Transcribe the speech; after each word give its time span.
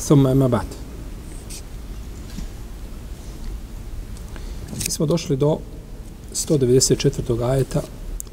ثم 0.00 0.48
bat. 0.48 0.66
Mi 4.84 4.90
Smo 4.90 5.06
došli 5.06 5.36
do 5.36 5.58
194. 6.34 7.42
ajeta 7.50 7.82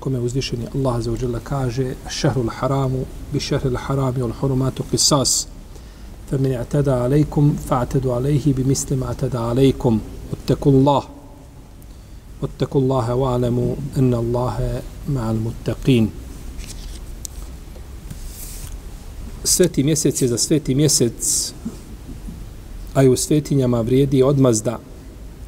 kome 0.05 0.19
uzvišeni 0.19 0.67
Allah 0.75 1.01
za 1.01 1.11
uđela 1.11 1.39
kaže 1.39 1.93
šehrul 2.09 2.49
haramu 2.49 3.05
bi 3.33 3.39
šehril 3.39 3.77
harami 3.77 4.21
ul 4.21 4.31
hurumatu 4.39 4.83
kisas 4.91 5.47
fa 6.29 6.37
min 6.37 6.51
i'tada 6.51 7.03
alejkum 7.03 7.57
fa 7.67 7.79
atadu 7.79 8.11
alejhi 8.11 8.53
bi 8.53 8.63
mislim 8.63 9.03
atada 9.03 9.41
alejkum 9.41 10.01
uttaku 10.33 10.69
Allah 10.69 11.03
uttaku 12.41 12.77
Allahe 12.79 13.13
wa 13.13 13.33
alamu 13.33 13.75
inna 13.97 14.17
Allah 14.17 14.53
ma'al 15.07 15.39
muttaqin 15.39 16.09
sveti 19.43 19.83
mjesec 19.83 20.21
je 20.21 20.27
za 20.27 20.37
sveti 20.37 20.75
mjesec 20.75 21.53
a 22.95 23.03
i 23.03 23.09
u 23.09 23.17
svetinjama 23.17 23.81
vrijedi 23.81 24.23
odmazda 24.23 24.79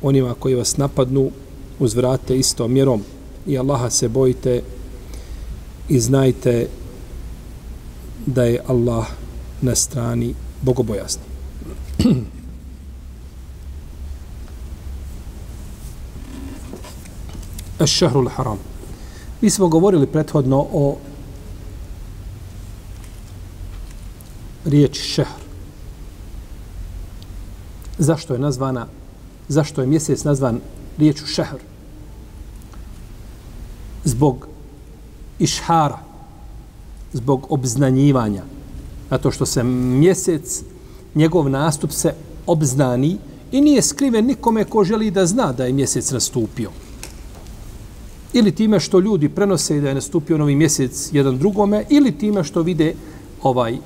onima 0.01 0.33
koji 0.39 0.55
vas 0.55 0.77
napadnu, 0.77 1.31
uzvrate 1.79 2.37
isto 2.37 2.67
mjerom 2.67 3.03
i 3.47 3.57
Allaha 3.57 3.89
se 3.89 4.07
bojite 4.09 4.61
i 5.89 5.99
znajte 5.99 6.67
da 8.25 8.43
je 8.43 8.61
Allah 8.67 9.07
na 9.61 9.75
strani 9.75 10.33
bogobojazni. 10.61 11.23
Eš-šahrul 17.79 18.29
haram. 18.29 18.57
Mi 19.41 19.49
smo 19.49 19.67
govorili 19.67 20.07
prethodno 20.07 20.67
o 20.73 20.97
riječi 24.65 25.01
šehr. 25.01 25.46
Zašto 27.97 28.33
je 28.33 28.39
nazvana, 28.39 28.87
zašto 29.47 29.81
je 29.81 29.87
mjesec 29.87 30.23
nazvan 30.23 30.59
riječu 30.97 31.25
šehr? 31.25 31.59
Zbog 34.03 34.47
išhara, 35.39 35.99
zbog 37.13 37.45
obznanjivanja, 37.49 38.43
zato 39.09 39.31
što 39.31 39.45
se 39.45 39.63
mjesec, 39.63 40.63
njegov 41.15 41.49
nastup 41.49 41.91
se 41.91 42.13
obznani 42.45 43.17
i 43.51 43.61
nije 43.61 43.81
skriven 43.81 44.25
nikome 44.25 44.63
ko 44.63 44.83
želi 44.83 45.11
da 45.11 45.25
zna 45.25 45.51
da 45.51 45.65
je 45.65 45.73
mjesec 45.73 46.11
nastupio. 46.11 46.71
Ili 48.33 48.51
time 48.51 48.79
što 48.79 48.99
ljudi 48.99 49.29
prenose 49.29 49.81
da 49.81 49.89
je 49.89 49.95
nastupio 49.95 50.37
novi 50.37 50.55
mjesec 50.55 51.09
jedan 51.11 51.37
drugome, 51.37 51.85
ili 51.89 52.11
time 52.11 52.43
što 52.43 52.61
vide 52.61 52.93
ovaj 53.43 53.77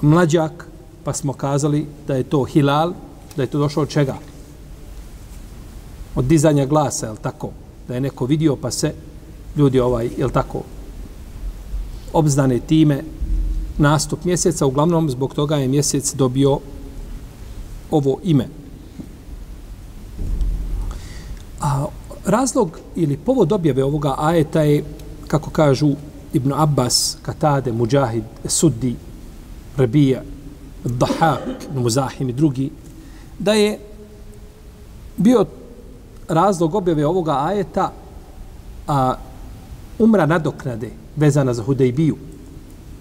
mlađak, 0.00 0.68
pa 1.04 1.12
smo 1.12 1.32
kazali 1.32 1.86
da 2.06 2.14
je 2.14 2.22
to 2.22 2.44
hilal, 2.44 2.92
da 3.36 3.42
je 3.42 3.50
to 3.50 3.58
došlo 3.58 3.82
od 3.82 3.88
čega? 3.88 4.16
Od 6.14 6.24
dizanja 6.24 6.66
glasa, 6.66 7.06
je 7.06 7.16
tako? 7.22 7.50
Da 7.88 7.94
je 7.94 8.00
neko 8.00 8.26
vidio 8.26 8.56
pa 8.56 8.70
se 8.70 8.94
ljudi 9.56 9.80
ovaj, 9.80 10.10
je 10.16 10.28
tako? 10.32 10.62
obzdane 12.14 12.58
time 12.58 13.02
nastup 13.78 14.24
mjeseca, 14.24 14.66
uglavnom 14.66 15.10
zbog 15.10 15.34
toga 15.34 15.56
je 15.56 15.68
mjesec 15.68 16.14
dobio 16.14 16.58
ovo 17.90 18.18
ime. 18.22 18.48
A 21.60 21.86
razlog 22.24 22.78
ili 22.94 23.16
povod 23.16 23.52
objave 23.52 23.84
ovoga 23.84 24.14
ajeta 24.18 24.62
je, 24.62 24.84
kako 25.28 25.50
kažu 25.50 25.90
Ibn 26.32 26.52
Abbas, 26.52 27.16
Katade, 27.22 27.72
Mujahid, 27.72 28.24
Suddi, 28.44 28.96
Rebija 29.76 30.22
Dahak, 30.84 31.40
Muzahim 31.74 32.28
i 32.28 32.32
drugi, 32.32 32.70
da 33.38 33.52
je 33.52 33.78
bio 35.16 35.46
razlog 36.28 36.74
objave 36.74 37.06
ovoga 37.06 37.38
ajeta 37.40 37.92
a, 38.86 39.14
umra 39.98 40.26
nadoknade 40.26 40.90
vezana 41.16 41.54
za 41.54 41.62
Hudejbiju, 41.62 42.16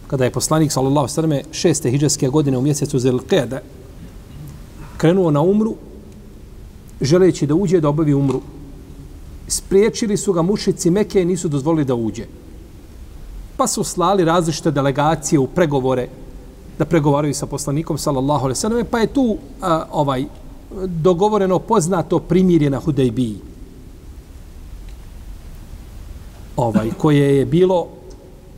kada 0.08 0.26
je 0.26 0.32
poslanik 0.32 0.72
sallallahu 0.72 1.08
sallam 1.08 1.40
šeste 1.52 1.90
hijđarske 1.90 2.28
godine 2.28 2.58
u 2.58 2.62
mjesecu 2.62 3.00
Zelqede 3.00 3.60
krenuo 4.98 5.32
na 5.32 5.42
umru 5.42 5.76
želeći 7.02 7.48
da 7.48 7.56
uđe 7.56 7.82
da 7.82 7.90
obavi 7.90 8.14
umru. 8.14 8.42
Spriječili 9.48 10.18
su 10.18 10.34
ga 10.34 10.42
mušici 10.42 10.90
Meke 10.90 11.22
i 11.22 11.26
nisu 11.26 11.50
dozvolili 11.50 11.86
da 11.86 11.96
uđe. 11.96 12.26
Pa 13.58 13.68
su 13.68 13.84
slali 13.84 14.26
različite 14.26 14.72
delegacije 14.72 15.40
u 15.40 15.48
pregovore 15.48 16.08
da 16.78 16.86
pregovaraju 16.86 17.34
sa 17.34 17.46
poslanikom 17.46 17.98
sallallahu 17.98 18.46
alejhi 18.46 18.58
ve 18.58 18.62
selleme 18.62 18.84
pa 18.84 19.00
je 19.00 19.08
tu 19.08 19.38
a, 19.62 19.86
ovaj 19.92 20.26
dogovoreno 20.86 21.60
poznato 21.60 22.20
primirje 22.20 22.70
na 22.70 22.80
Hudejbiji. 22.80 23.38
Ovaj 26.58 26.92
koje 26.98 27.38
je 27.38 27.46
bilo 27.46 27.88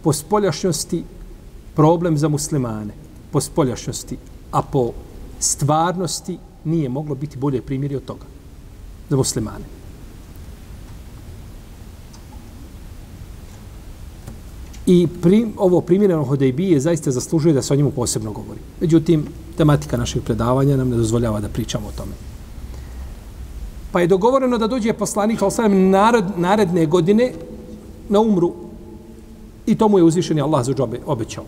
po 0.03 0.13
spoljašnjosti 0.13 1.03
problem 1.75 2.17
za 2.17 2.27
muslimane. 2.27 2.93
Po 3.31 3.41
spoljašnjosti, 3.41 4.17
a 4.51 4.61
po 4.61 4.91
stvarnosti 5.39 6.37
nije 6.63 6.89
moglo 6.89 7.15
biti 7.15 7.37
bolje 7.37 7.61
primjeri 7.61 7.95
od 7.95 8.05
toga 8.05 8.25
za 9.09 9.15
muslimane. 9.15 9.74
I 14.85 15.07
prim, 15.21 15.53
ovo 15.57 15.81
primjereno 15.81 16.23
Hodejbije 16.23 16.79
zaista 16.79 17.11
zaslužuje 17.11 17.53
da 17.53 17.61
se 17.61 17.73
o 17.73 17.77
njemu 17.77 17.91
posebno 17.91 18.31
govori. 18.31 18.59
Međutim, 18.81 19.25
tematika 19.57 19.97
naših 19.97 20.21
predavanja 20.21 20.77
nam 20.77 20.89
ne 20.89 20.97
dozvoljava 20.97 21.39
da 21.39 21.49
pričamo 21.49 21.87
o 21.87 21.91
tome. 21.97 22.11
Pa 23.91 24.01
je 24.01 24.07
dogovoreno 24.07 24.57
da 24.57 24.67
dođe 24.67 24.93
poslanik 24.93 25.39
Al-Salam 25.39 25.89
naredne 26.37 26.85
godine 26.85 27.33
na 28.09 28.19
umru 28.19 28.53
i 29.65 29.75
to 29.75 29.87
mu 29.87 29.97
je 29.97 30.03
uzvišen 30.03 30.39
Allah 30.39 30.65
za 30.65 30.73
džobe 30.73 30.99
obećao. 31.05 31.43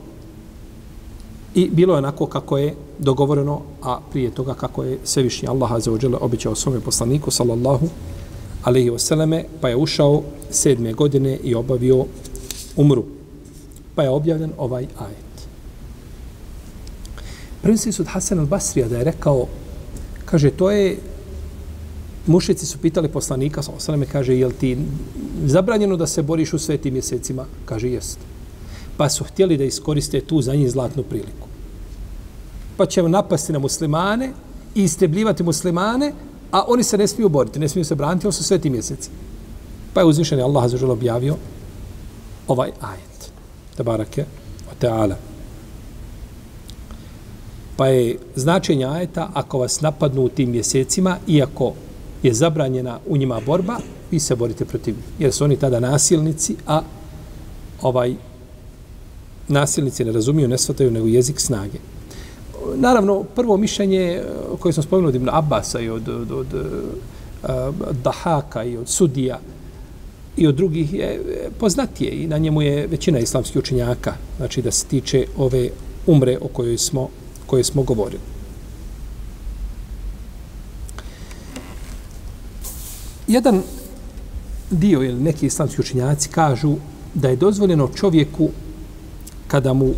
I 1.56 1.70
bilo 1.70 1.94
je 1.94 1.98
onako 1.98 2.26
kako 2.26 2.58
je 2.58 2.76
dogovoreno, 3.00 3.62
a 3.82 4.00
prije 4.12 4.32
toga 4.32 4.54
kako 4.54 4.84
je 4.84 5.00
svevišnji 5.04 5.48
Allah 5.48 5.72
za 5.78 5.92
obećao 5.92 6.18
običao 6.22 6.56
svome 6.56 6.80
poslaniku, 6.80 7.32
sallallahu 7.32 7.88
alaihi 8.64 8.90
wasallame, 8.90 9.44
pa 9.62 9.70
je 9.70 9.76
ušao 9.76 10.22
sedme 10.50 10.94
godine 10.94 11.38
i 11.44 11.56
obavio 11.56 12.06
umru. 12.76 13.17
Pa 13.98 14.06
je 14.06 14.10
objavljen 14.14 14.54
ovaj 14.58 14.86
ajet. 15.00 15.48
Prvenstvi 17.62 17.92
sud 17.92 18.08
Hasan 18.08 18.40
al-Basrija 18.40 18.88
da 18.88 19.02
je 19.02 19.10
rekao, 19.10 19.48
kaže, 20.26 20.52
to 20.54 20.70
je, 20.72 21.00
mušici 22.28 22.66
su 22.66 22.78
pitali 22.78 23.10
poslanika, 23.10 23.64
sa 23.66 23.74
osaleme, 23.74 24.06
kaže, 24.06 24.38
jel 24.38 24.54
ti 24.54 24.78
zabranjeno 25.46 25.98
da 25.98 26.08
se 26.08 26.22
boriš 26.22 26.54
u 26.54 26.60
svetim 26.60 26.94
mjesecima? 26.94 27.46
Kaže, 27.66 27.90
jest. 27.90 28.20
Pa 28.98 29.10
su 29.10 29.24
htjeli 29.24 29.58
da 29.58 29.64
iskoriste 29.64 30.22
tu 30.22 30.42
za 30.42 30.56
njih 30.56 30.72
zlatnu 30.72 31.04
priliku 31.04 31.48
pa 32.78 32.86
će 32.86 33.04
napasti 33.04 33.54
na 33.54 33.60
muslimane 33.60 34.32
i 34.76 34.84
istrebljivati 34.84 35.44
muslimane, 35.44 36.14
a 36.52 36.64
oni 36.68 36.84
se 36.84 36.98
ne 36.98 37.08
smiju 37.08 37.30
boriti, 37.30 37.60
ne 37.60 37.70
smiju 37.70 37.86
se 37.86 37.96
braniti, 37.96 38.28
oni 38.28 38.34
su 38.34 38.44
sveti 38.44 38.70
mjeseci. 38.70 39.10
Pa 39.94 40.02
je 40.02 40.06
uzvišen 40.06 40.40
Allah 40.40 40.70
za 40.70 40.88
objavio 40.88 41.36
ovaj 42.48 42.72
ajet. 42.82 43.17
Tabarake 43.78 44.26
o 44.72 44.76
teala. 44.80 45.16
Pa 47.78 47.88
je 47.88 48.18
značenje 48.36 48.86
ajeta, 48.86 49.30
ako 49.34 49.60
vas 49.60 49.82
napadnu 49.82 50.22
u 50.22 50.30
tim 50.30 50.52
mjesecima, 50.52 51.18
iako 51.28 51.74
je 52.24 52.34
zabranjena 52.34 53.00
u 53.08 53.18
njima 53.18 53.42
borba, 53.46 53.78
vi 54.12 54.20
se 54.20 54.36
borite 54.36 54.66
protiv 54.66 54.96
njih. 54.96 55.06
Jer 55.20 55.34
su 55.34 55.44
oni 55.44 55.56
tada 55.56 55.80
nasilnici, 55.80 56.56
a 56.68 56.82
ovaj 57.82 58.16
nasilnici 59.48 60.06
ne 60.06 60.12
razumiju, 60.12 60.48
ne 60.48 60.58
shvataju 60.58 60.92
nego 60.92 61.08
jezik 61.08 61.40
snage 61.40 61.78
naravno, 62.76 63.24
prvo 63.24 63.58
mišljenje 63.58 64.02
eh, 64.02 64.24
koje 64.60 64.74
smo 64.74 64.84
spomenuli 64.84 65.10
od 65.10 65.16
Ibn 65.16 65.30
Abbasa 65.32 65.80
i 65.80 65.90
od, 65.90 66.10
od, 66.10 66.32
od, 66.32 66.54
od 67.90 67.96
Dahaka 68.04 68.64
i 68.64 68.78
od 68.78 68.90
Sudija 68.90 69.40
i 70.38 70.48
od 70.48 70.56
drugih 70.56 70.94
je 70.94 71.06
e, 71.06 71.50
poznatije 71.60 72.12
i 72.12 72.28
na 72.28 72.38
njemu 72.38 72.62
je 72.62 72.88
većina 72.88 73.20
islamskih 73.20 73.58
učenjaka, 73.58 74.14
znači 74.38 74.62
da 74.62 74.72
se 74.72 74.86
tiče 74.86 75.26
ove 75.38 75.70
umre 76.08 76.38
o 76.42 76.48
kojoj 76.48 76.78
smo 76.78 77.10
koje 77.46 77.64
smo 77.64 77.84
govorili. 77.84 78.22
Jedan 83.28 83.62
dio 84.72 85.04
ili 85.04 85.22
neki 85.22 85.46
islamski 85.46 85.82
učinjaci 85.82 86.30
kažu 86.30 86.76
da 87.14 87.30
je 87.30 87.36
dozvoljeno 87.36 87.90
čovjeku 87.96 88.50
kada 89.48 89.74
mu 89.74 89.94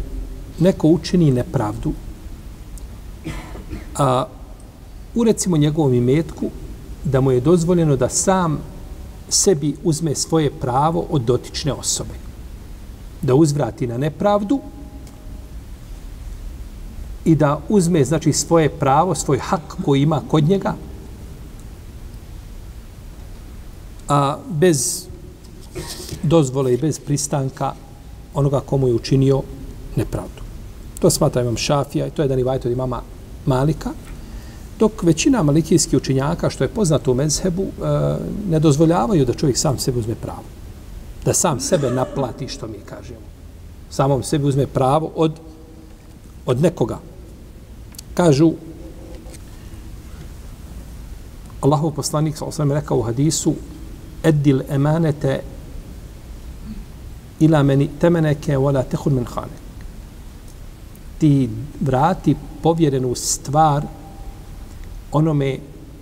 neko 0.60 0.88
učini 0.88 1.32
nepravdu, 1.32 1.94
a 3.96 4.26
u 5.16 5.24
recimo 5.24 5.58
njegovom 5.58 5.94
imetku, 5.94 6.50
da 7.04 7.22
mu 7.22 7.32
je 7.32 7.42
dozvoljeno 7.42 7.96
da 7.96 8.10
sam 8.10 8.60
sebi 9.30 9.76
uzme 9.84 10.16
svoje 10.16 10.52
pravo 10.52 11.06
od 11.10 11.22
dotične 11.22 11.74
osobe. 11.74 12.14
Da 13.22 13.36
uzvrati 13.36 13.88
na 13.88 13.98
nepravdu 13.98 14.60
i 17.26 17.36
da 17.36 17.62
uzme 17.70 18.06
znači 18.06 18.34
svoje 18.34 18.70
pravo, 18.70 19.16
svoj 19.16 19.38
hak 19.38 19.76
koji 19.86 20.02
ima 20.02 20.22
kod 20.28 20.44
njega, 20.44 20.76
a 24.08 24.38
bez 24.50 25.06
dozvole 26.24 26.74
i 26.74 26.78
bez 26.78 27.00
pristanka 27.00 27.74
onoga 28.34 28.60
komu 28.60 28.88
je 28.88 28.94
učinio 28.94 29.42
nepravdu. 29.96 30.42
To 31.00 31.10
smatra 31.10 31.42
imam 31.42 31.58
Šafija 31.58 32.08
i 32.08 32.12
to 32.12 32.22
je 32.22 32.28
dan 32.28 32.40
i 32.40 32.44
vajt 32.44 32.66
od 32.66 32.72
imama 32.72 33.02
Malika, 33.46 33.90
dok 34.80 35.04
većina 35.04 35.44
malikijskih 35.44 35.98
učinjaka, 35.98 36.50
što 36.50 36.64
je 36.64 36.68
poznato 36.68 37.12
u 37.12 37.16
mezhebu, 37.16 37.64
e, 37.64 37.70
ne 38.50 38.60
dozvoljavaju 38.60 39.26
da 39.26 39.34
čovjek 39.34 39.58
sam 39.58 39.80
sebe 39.80 40.00
uzme 40.00 40.16
pravo. 40.16 40.44
Da 41.26 41.34
sam 41.34 41.60
sebe 41.60 41.92
naplati, 41.92 42.48
što 42.48 42.68
mi 42.68 42.78
kažemo. 42.86 43.20
Samom 43.90 44.24
sebi 44.24 44.48
uzme 44.48 44.68
pravo 44.68 45.12
od, 45.16 45.34
od 46.46 46.62
nekoga. 46.62 47.00
Kažu, 48.14 48.54
Allahov 51.62 51.92
poslanik, 51.92 52.38
sa 52.38 52.46
osam 52.46 52.72
rekao 52.72 52.98
u 52.98 53.02
hadisu, 53.02 53.54
edil 54.24 54.62
emanete 54.70 55.42
ila 57.40 57.64
meni 57.64 57.90
temeneke 58.00 58.58
wala 58.58 58.84
tehun 58.84 59.14
min 59.14 59.26
hanek. 59.26 59.60
Ti 61.20 61.50
vrati 61.82 62.36
povjerenu 62.64 63.16
stvar 63.16 63.86
onome 65.12 65.58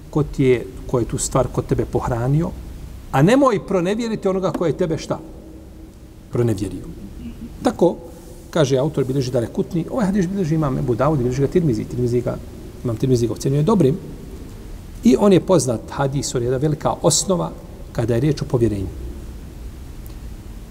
ko 0.09 0.23
ti 0.23 0.43
je, 0.43 0.65
ko 0.87 0.99
je 0.99 1.05
tu 1.05 1.17
stvar 1.17 1.47
kod 1.51 1.65
tebe 1.65 1.85
pohranio, 1.85 2.51
a 3.11 3.21
nemoj 3.21 3.59
pronevjeriti 3.67 4.27
onoga 4.27 4.51
koje 4.51 4.69
je 4.69 4.77
tebe 4.77 4.97
šta? 4.97 5.19
Pronevjerio. 6.31 6.85
Tako, 7.63 7.95
kaže 8.49 8.77
autor, 8.77 9.03
bilježi 9.03 9.31
da 9.31 9.39
rekutni, 9.39 9.85
ovaj 9.91 10.05
hadis 10.05 10.27
bilježi 10.27 10.55
imam 10.55 10.77
Ebu 10.77 10.95
Dawud, 10.95 11.17
bilježi 11.17 11.41
ga 11.41 11.47
Tirmizi, 11.47 11.83
Tirmizi 11.83 12.21
ga, 12.21 12.37
imam 12.83 12.95
Tirmizi 12.95 13.27
ga 13.27 13.33
ocenio 13.33 13.57
je 13.57 13.63
dobrim, 13.63 13.97
i 15.03 15.15
on 15.19 15.33
je 15.33 15.39
poznat 15.39 15.81
hadis, 15.89 16.35
on 16.35 16.41
je 16.41 16.45
jedna 16.45 16.57
velika 16.57 16.93
osnova 17.01 17.51
kada 17.91 18.13
je 18.13 18.19
riječ 18.19 18.41
o 18.41 18.45
povjerenju. 18.45 18.87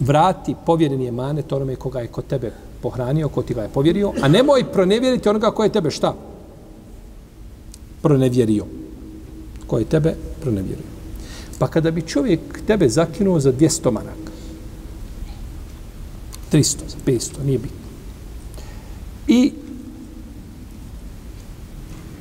Vrati 0.00 0.55
povjereni 0.67 1.09
emanet 1.09 1.53
onome 1.53 1.77
koga 1.77 2.00
je 2.00 2.06
kod 2.06 2.27
tebe 2.27 2.53
pohranio, 2.82 3.29
ko 3.29 3.43
ti 3.43 3.55
ga 3.55 3.62
je 3.62 3.69
povjerio, 3.69 4.12
a 4.23 4.29
nemoj 4.29 4.65
pronevjeriti 4.73 5.29
onoga 5.29 5.50
koje 5.50 5.67
je 5.67 5.73
tebe 5.73 5.91
šta? 5.91 6.15
Pronevjerio. 8.06 8.64
Ko 9.67 9.79
je 9.79 9.85
tebe 9.85 10.14
pronevjerio. 10.41 10.87
Pa 11.58 11.67
kada 11.69 11.91
bi 11.91 12.03
čovjek 12.03 12.41
tebe 12.67 12.88
zakinuo 12.88 13.41
za 13.41 13.53
200 13.53 13.91
maraka, 13.91 14.32
300, 16.53 16.76
500, 17.06 17.44
nije 17.44 17.58
bitno. 17.58 17.87
I 19.29 19.53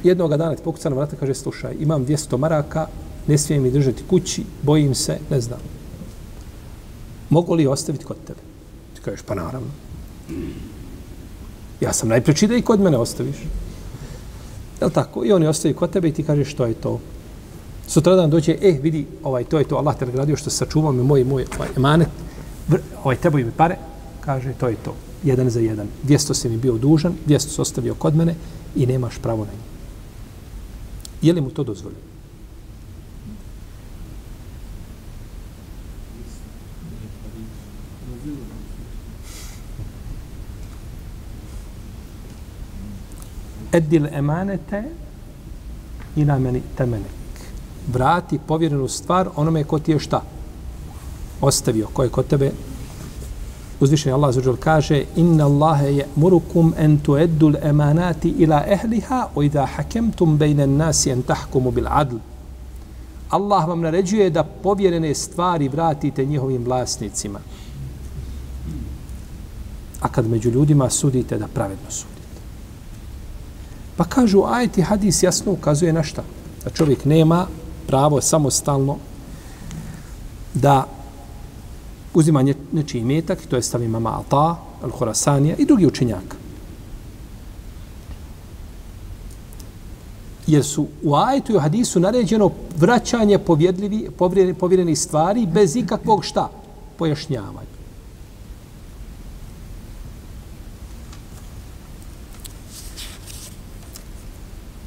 jednog 0.04 0.30
dana 0.30 0.56
ti 0.56 0.64
pokuca 0.64 0.90
na 0.90 0.96
vrata, 0.96 1.16
kaže, 1.16 1.34
slušaj, 1.34 1.76
imam 1.80 2.06
200 2.06 2.38
maraka, 2.38 2.88
ne 3.28 3.38
smijem 3.38 3.64
mi 3.64 3.72
držati 3.72 4.04
kući, 4.10 4.44
bojim 4.62 4.96
se, 4.96 5.20
ne 5.30 5.42
znam. 5.42 5.60
Mogu 7.30 7.54
li 7.54 7.68
ostaviti 7.68 8.06
kod 8.06 8.18
tebe? 8.28 8.40
Ti 8.96 9.02
kažeš, 9.02 9.22
pa 9.22 9.36
naravno. 9.36 9.70
Ja 11.82 11.94
sam 11.94 12.10
najpreči 12.10 12.48
da 12.48 12.56
i 12.56 12.62
kod 12.62 12.82
mene 12.82 12.98
ostaviš. 12.98 13.36
Jel 14.81 14.89
tako? 14.89 15.25
I 15.25 15.31
oni 15.31 15.48
ostaju 15.48 15.75
kod 15.75 15.89
tebe 15.89 16.07
i 16.07 16.13
ti 16.13 16.24
kažeš 16.24 16.51
što 16.51 16.66
je 16.66 16.74
to. 16.74 17.00
Sutra 17.88 18.16
dan 18.16 18.30
dođe, 18.30 18.57
e, 18.62 18.72
vidi, 18.81 19.06
ovaj, 19.24 19.44
to 19.44 19.60
je 19.60 19.68
to, 19.68 19.75
Allah 19.75 19.98
te 19.98 20.06
nagradio 20.06 20.38
što 20.38 20.50
sačuvao 20.50 20.92
me 20.92 21.04
moj, 21.04 21.24
moj 21.24 21.45
ovaj, 21.56 21.69
emanet, 21.77 22.07
ovaj, 23.04 23.16
tebo 23.16 23.38
mi 23.38 23.51
pare, 23.57 23.77
kaže, 24.22 24.54
to 24.54 24.68
je 24.68 24.75
to. 24.75 24.95
Jedan 25.24 25.50
za 25.50 25.60
jedan. 25.60 25.88
200 26.07 26.33
si 26.33 26.50
mi 26.50 26.57
bio 26.57 26.77
dužan, 26.77 27.13
200 27.27 27.39
si 27.39 27.62
ostavio 27.62 27.95
kod 27.95 28.16
mene 28.16 28.36
i 28.75 28.86
nemaš 28.86 29.18
pravo 29.22 29.45
na 29.45 29.51
njih. 29.51 29.62
Je 31.22 31.33
li 31.33 31.42
mu 31.42 31.50
to 31.50 31.63
dozvoljeno? 31.63 32.15
Edil 43.75 44.07
emanete 44.12 44.83
ila 46.16 46.39
meni 46.39 46.62
temenek. 46.77 47.12
Vrati 47.94 48.39
povjerenu 48.48 48.88
stvar 48.88 49.30
onome 49.36 49.63
ko 49.63 49.80
ti 49.80 49.92
je 49.92 50.00
šta? 50.00 50.22
Ostavio, 51.42 51.88
ko 51.94 52.04
je 52.04 52.10
kod 52.10 52.27
tebe 52.27 52.51
Uzvišen 53.80 54.13
Allah 54.13 54.33
zađer 54.33 54.56
kaže 54.60 55.04
Inna 55.16 55.45
Allahe 55.45 55.88
je 55.88 56.06
murukum 56.16 56.74
en 56.77 57.00
tueddu 57.00 57.54
emanati 57.62 58.30
ila 58.30 58.63
ehliha 58.68 59.27
o 59.36 59.44
idha 59.44 59.66
hakemtum 59.66 60.38
bejnen 60.38 60.77
nasi 60.77 61.10
en 61.10 61.22
tahkumu 61.22 61.72
bil 61.72 61.88
adl. 61.88 62.16
Allah 63.30 63.68
vam 63.68 63.81
naređuje 63.81 64.30
da 64.30 64.44
povjerene 64.44 65.13
stvari 65.16 65.68
vratite 65.68 66.25
njihovim 66.25 66.63
vlasnicima. 66.63 67.39
A 70.01 70.07
kad 70.07 70.30
među 70.30 70.50
ljudima 70.50 70.89
sudite 70.89 71.38
da 71.38 71.48
pravedno 71.48 71.92
sudite. 71.92 72.15
Pa 73.98 74.04
kažu, 74.04 74.44
ajeti 74.48 74.82
hadis 74.82 75.24
jasno 75.24 75.52
ukazuje 75.52 75.94
na 75.94 76.04
šta? 76.04 76.24
Da 76.64 76.70
čovjek 76.70 77.06
nema 77.06 77.48
pravo 77.88 78.22
samostalno 78.22 78.98
da 80.54 80.88
uzima 82.14 82.44
nečiji 82.72 83.02
imetak, 83.02 83.40
to 83.50 83.56
je 83.56 83.62
stavi 83.62 83.88
mama 83.88 84.20
Ata, 84.20 84.56
Al-Horasanija 84.84 85.56
i 85.58 85.66
drugi 85.66 85.88
učinjaka. 85.88 86.38
Jer 90.48 90.64
su 90.64 90.88
u 91.04 91.16
ajetu 91.16 91.52
i 91.52 91.56
u 91.56 91.60
hadisu 91.60 92.00
naređeno 92.00 92.52
vraćanje 92.78 93.40
povjedljivi, 93.40 94.10
povjerenih 94.60 95.00
stvari 95.00 95.46
bez 95.46 95.75
ikakvog 95.75 96.25
šta? 96.25 96.50
Pojašnjavanja. 96.98 97.75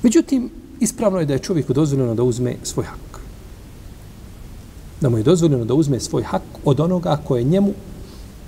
Međutim, 0.02 0.50
ispravno 0.80 1.18
je 1.18 1.26
da 1.26 1.32
je 1.32 1.38
čovjeku 1.38 1.72
dozvoljeno 1.72 2.14
da 2.14 2.22
uzme 2.22 2.56
svoj 2.62 2.86
hak. 2.86 3.20
Da 5.00 5.08
mu 5.08 5.18
je 5.18 5.22
dozvoljeno 5.22 5.64
da 5.64 5.74
uzme 5.74 6.00
svoj 6.00 6.22
hak 6.22 6.42
od 6.64 6.80
onoga 6.80 7.18
ko 7.24 7.36
je 7.36 7.44
njemu 7.44 7.72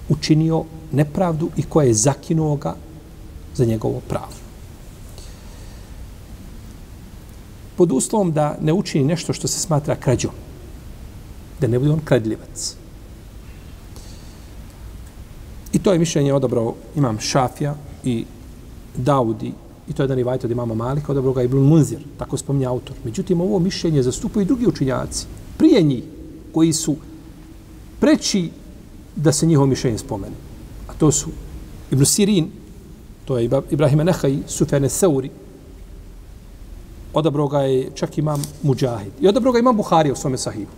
učinio 0.08 0.64
nepravdu 0.92 1.50
i 1.56 1.62
ko 1.62 1.82
je 1.82 1.94
zakinuo 1.94 2.56
ga 2.56 2.74
za 3.54 3.64
njegovo 3.64 4.00
pravo. 4.08 4.34
Pod 7.76 7.92
uslovom 7.92 8.32
da 8.32 8.58
ne 8.60 8.72
učini 8.72 9.04
nešto 9.04 9.32
što 9.32 9.48
se 9.48 9.60
smatra 9.60 9.96
krađom. 9.96 10.32
Da 11.60 11.66
ne 11.66 11.78
bude 11.78 11.92
on 11.92 12.00
kradljivac. 12.04 12.74
I 15.72 15.78
to 15.78 15.92
je 15.92 15.98
mišljenje 15.98 16.34
odabrao 16.34 16.74
imam 16.96 17.18
Šafija 17.20 17.74
i 18.04 18.24
Daudi 18.96 19.52
I 19.90 19.92
to 19.92 20.02
je 20.02 20.04
jedan 20.04 20.16
rivajt 20.16 20.44
od 20.44 20.50
imama 20.50 20.74
Malika, 20.74 21.12
odabro 21.12 21.32
ga 21.32 21.42
Ibn 21.42 21.58
Munzir, 21.58 21.98
tako 22.18 22.36
spominje 22.36 22.66
autor. 22.66 22.96
Međutim, 23.04 23.40
ovo 23.40 23.58
mišljenje 23.58 24.02
zastupaju 24.02 24.42
i 24.42 24.46
drugi 24.46 24.66
učinjaci, 24.66 25.26
prije 25.58 25.82
njih, 25.82 26.04
koji 26.52 26.72
su 26.72 26.96
preći 28.00 28.50
da 29.16 29.32
se 29.32 29.46
njihovo 29.46 29.66
mišljenje 29.66 29.98
spomene. 29.98 30.34
A 30.88 30.92
to 30.94 31.12
su 31.12 31.30
Ibn 31.90 32.04
Sirin, 32.04 32.50
to 33.24 33.38
je 33.38 33.50
Ibrahim 33.70 33.98
Nehaj, 33.98 34.38
Sufjane 34.46 34.88
Seuri, 34.88 35.30
odabro 37.14 37.48
ga 37.48 37.60
je 37.60 37.90
čak 37.94 38.18
imam 38.18 38.42
Mujahid. 38.62 39.12
I 39.20 39.28
odabro 39.28 39.52
ga 39.52 39.58
imam 39.58 39.76
Buhari 39.76 40.12
u 40.12 40.16
svome 40.16 40.38
sahibu. 40.38 40.70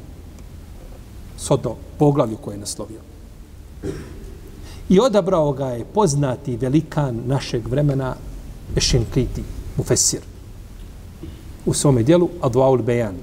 Soto, 1.36 1.76
poglavlju 1.98 2.36
koje 2.36 2.54
je 2.54 2.60
naslovio. 2.60 3.00
I 4.88 5.00
odabrao 5.00 5.52
ga 5.52 5.66
je 5.66 5.84
poznati 5.84 6.56
velikan 6.56 7.20
našeg 7.26 7.68
vremena 7.68 8.14
Ešinkiti, 8.76 9.42
mufesir. 9.76 10.20
u 11.66 11.74
svome 11.74 12.02
dijelu 12.02 12.28
Adwaul 12.40 12.82
Bejan. 12.82 13.14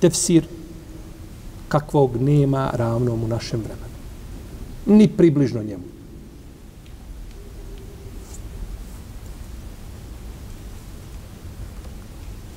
Tefsir 0.00 0.44
kakvog 1.68 2.16
nema 2.16 2.70
ravnom 2.72 3.24
u 3.24 3.28
našem 3.28 3.60
vremenu. 3.60 3.96
Ni 4.86 5.08
približno 5.08 5.62
njemu. 5.62 5.82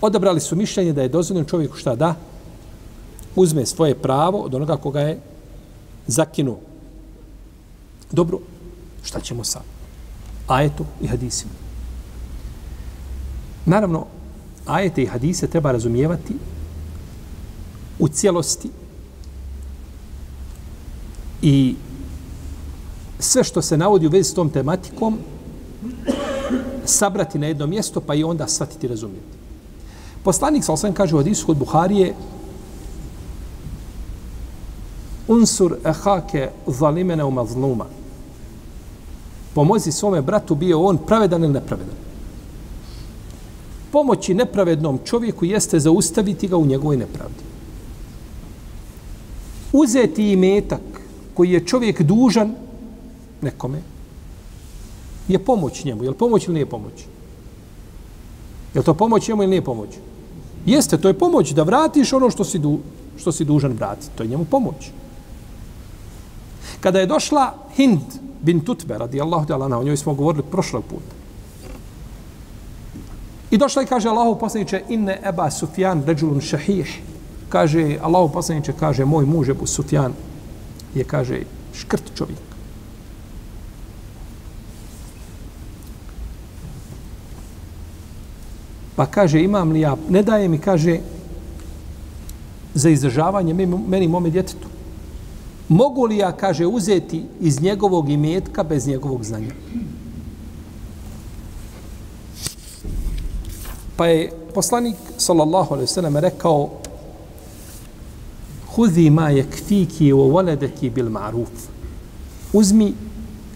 Odabrali 0.02 0.40
su 0.40 0.56
mišljenje 0.56 0.94
da 0.94 1.02
je 1.02 1.10
dozvoljeno 1.10 1.50
čovjeku 1.50 1.78
šta 1.78 1.96
da 1.96 2.16
uzme 3.36 3.66
svoje 3.66 3.96
pravo 3.96 4.40
od 4.40 4.56
onoga 4.56 4.78
koga 4.78 5.00
je 5.00 5.20
zakinuo. 6.08 6.60
Dobro, 8.12 8.40
šta 9.04 9.20
ćemo 9.20 9.44
sa 9.44 9.62
ajetu 10.48 10.86
i 11.02 11.08
hadisima? 11.08 11.52
Naravno, 13.66 14.06
ajete 14.66 15.04
i 15.04 15.06
hadise 15.06 15.48
treba 15.48 15.72
razumijevati 15.72 16.36
u 18.00 18.08
cijelosti 18.08 18.70
i 21.42 21.76
sve 23.20 23.44
što 23.44 23.62
se 23.62 23.78
navodi 23.78 24.08
u 24.08 24.10
vezi 24.10 24.30
s 24.30 24.34
tom 24.34 24.50
tematikom 24.50 25.18
sabrati 26.86 27.40
na 27.40 27.48
jedno 27.48 27.68
mjesto 27.68 28.02
pa 28.02 28.16
i 28.16 28.24
onda 28.24 28.48
shvatiti 28.48 28.86
i 28.86 28.90
razumijeti. 28.90 29.38
Poslanik 30.24 30.64
sa 30.64 30.74
osam 30.74 30.94
kaže 30.94 31.16
u 31.16 31.18
hadisu 31.18 31.46
kod 31.46 31.58
Buharije 31.58 32.16
unsur 35.28 35.78
ehake 35.86 36.50
zalimene 36.68 37.24
u 37.24 37.32
mazluma. 37.32 37.86
Pomozi 39.54 39.92
svome 39.92 40.22
bratu 40.22 40.56
bio 40.56 40.82
on 40.82 40.98
pravedan 40.98 41.44
ili 41.44 41.54
nepravedan. 41.54 41.96
Pomoći 43.92 44.34
nepravednom 44.34 45.00
čovjeku 45.06 45.46
jeste 45.46 45.80
zaustaviti 45.80 46.48
ga 46.48 46.58
u 46.58 46.66
njegovoj 46.66 46.98
nepravdi. 46.98 47.44
Uzeti 49.74 50.36
metak 50.36 50.82
koji 51.34 51.52
je 51.52 51.66
čovjek 51.66 52.02
dužan 52.02 52.56
nekome 53.42 53.82
je 55.28 55.40
pomoć 55.40 55.84
njemu. 55.84 56.04
Je 56.04 56.10
li 56.10 56.16
pomoć 56.16 56.48
ili 56.48 56.54
nije 56.54 56.66
pomoć? 56.66 56.94
Je 58.74 58.80
li 58.80 58.86
to 58.86 58.94
pomoć 58.94 59.28
njemu 59.28 59.44
ili 59.44 59.50
nije 59.50 59.64
pomoć? 59.64 59.90
Jeste, 60.66 60.98
to 60.98 61.08
je 61.08 61.20
pomoć 61.20 61.52
da 61.52 61.64
vratiš 61.64 62.14
ono 62.14 62.30
što 62.30 62.44
si, 62.44 62.60
du, 62.60 62.80
što 63.18 63.32
si 63.32 63.46
dužan 63.46 63.72
vratiti. 63.72 64.12
To 64.16 64.24
je 64.24 64.30
njemu 64.30 64.46
pomoć. 64.46 64.92
Kada 66.82 67.00
je 67.00 67.06
došla 67.06 67.54
Hind 67.76 68.29
bin 68.42 68.60
Tutbe, 68.60 68.98
radi 68.98 69.22
Allahu 69.22 69.46
te 69.46 69.54
o 69.54 69.84
njoj 69.84 69.98
smo 69.98 70.14
govorili 70.14 70.44
prošlog 70.52 70.84
puta. 70.84 71.20
I 73.52 73.58
došla 73.58 73.84
i 73.84 73.86
kaže 73.86 74.10
Allahu 74.10 74.40
poslaniče, 74.40 74.84
inne 74.90 75.20
eba 75.24 75.52
Sufjan 75.52 76.04
ređulun 76.06 76.42
šahih. 76.42 77.00
Kaže, 77.50 77.98
Allahu 78.02 78.30
poslaniče, 78.34 78.74
kaže, 78.80 79.06
moj 79.06 79.26
muž 79.26 79.50
Ebu 79.50 79.66
Sufjan 79.66 80.14
je, 80.96 81.04
kaže, 81.04 81.42
škrt 81.74 82.12
čovjek. 82.16 82.40
Pa 88.96 89.06
kaže, 89.06 89.42
imam 89.42 89.72
li 89.72 89.80
ja, 89.80 89.96
ne 90.10 90.22
daje 90.24 90.48
mi, 90.48 90.60
kaže, 90.60 91.00
za 92.74 92.90
izdržavanje 92.90 93.54
meni, 93.88 94.08
mome 94.08 94.30
djetetu. 94.30 94.69
Mogu 95.70 96.06
li 96.06 96.18
ja, 96.18 96.32
kaže, 96.32 96.66
uzeti 96.66 97.24
iz 97.40 97.62
njegovog 97.62 98.10
imetka 98.10 98.64
bez 98.64 98.88
njegovog 98.88 99.24
znanja? 99.24 99.54
Pa 103.96 104.06
je 104.08 104.32
poslanik, 104.54 104.96
sallallahu 105.18 105.74
alaihi 105.74 105.88
sallam, 105.88 106.18
rekao, 106.18 106.70
Hudi 108.76 109.10
ma 109.10 109.30
je 109.30 109.44
kfiki 109.52 110.12
o 110.14 110.18
voledeki 110.18 110.90
bil 110.90 111.10
maruf. 111.10 111.50
Uzmi 112.54 112.94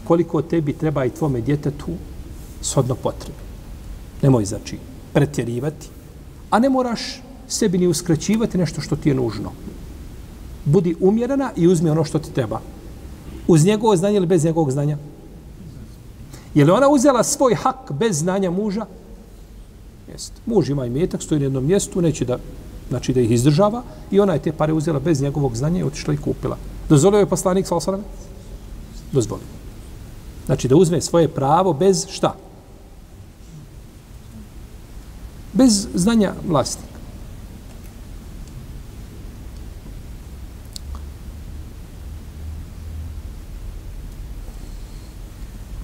koliko 0.04 0.42
tebi 0.42 0.74
treba 0.74 1.06
i 1.06 1.10
tvome 1.10 1.42
djetetu 1.42 1.92
shodno 2.62 2.96
potrebi. 2.96 3.40
Nemoj 4.22 4.46
znači 4.46 4.78
pretjerivati, 5.14 5.88
a 6.50 6.60
ne 6.60 6.70
moraš 6.70 7.22
sebi 7.48 7.78
ni 7.78 7.88
uskraćivati 7.88 8.58
nešto 8.58 8.82
što 8.82 8.96
ti 8.96 9.10
je 9.10 9.16
nužno. 9.16 9.52
Budi 10.66 10.96
umjerena 11.00 11.52
i 11.56 11.68
uzmi 11.68 11.90
ono 11.90 12.04
što 12.04 12.20
ti 12.20 12.34
treba. 12.34 12.60
Uz 13.48 13.66
njegovo 13.66 13.96
znanje 13.96 14.18
ili 14.18 14.26
bez 14.26 14.46
njegovog 14.46 14.72
znanja? 14.72 14.98
Je 16.54 16.66
li 16.66 16.72
ona 16.72 16.90
uzela 16.90 17.24
svoj 17.24 17.56
hak 17.56 17.92
bez 17.92 18.20
znanja 18.20 18.52
muža? 18.52 18.86
Jeste. 20.12 20.42
Muž 20.46 20.70
ima 20.70 20.86
imetak, 20.86 21.22
stoji 21.22 21.40
na 21.40 21.46
jednom 21.46 21.66
mjestu, 21.66 22.02
neće 22.02 22.26
da, 22.26 22.38
znači 22.90 23.14
da 23.14 23.22
ih 23.22 23.32
izdržava 23.32 23.84
i 24.12 24.20
ona 24.20 24.34
je 24.34 24.42
te 24.42 24.52
pare 24.52 24.74
uzela 24.74 25.00
bez 25.00 25.22
njegovog 25.22 25.56
znanja 25.56 25.80
i 25.80 25.84
otišla 25.84 26.14
i 26.14 26.18
kupila. 26.18 26.58
Dozvolio 26.90 27.20
je 27.20 27.30
poslanik 27.30 27.68
sa 27.68 27.76
osrame? 27.76 28.04
Dozvolio. 29.12 29.46
Znači 30.46 30.68
da 30.68 30.76
uzme 30.76 31.02
svoje 31.02 31.28
pravo 31.28 31.74
bez 31.74 32.06
šta? 32.10 32.36
bez 35.54 35.88
znanja 35.94 36.34
vlasti. 36.48 36.84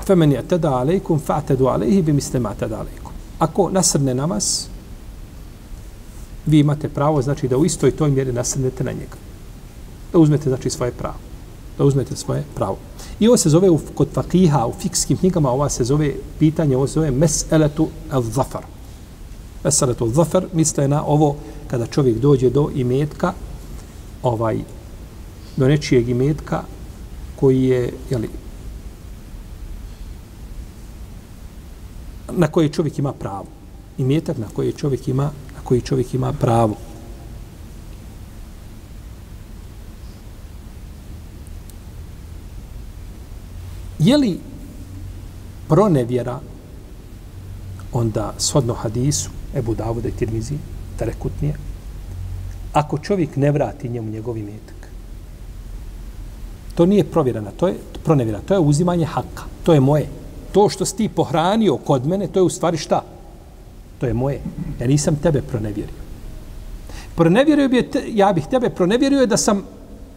Femen 0.10 0.32
je 0.32 0.42
tada 0.42 0.72
alejkum, 0.74 1.20
fa'tedu 1.22 1.68
alejhi 1.70 2.02
bi 2.02 2.14
mislima 2.14 2.54
tada 2.58 2.80
alejkum. 2.80 3.12
Ako 3.40 3.70
nasrne 3.70 4.14
na 4.14 4.26
vas, 4.26 4.68
vi 6.46 6.60
imate 6.60 6.90
pravo, 6.90 7.22
znači 7.22 7.48
da 7.48 7.58
u 7.58 7.66
istoj 7.66 7.92
toj 7.92 8.10
mjeri 8.10 8.34
nasrnete 8.34 8.84
na 8.84 8.92
njega. 8.92 9.20
Da 10.14 10.20
uzmete, 10.20 10.50
znači, 10.50 10.70
svoje 10.70 10.92
pravo. 10.92 11.16
Da 11.78 11.86
uzmete 11.86 12.16
svoje 12.16 12.44
pravo. 12.56 12.78
I 13.20 13.28
ovo 13.28 13.38
se 13.38 13.50
zove 13.50 13.70
u, 13.70 13.80
kod 13.96 14.08
fakiha, 14.14 14.66
u 14.66 14.74
fikskim 14.82 15.18
knjigama, 15.18 15.52
ova 15.52 15.70
se 15.70 15.84
zove 15.84 16.14
pitanje, 16.40 16.78
ovo 16.78 16.88
se 16.88 16.94
zove 16.94 17.12
mes'eletu 17.12 17.88
al-zafar. 18.12 18.66
Meseletu 19.64 20.06
al-zafar 20.06 20.46
misle 20.54 20.88
na 20.88 21.04
ovo 21.06 21.36
kada 21.68 21.86
čovjek 21.86 22.18
dođe 22.18 22.50
do 22.50 22.70
imetka, 22.76 23.34
ovaj, 24.24 24.60
do 25.58 25.68
nečijeg 25.68 26.10
imetka 26.10 26.64
koji 27.36 27.64
je, 27.64 27.94
jeli, 28.10 28.30
na 32.32 32.48
koji 32.48 32.70
čovjek 32.70 33.00
ima 33.00 33.14
pravo. 33.14 33.46
I 33.98 34.04
metak 34.04 34.38
na 34.38 34.48
koji 34.54 34.74
čovjek 34.74 35.08
ima, 35.08 35.24
na 35.24 35.62
koji 35.64 35.82
čovjek 35.82 36.14
ima 36.14 36.34
pravo. 36.34 36.76
Je 44.00 44.18
li 44.18 44.40
pronevjera 45.68 46.40
onda 47.94 48.34
shodno 48.38 48.74
hadisu 48.74 49.30
Ebu 49.56 49.76
Davuda 49.76 50.08
i 50.08 50.12
Tirmizi, 50.12 50.58
Tarekutnije, 50.98 51.56
ako 52.74 52.98
čovjek 52.98 53.36
ne 53.36 53.52
vrati 53.52 53.90
njemu 53.90 54.12
njegov 54.12 54.38
imetak, 54.38 54.90
to 56.76 56.86
nije 56.86 57.04
provjerena, 57.04 57.52
to 57.52 57.68
je 57.68 57.76
pronevjera, 58.04 58.40
to 58.48 58.54
je 58.54 58.60
uzimanje 58.60 59.06
haka, 59.06 59.44
to 59.64 59.74
je 59.74 59.80
moje. 59.80 60.19
To 60.52 60.70
što 60.70 60.86
si 60.86 60.96
ti 60.96 61.10
pohranio 61.10 61.78
kod 61.78 62.08
mene, 62.08 62.28
to 62.28 62.40
je 62.40 62.44
u 62.44 62.50
stvari 62.50 62.78
šta? 62.78 63.04
To 64.00 64.06
je 64.06 64.14
moje. 64.14 64.42
Ja 64.80 64.88
nisam 64.88 65.16
tebe 65.16 65.42
pronevjerio. 65.42 65.96
Pronevjerio 67.16 67.70
bi, 67.70 67.84
te, 67.84 68.04
ja 68.08 68.34
bih 68.34 68.46
tebe 68.52 68.70
pronevjerio 68.70 69.26
da 69.26 69.38
sam 69.38 69.64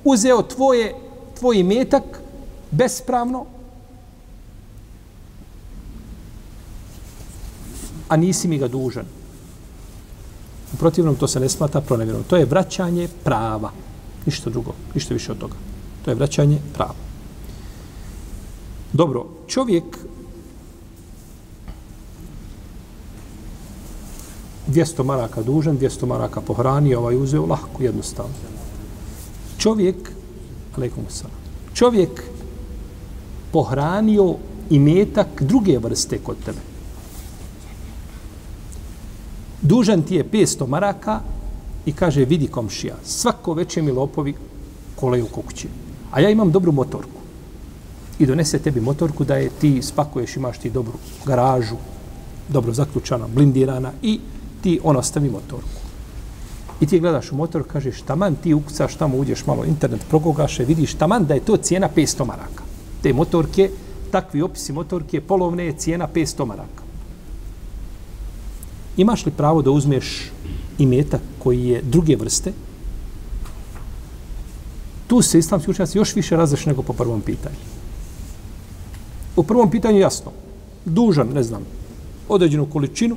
uzeo 0.04 0.42
tvoje, 0.42 0.94
tvoj 1.38 1.58
imetak 1.58 2.02
bespravno, 2.70 3.46
a 8.08 8.16
nisi 8.16 8.48
mi 8.48 8.58
ga 8.58 8.68
dužan. 8.68 9.04
U 10.74 10.76
protivnom 10.76 11.16
to 11.16 11.28
se 11.28 11.40
ne 11.40 11.48
smata 11.48 11.80
pronevjerom. 11.80 12.22
To 12.24 12.36
je 12.36 12.44
vraćanje 12.44 13.08
prava. 13.24 13.70
Ništa 14.26 14.50
drugo, 14.50 14.72
ništa 14.94 15.14
više 15.14 15.32
od 15.32 15.38
toga. 15.38 15.54
To 16.04 16.10
je 16.10 16.14
vraćanje 16.14 16.58
prava. 16.74 16.94
Dobro, 18.92 19.26
čovjek 19.46 19.84
200 24.72 25.04
maraka 25.04 25.42
dužan, 25.42 25.78
200 25.78 26.06
maraka 26.06 26.40
pohranio, 26.40 26.98
ovaj 26.98 27.16
uzeo 27.16 27.46
lahko, 27.46 27.82
jednostavno. 27.82 28.34
Čovjek, 29.58 30.10
alaikum 30.76 31.04
salam, 31.08 31.36
čovjek 31.74 32.24
pohranio 33.52 34.34
imetak 34.70 35.42
druge 35.42 35.78
vrste 35.78 36.18
kod 36.18 36.36
tebe 36.44 36.72
dužan 39.62 40.02
ti 40.02 40.14
je 40.14 40.24
500 40.24 40.66
maraka 40.66 41.20
i 41.86 41.92
kaže, 41.92 42.24
vidi 42.24 42.46
komšija, 42.46 42.96
svako 43.04 43.54
veće 43.54 43.82
mi 43.82 43.90
lopovi 43.90 44.34
koleju 44.96 45.26
kukuće. 45.26 45.68
A 46.12 46.20
ja 46.20 46.30
imam 46.30 46.50
dobru 46.50 46.72
motorku. 46.72 47.22
I 48.18 48.26
donese 48.26 48.58
tebi 48.58 48.80
motorku 48.80 49.24
da 49.24 49.36
je 49.36 49.50
ti 49.60 49.82
spakuješ, 49.82 50.36
imaš 50.36 50.58
ti 50.58 50.70
dobru 50.70 50.98
garažu, 51.24 51.76
dobro 52.48 52.72
zaključana, 52.72 53.26
blindirana 53.34 53.92
i 54.02 54.20
ti 54.62 54.80
on 54.84 54.96
ostavi 54.96 55.30
motorku. 55.30 55.80
I 56.80 56.86
ti 56.86 57.00
gledaš 57.00 57.32
u 57.32 57.36
motor, 57.36 57.62
kažeš, 57.72 58.02
taman 58.02 58.36
ti 58.42 58.54
ukucaš 58.54 58.94
tamo, 58.94 59.16
uđeš 59.16 59.46
malo 59.46 59.64
internet, 59.64 60.00
progogaše, 60.08 60.64
vidiš 60.64 60.94
taman 60.94 61.26
da 61.26 61.34
je 61.34 61.40
to 61.40 61.56
cijena 61.56 61.88
500 61.96 62.26
maraka. 62.26 62.64
Te 63.02 63.12
motorke, 63.12 63.70
takvi 64.10 64.42
opisi 64.42 64.72
motorke, 64.72 65.20
polovne 65.20 65.64
je 65.64 65.76
cijena 65.76 66.08
500 66.14 66.46
maraka. 66.46 66.82
imaš 68.96 69.26
li 69.26 69.32
pravo 69.32 69.62
da 69.62 69.70
uzmeš 69.70 70.30
imetak 70.78 71.20
koji 71.38 71.64
je 71.64 71.82
druge 71.82 72.16
vrste, 72.16 72.52
tu 75.06 75.22
se 75.22 75.38
islamski 75.38 75.70
učenjaci 75.70 75.98
još 75.98 76.14
više 76.16 76.36
razreš 76.36 76.66
nego 76.66 76.82
po 76.82 76.92
prvom 76.92 77.20
pitanju. 77.20 77.56
U 79.36 79.42
prvom 79.42 79.70
pitanju 79.70 79.98
jasno, 79.98 80.32
dužan, 80.84 81.28
ne 81.28 81.42
znam, 81.42 81.62
određenu 82.28 82.66
količinu 82.66 83.16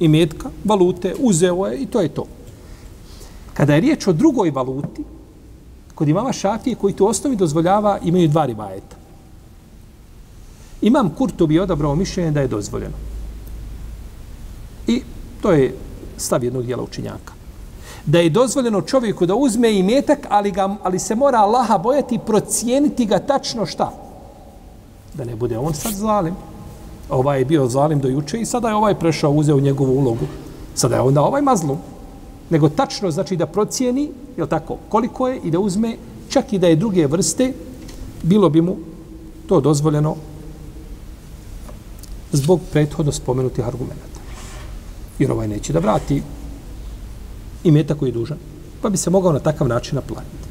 imetka, 0.00 0.50
valute, 0.64 1.14
uzeo 1.18 1.66
je 1.66 1.78
i 1.78 1.86
to 1.86 2.00
je 2.00 2.08
to. 2.08 2.24
Kada 3.54 3.74
je 3.74 3.80
riječ 3.80 4.06
o 4.06 4.12
drugoj 4.12 4.50
valuti, 4.50 5.04
kod 5.94 6.08
imama 6.08 6.32
šafije 6.32 6.76
koji 6.76 6.94
tu 6.94 7.06
osnovi 7.06 7.36
dozvoljava, 7.36 7.98
imaju 8.04 8.28
dva 8.28 8.46
rivajeta. 8.46 8.96
Imam 10.82 11.10
Kurtobi 11.18 11.58
odabrao 11.58 11.94
mišljenje 11.94 12.30
da 12.30 12.40
je 12.40 12.48
dozvoljeno. 12.48 12.94
I 14.86 15.02
to 15.42 15.52
je 15.52 15.74
stav 16.16 16.44
jednog 16.44 16.66
dijela 16.66 16.82
učinjaka. 16.82 17.32
Da 18.06 18.18
je 18.18 18.30
dozvoljeno 18.30 18.82
čovjeku 18.82 19.26
da 19.26 19.34
uzme 19.34 19.78
i 19.78 19.82
metak, 19.82 20.26
ali, 20.28 20.50
ga, 20.50 20.76
ali 20.82 20.98
se 20.98 21.14
mora 21.14 21.38
Allaha 21.38 21.78
bojati 21.78 22.14
i 22.14 22.24
procijeniti 22.26 23.06
ga 23.06 23.18
tačno 23.18 23.66
šta. 23.66 23.92
Da 25.14 25.24
ne 25.24 25.36
bude 25.36 25.58
on 25.58 25.74
sad 25.74 25.92
zalim. 25.92 26.34
Ovaj 27.10 27.38
je 27.38 27.44
bio 27.44 27.68
zalim 27.68 28.00
do 28.00 28.08
juče 28.08 28.40
i 28.40 28.46
sada 28.46 28.68
je 28.68 28.74
ovaj 28.74 28.94
prešao, 28.94 29.30
uzeo 29.30 29.60
njegovu 29.60 29.98
ulogu. 29.98 30.26
Sada 30.74 30.94
je 30.94 31.00
onda 31.00 31.22
ovaj 31.22 31.42
mazlum. 31.42 31.78
Nego 32.50 32.68
tačno 32.68 33.10
znači 33.10 33.36
da 33.36 33.46
procijeni, 33.46 34.10
je 34.36 34.46
tako, 34.46 34.76
koliko 34.88 35.28
je 35.28 35.40
i 35.44 35.50
da 35.50 35.58
uzme, 35.58 35.96
čak 36.28 36.52
i 36.52 36.58
da 36.58 36.68
je 36.68 36.76
druge 36.76 37.06
vrste, 37.06 37.52
bilo 38.22 38.48
bi 38.48 38.60
mu 38.60 38.76
to 39.46 39.60
dozvoljeno 39.60 40.16
zbog 42.32 42.60
prethodno 42.72 43.12
spomenutih 43.12 43.66
argumenta 43.66 44.18
jer 45.18 45.32
ovaj 45.32 45.48
neće 45.48 45.72
da 45.72 45.78
vrati 45.78 46.22
i 47.64 47.70
meta 47.70 47.94
koji 47.94 48.08
je 48.08 48.12
dužan, 48.12 48.38
pa 48.82 48.88
bi 48.88 48.96
se 48.96 49.10
mogao 49.10 49.32
na 49.32 49.38
takav 49.38 49.68
način 49.68 49.94
naplatiti. 49.94 50.48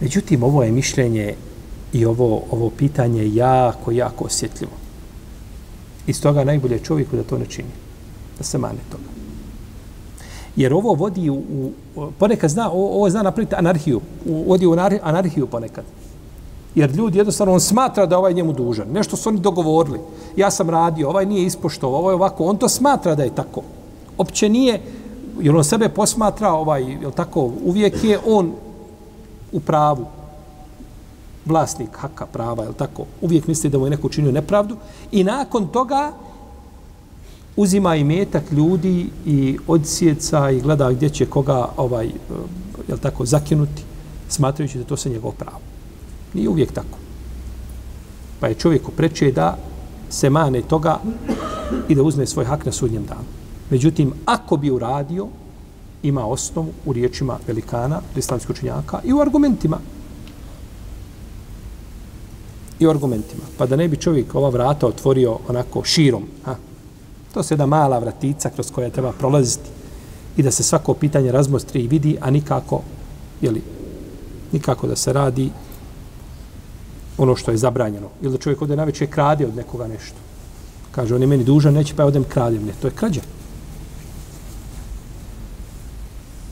Međutim, 0.00 0.42
ovo 0.42 0.62
je 0.62 0.72
mišljenje 0.72 1.34
i 1.92 2.06
ovo, 2.06 2.42
ovo 2.50 2.70
pitanje 2.70 3.34
jako, 3.34 3.90
jako 3.90 4.24
osjetljivo. 4.24 4.72
I 6.06 6.12
stoga 6.12 6.44
najbolje 6.44 6.78
čovjeku 6.78 7.16
da 7.16 7.22
to 7.22 7.38
ne 7.38 7.46
čini. 7.46 7.68
Da 8.38 8.44
se 8.44 8.58
mane 8.58 8.78
toga. 8.90 9.04
Jer 10.56 10.74
ovo 10.74 10.94
vodi 10.94 11.30
u, 11.30 11.34
u 11.34 12.10
ponekad 12.18 12.50
zna, 12.50 12.70
ovo, 12.70 12.96
ovo 12.96 13.10
zna 13.10 13.22
napraviti 13.22 13.54
anarhiju. 13.54 14.00
U, 14.26 14.44
vodi 14.48 14.66
u 14.66 14.72
anarhiju 15.02 15.46
ponekad. 15.46 15.84
Jer 16.74 16.90
ljudi 16.90 17.18
jednostavno, 17.18 17.52
on 17.52 17.60
smatra 17.60 18.06
da 18.06 18.18
ovaj 18.18 18.34
njemu 18.34 18.52
dužan. 18.52 18.88
Nešto 18.92 19.16
su 19.16 19.28
oni 19.28 19.40
dogovorili. 19.40 20.00
Ja 20.36 20.50
sam 20.50 20.70
radio, 20.70 21.08
ovaj 21.08 21.26
nije 21.26 21.46
ispoštovao, 21.46 22.00
ovaj 22.00 22.14
ovako. 22.14 22.44
On 22.44 22.56
to 22.56 22.68
smatra 22.68 23.14
da 23.14 23.22
je 23.24 23.34
tako. 23.34 23.62
Opće 24.18 24.48
nije, 24.48 24.80
jer 25.40 25.56
on 25.56 25.64
sebe 25.64 25.88
posmatra, 25.88 26.52
ovaj, 26.52 26.82
jel 26.82 27.10
tako, 27.10 27.50
uvijek 27.64 28.04
je 28.04 28.18
on 28.26 28.52
u 29.52 29.60
pravu. 29.60 30.06
Vlasnik 31.48 31.96
haka 31.96 32.26
prava, 32.26 32.64
je 32.64 32.72
tako? 32.72 33.04
Uvijek 33.20 33.46
misli 33.46 33.70
da 33.70 33.78
mu 33.78 33.86
je 33.86 33.90
neko 33.90 34.06
učinio 34.06 34.32
nepravdu. 34.32 34.76
I 35.12 35.24
nakon 35.24 35.68
toga 35.68 36.12
uzima 37.56 37.96
i 37.96 38.04
metak 38.04 38.52
ljudi 38.52 39.10
i 39.26 39.58
odsjeca 39.66 40.50
i 40.50 40.60
gleda 40.60 40.92
gdje 40.92 41.08
će 41.10 41.26
koga 41.26 41.68
ovaj, 41.76 42.06
je 42.88 42.96
tako, 43.02 43.26
zakinuti, 43.26 43.82
smatrajući 44.28 44.78
da 44.78 44.84
to 44.84 44.96
se 44.96 45.10
njegov 45.10 45.32
pravo. 45.32 45.60
Nije 46.34 46.48
uvijek 46.48 46.72
tako. 46.72 46.98
Pa 48.40 48.46
je 48.46 48.54
čovjeku 48.54 48.92
preče 48.92 49.32
da 49.32 49.56
se 50.10 50.30
mane 50.30 50.62
toga 50.62 50.98
i 51.88 51.94
da 51.94 52.02
uzme 52.02 52.26
svoj 52.26 52.44
hak 52.44 52.66
na 52.66 52.72
sudnjem 52.72 53.04
danu. 53.04 53.28
Međutim, 53.70 54.12
ako 54.24 54.56
bi 54.56 54.70
uradio, 54.70 55.26
ima 56.02 56.26
osnovu 56.26 56.72
u 56.86 56.92
riječima 56.92 57.38
velikana, 57.46 58.00
islamskog 58.16 58.56
učenjaka 58.56 59.00
i 59.04 59.12
u 59.12 59.20
argumentima. 59.20 59.78
I 62.80 62.88
argumentima. 62.88 63.42
Pa 63.58 63.66
da 63.66 63.76
ne 63.76 63.88
bi 63.88 63.96
čovjek 63.96 64.34
ova 64.34 64.48
vrata 64.48 64.86
otvorio 64.86 65.38
onako 65.48 65.84
širom. 65.84 66.24
Ha? 66.44 66.56
To 67.34 67.42
se 67.42 67.54
jedna 67.54 67.66
mala 67.66 67.98
vratica 67.98 68.50
kroz 68.50 68.70
koja 68.70 68.90
treba 68.90 69.12
prolaziti 69.12 69.70
i 70.36 70.42
da 70.42 70.50
se 70.50 70.62
svako 70.62 70.94
pitanje 70.94 71.32
razmostri 71.32 71.80
i 71.80 71.88
vidi, 71.88 72.16
a 72.20 72.30
nikako, 72.30 72.82
jeli, 73.40 73.62
nikako 74.52 74.86
da 74.86 74.96
se 74.96 75.12
radi 75.12 75.50
ono 77.18 77.36
što 77.36 77.50
je 77.50 77.56
zabranjeno. 77.56 78.08
Ili 78.22 78.32
da 78.32 78.38
čovjek 78.38 78.62
ode 78.62 78.76
na 78.76 78.84
večer 78.84 79.10
krade 79.10 79.46
od 79.46 79.56
nekoga 79.56 79.86
nešto. 79.86 80.16
Kaže, 80.90 81.14
on 81.14 81.20
je 81.20 81.26
meni 81.26 81.44
dužan, 81.44 81.74
neće 81.74 81.94
pa 81.94 82.02
ja 82.02 82.06
odem 82.06 82.24
kradem. 82.24 82.64
Ne, 82.66 82.72
to 82.80 82.86
je 82.86 82.90
krađa. 82.90 83.20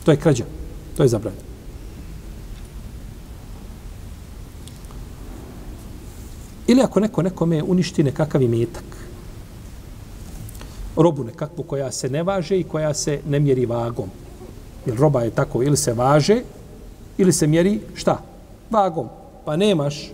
To 0.03 0.11
je 0.11 0.17
krađa. 0.17 0.43
To 0.97 1.03
je 1.03 1.09
zabranjeno. 1.09 1.46
Ili 6.67 6.81
ako 6.81 6.99
neko 6.99 7.21
nekome 7.21 7.63
uništi 7.63 8.03
nekakav 8.03 8.41
imetak, 8.41 8.83
robu 10.95 11.23
nekakvu 11.23 11.63
koja 11.63 11.91
se 11.91 12.09
ne 12.09 12.23
važe 12.23 12.59
i 12.59 12.63
koja 12.63 12.93
se 12.93 13.19
ne 13.29 13.39
mjeri 13.39 13.65
vagom. 13.65 14.09
Jer 14.85 14.97
roba 14.97 15.21
je 15.21 15.31
tako, 15.31 15.63
ili 15.63 15.77
se 15.77 15.93
važe, 15.93 16.41
ili 17.17 17.33
se 17.33 17.47
mjeri 17.47 17.79
šta? 17.95 18.21
Vagom. 18.71 19.07
Pa 19.45 19.55
nemaš 19.55 20.11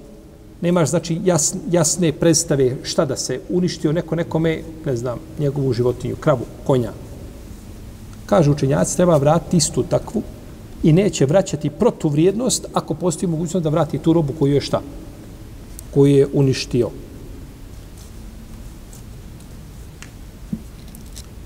nemaš 0.63 0.89
znači 0.89 1.19
jas, 1.25 1.55
jasne 1.71 2.11
predstave 2.11 2.75
šta 2.83 3.05
da 3.05 3.17
se 3.17 3.39
uništio 3.49 3.91
neko 3.91 4.15
nekome, 4.15 4.61
ne 4.85 4.95
znam, 4.95 5.19
njegovu 5.39 5.73
životinju, 5.73 6.15
kravu, 6.15 6.45
konja. 6.63 6.91
Kaže 8.25 8.51
učenjac, 8.51 8.95
treba 8.95 9.17
vratiti 9.17 9.57
istu 9.57 9.83
takvu 9.83 10.21
i 10.83 10.93
neće 10.93 11.25
vraćati 11.25 11.69
protuvrijednost 11.69 12.65
ako 12.73 12.93
postoji 12.93 13.29
mogućnost 13.29 13.63
da 13.63 13.69
vrati 13.69 13.97
tu 13.97 14.13
robu 14.13 14.33
koju 14.39 14.53
je 14.53 14.61
šta? 14.61 14.81
Koju 15.93 16.15
je 16.15 16.27
uništio. 16.33 16.89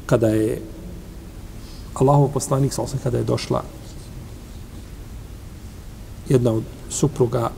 Kada 0.05 0.27
je 0.27 0.61
Allahov 1.93 2.31
poslanik, 2.33 2.71
kada 3.03 3.17
je 3.17 3.23
došla 3.23 3.63
jedna 6.29 6.51
od 6.51 6.63
supruga 6.89 7.51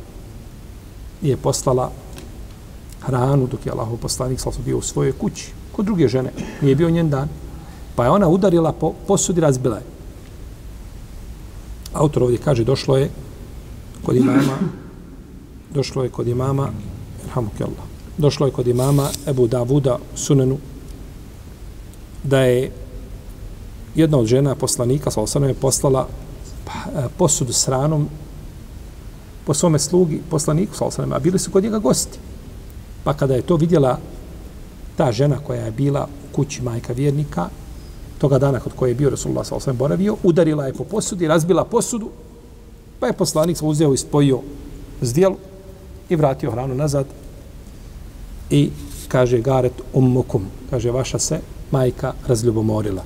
je 1.22 1.38
poslala 1.38 1.92
hranu 3.02 3.48
dok 3.48 3.66
je 3.66 3.72
Allahov 3.72 3.98
poslanik 3.98 4.40
sallallahu 4.40 4.66
bio 4.66 4.78
u 4.78 4.82
svojoj 4.82 5.12
kući 5.12 5.52
kod 5.72 5.86
druge 5.86 6.08
žene. 6.08 6.32
Nije 6.62 6.76
bio 6.76 6.90
njen 6.90 7.10
dan. 7.10 7.28
Pa 7.96 8.04
je 8.04 8.10
ona 8.10 8.28
udarila 8.28 8.72
po 8.72 8.94
posudi 9.08 9.42
razbila 9.42 9.76
je. 9.76 9.84
Autor 11.94 12.24
ovdje 12.24 12.38
kaže 12.38 12.64
došlo 12.64 12.98
je 12.98 13.10
kod 14.06 14.16
imama 14.16 14.58
došlo 15.74 16.04
je 16.04 16.10
kod 16.10 16.28
imama 16.28 16.70
Allah, 17.36 17.86
došlo 18.18 18.46
je 18.46 18.52
kod 18.52 18.68
imama 18.68 19.10
Ebu 19.28 19.48
Davuda 19.48 19.98
Sunenu 20.16 20.58
da 22.24 22.40
je 22.40 22.72
jedna 23.96 24.18
od 24.18 24.26
žena 24.26 24.56
poslanika 24.56 25.12
sallallahu 25.12 25.46
je 25.46 25.54
poslala 25.54 26.08
pa, 26.66 27.00
e, 27.00 27.08
posudu 27.18 27.54
s 27.54 27.66
hranom 27.66 28.10
po 29.46 29.54
svome 29.54 29.80
slugi, 29.80 30.22
poslaniku, 30.30 30.76
sallam, 30.76 31.14
a 31.14 31.20
bili 31.20 31.40
su 31.40 31.52
kod 31.52 31.64
njega 31.64 31.80
gosti. 31.80 32.20
Pa 33.04 33.14
kada 33.14 33.36
je 33.36 33.42
to 33.42 33.56
vidjela 33.56 33.98
ta 34.98 35.12
žena 35.12 35.38
koja 35.48 35.66
je 35.66 35.72
bila 35.72 36.06
u 36.06 36.36
kući 36.36 36.62
majka 36.62 36.94
vjernika, 36.94 37.50
toga 38.18 38.40
dana 38.40 38.60
kod 38.60 38.74
koje 38.76 38.92
je 38.92 38.96
bio 38.96 39.10
Rasulullah 39.10 39.48
sallam 39.48 39.78
boravio, 39.78 40.18
udarila 40.24 40.68
je 40.68 40.74
po 40.74 40.84
posudi, 40.84 41.28
razbila 41.28 41.66
posudu, 41.66 42.10
pa 43.00 43.08
je 43.08 43.14
poslanik 43.14 43.58
uzeo 43.62 43.94
i 43.94 43.98
spojio 43.98 44.42
zdjelu 45.02 45.38
i 46.10 46.16
vratio 46.16 46.52
hranu 46.52 46.76
nazad 46.76 47.06
i 48.50 48.70
kaže 49.08 49.42
Garet 49.42 49.74
ummukum, 49.94 50.46
kaže 50.70 50.92
vaša 50.92 51.20
se 51.20 51.40
majka 51.72 52.14
razljubomorila. 52.28 53.04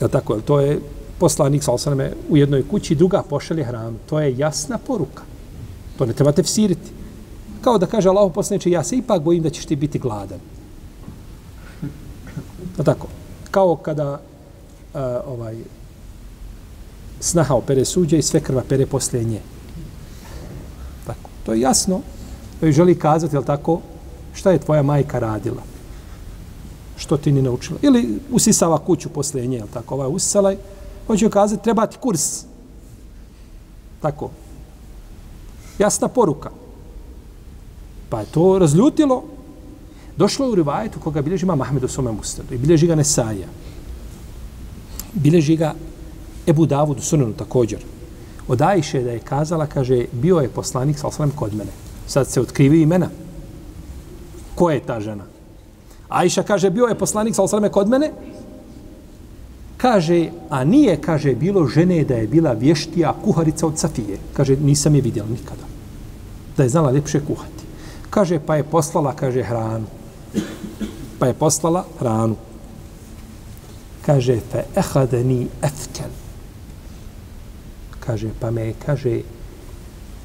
Ja 0.00 0.08
tako, 0.08 0.40
to 0.40 0.60
je 0.60 0.80
poslanik 1.18 1.62
sa 1.62 1.72
osaname 1.72 2.12
u 2.28 2.36
jednoj 2.36 2.68
kući, 2.68 2.94
druga 2.94 3.22
pošalje 3.22 3.64
hranu. 3.64 3.96
To 4.06 4.20
je 4.20 4.38
jasna 4.38 4.78
poruka. 4.78 5.22
To 5.98 6.06
ne 6.06 6.12
trebate 6.12 6.42
vsiriti. 6.42 6.90
Kao 7.60 7.78
da 7.78 7.86
kaže 7.86 8.08
Allah 8.08 8.32
poslaniče, 8.34 8.70
ja 8.70 8.84
se 8.84 8.96
ipak 8.96 9.22
bojim 9.22 9.42
da 9.42 9.50
ćeš 9.50 9.66
ti 9.66 9.76
biti 9.76 9.98
gladan. 9.98 10.40
Da 12.76 12.82
tako. 12.82 13.06
Kao 13.50 13.76
kada 13.76 14.12
uh, 14.12 15.00
ovaj 15.26 15.56
snaha 17.20 17.54
opere 17.54 17.84
suđe 17.84 18.18
i 18.18 18.22
sve 18.22 18.40
krva 18.40 18.62
pere 18.68 18.86
poslije 18.86 19.24
nje. 19.24 19.40
To 21.46 21.52
je 21.52 21.60
jasno. 21.60 22.00
To 22.60 22.66
je 22.66 22.72
želi 22.72 22.98
kazati, 22.98 23.36
jel 23.36 23.44
tako, 23.44 23.80
šta 24.34 24.50
je 24.50 24.58
tvoja 24.58 24.82
majka 24.82 25.18
radila? 25.18 25.62
Što 26.96 27.16
ti 27.16 27.32
ni 27.32 27.42
naučila? 27.42 27.78
Ili 27.82 28.18
usisava 28.30 28.78
kuću 28.78 29.08
posle 29.08 29.46
nje, 29.46 29.56
jel 29.56 29.66
tako? 29.72 29.94
Ova 29.94 30.08
usisala 30.08 30.50
je, 30.50 30.58
hoće 31.06 31.30
kazati, 31.30 31.64
treba 31.64 31.86
ti 31.86 31.96
kurs. 32.00 32.44
Tako. 34.00 34.30
Jasna 35.78 36.08
poruka. 36.08 36.50
Pa 38.08 38.20
je 38.20 38.26
to 38.26 38.58
razljutilo. 38.58 39.24
Došlo 40.16 40.46
je 40.46 40.52
u 40.52 40.54
rivajetu 40.54 41.00
koga 41.00 41.22
bilježi 41.22 41.44
ima 41.44 41.54
Mahmed 41.54 41.84
u 41.84 41.88
svome 41.88 42.12
mustadu 42.12 42.54
i 42.54 42.58
bilježi 42.58 42.86
ga 42.86 42.94
Nesaja. 42.94 43.48
Bilježi 45.12 45.56
ga 45.56 45.74
Ebu 46.46 46.66
Davud 46.66 46.98
u 46.98 47.02
sunanu 47.02 47.32
također. 47.32 47.78
Od 48.48 48.62
Ajše 48.62 49.02
da 49.02 49.10
je 49.10 49.18
kazala, 49.18 49.66
kaže, 49.66 50.04
bio 50.12 50.38
je 50.38 50.48
poslanik 50.48 50.98
sa 50.98 51.06
osram 51.06 51.30
kod 51.30 51.54
mene. 51.54 51.70
Sad 52.06 52.28
se 52.28 52.40
otkrivi 52.40 52.82
imena. 52.82 53.08
Ko 54.54 54.70
je 54.70 54.80
ta 54.80 55.00
žena? 55.00 55.24
Ajša 56.08 56.42
kaže, 56.42 56.70
bio 56.70 56.86
je 56.86 56.98
poslanik 56.98 57.34
sa 57.34 57.42
osram 57.42 57.68
kod 57.68 57.88
mene. 57.88 58.12
Kaže, 59.76 60.30
a 60.50 60.64
nije, 60.64 60.96
kaže, 61.00 61.34
bilo 61.34 61.66
žene 61.66 62.04
da 62.04 62.14
je 62.14 62.26
bila 62.26 62.52
vještija 62.52 63.14
kuharica 63.24 63.66
od 63.66 63.78
Safije. 63.78 64.18
Kaže, 64.32 64.56
nisam 64.56 64.94
je 64.94 65.00
vidjela 65.00 65.28
nikada. 65.28 65.64
Da 66.56 66.62
je 66.62 66.68
znala 66.68 66.92
ljepše 66.92 67.20
kuhati. 67.20 67.64
Kaže, 68.10 68.38
pa 68.46 68.56
je 68.56 68.62
poslala, 68.62 69.12
kaže, 69.16 69.42
hranu. 69.42 69.86
Pa 71.18 71.26
je 71.26 71.34
poslala 71.34 71.84
hranu. 71.98 72.36
Kaže, 74.06 74.40
fe 74.52 74.64
ehadeni 74.76 75.48
efkel 75.62 76.23
kaže, 78.06 78.30
pa 78.40 78.50
me, 78.50 78.72
kaže, 78.86 79.20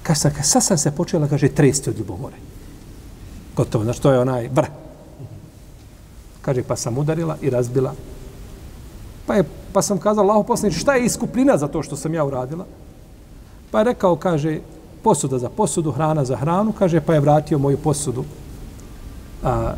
kaže, 0.03 0.19
sam, 0.19 0.31
sad 0.43 0.63
sam 0.63 0.77
se 0.77 0.91
počela, 0.91 1.27
kaže, 1.27 1.49
tresti 1.49 1.89
od 1.89 1.97
ljubomore. 1.97 2.35
Gotovo, 3.55 3.83
znači, 3.83 4.01
to 4.01 4.11
je 4.11 4.19
onaj 4.19 4.49
br. 4.49 4.65
Kaže, 6.41 6.63
pa 6.63 6.75
sam 6.75 6.97
udarila 6.97 7.37
i 7.41 7.49
razbila. 7.49 7.93
Pa, 9.25 9.35
je, 9.35 9.43
pa 9.73 9.81
sam 9.81 9.97
kazala, 9.97 10.23
Allaho 10.23 10.43
poslanič, 10.43 10.79
šta 10.79 10.93
je 10.95 11.05
iskuplina 11.05 11.57
za 11.57 11.67
to 11.67 11.83
što 11.83 11.95
sam 11.95 12.13
ja 12.13 12.23
uradila? 12.23 12.65
Pa 13.71 13.79
je 13.79 13.83
rekao, 13.93 14.15
kaže, 14.15 14.59
posuda 15.03 15.39
za 15.39 15.49
posudu, 15.49 15.91
hrana 15.91 16.25
za 16.25 16.35
hranu, 16.35 16.73
kaže, 16.73 17.01
pa 17.01 17.13
je 17.13 17.19
vratio 17.19 17.57
moju 17.57 17.77
posudu 17.77 18.25
a, 19.43 19.73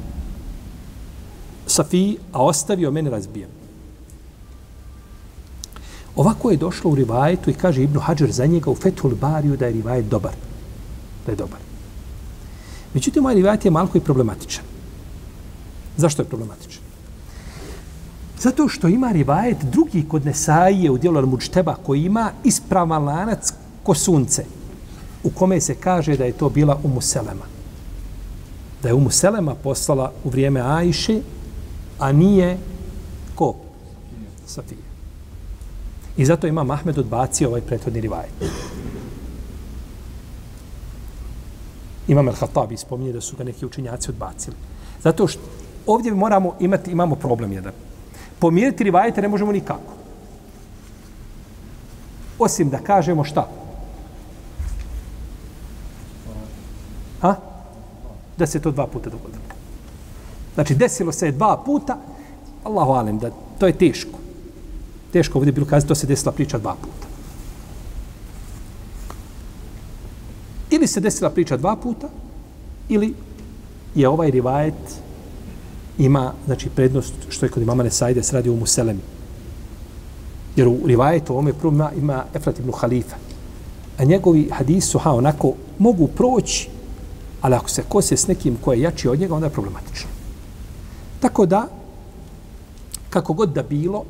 Safiji, 1.68 2.18
a 2.32 2.44
ostavio 2.44 2.92
mene 2.92 3.10
razbijem. 3.10 3.61
Ovako 6.16 6.52
je 6.52 6.58
došlo 6.58 6.92
u 6.92 6.96
rivajetu 6.96 7.50
i 7.50 7.54
kaže 7.54 7.84
Ibnu 7.84 8.00
Hadžer 8.00 8.32
za 8.32 8.46
njega 8.46 8.72
u 8.72 8.76
Fethul 8.76 9.16
Bariju 9.16 9.58
da 9.58 9.66
je 9.66 9.72
rivajet 9.72 10.06
dobar. 10.06 10.34
Da 11.26 11.32
je 11.32 11.36
dobar. 11.36 11.60
Međutim, 12.94 13.26
ovaj 13.26 13.36
rivajet 13.36 13.66
je 13.66 13.72
malko 13.72 13.98
i 13.98 14.02
problematičan. 14.02 14.64
Zašto 15.98 16.22
je 16.22 16.30
problematičan? 16.30 16.84
Zato 18.40 18.68
što 18.68 18.88
ima 18.88 19.12
rivajet 19.12 19.58
drugi 19.64 20.06
kod 20.08 20.26
Nesaije 20.26 20.92
u 20.92 20.98
dijelu 20.98 21.22
Al-Mučteba 21.22 21.76
koji 21.84 22.04
ima 22.04 22.32
ispravan 22.44 23.04
lanac 23.04 23.54
ko 23.84 23.94
sunce 23.94 24.46
u 25.24 25.30
kome 25.30 25.62
se 25.62 25.76
kaže 25.76 26.18
da 26.18 26.26
je 26.26 26.32
to 26.32 26.50
bila 26.50 26.80
Umu 26.84 27.02
Selema. 27.02 27.46
Da 28.84 28.88
je 28.88 28.94
Umu 28.94 29.10
Selema 29.10 29.56
poslala 29.56 30.12
u 30.24 30.30
vrijeme 30.30 30.62
Ajše, 30.62 31.22
a 32.00 32.12
nije 32.12 32.58
ko? 33.36 33.56
Safija. 34.46 34.91
I 36.22 36.26
zato 36.26 36.48
ima 36.48 36.64
Mahmed 36.64 36.98
odbacio 36.98 37.48
ovaj 37.50 37.62
prethodni 37.62 38.02
rivajet. 38.02 38.34
Imam 42.08 42.28
El-Hatabi 42.28 42.78
spominje 42.78 43.14
da 43.14 43.22
su 43.22 43.38
ga 43.38 43.44
neki 43.44 43.66
učinjaci 43.66 44.12
odbacili. 44.12 44.56
Zato 45.04 45.28
što 45.28 45.42
ovdje 45.88 46.14
moramo 46.14 46.54
imati, 46.60 46.92
imamo 46.92 47.16
problem 47.16 47.54
jedan. 47.54 47.74
Pomiriti 48.40 48.84
rivajete 48.84 49.22
ne 49.22 49.28
možemo 49.28 49.52
nikako. 49.52 49.94
Osim 52.40 52.70
da 52.70 52.78
kažemo 52.78 53.24
šta? 53.24 53.48
Ha? 57.22 57.36
Da 58.38 58.48
se 58.48 58.62
to 58.62 58.72
dva 58.72 58.88
puta 58.88 59.10
dogodilo. 59.10 59.44
Znači, 60.54 60.76
desilo 60.76 61.12
se 61.12 61.32
dva 61.32 61.58
puta, 61.66 61.98
Allahu 62.64 62.92
alem, 62.92 63.20
da 63.20 63.32
to 63.60 63.68
je 63.68 63.74
teško. 63.74 64.21
Teško 65.14 65.38
ovdje 65.38 65.52
bilo 65.52 65.66
kazati, 65.66 65.88
to 65.88 65.96
se 65.96 66.08
desila 66.08 66.32
priča 66.32 66.58
dva 66.58 66.76
puta. 66.76 67.08
Ili 70.70 70.88
se 70.88 71.00
desila 71.00 71.30
priča 71.30 71.58
dva 71.58 71.76
puta, 71.76 72.08
ili 72.90 73.14
je 73.96 74.10
ovaj 74.10 74.32
rivajet 74.32 75.02
ima 75.98 76.34
znači 76.46 76.70
prednost 76.70 77.14
što 77.30 77.46
je 77.46 77.50
kod 77.50 77.64
imama 77.64 77.84
Nesajde 77.84 78.24
se 78.24 78.36
radi 78.36 78.50
u 78.50 78.56
Muselemi. 78.56 79.00
Jer 80.56 80.68
u 80.68 80.78
rivajetu 80.86 81.34
ovome 81.34 81.54
prvom 81.54 81.76
ima, 81.76 81.92
ima 81.98 82.26
Efrat 82.34 82.60
ibn 82.60 82.72
Halifa. 82.72 83.16
A 83.98 84.04
njegovi 84.04 84.50
hadisi 84.52 84.88
su 84.88 85.00
ha, 85.00 85.12
onako 85.12 85.54
mogu 85.80 86.08
proći, 86.08 86.70
ali 87.42 87.56
ako 87.56 87.70
se 87.70 87.84
kose 87.88 88.18
s 88.18 88.28
nekim 88.28 88.58
ko 88.62 88.74
je 88.74 88.82
jači 88.82 89.08
od 89.08 89.20
njega, 89.20 89.36
onda 89.36 89.48
je 89.48 89.54
problematično. 89.54 90.10
Tako 91.20 91.46
da, 91.46 91.68
kako 93.10 93.34
god 93.34 93.50
da 93.50 93.64
bilo, 93.64 94.04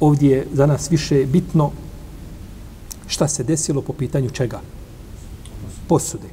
ovdje 0.00 0.30
je 0.30 0.46
za 0.52 0.66
nas 0.66 0.90
više 0.90 1.26
bitno 1.26 1.70
šta 3.06 3.28
se 3.28 3.44
desilo 3.44 3.82
po 3.82 3.92
pitanju 3.92 4.30
čega? 4.30 4.60
Posude. 5.88 6.28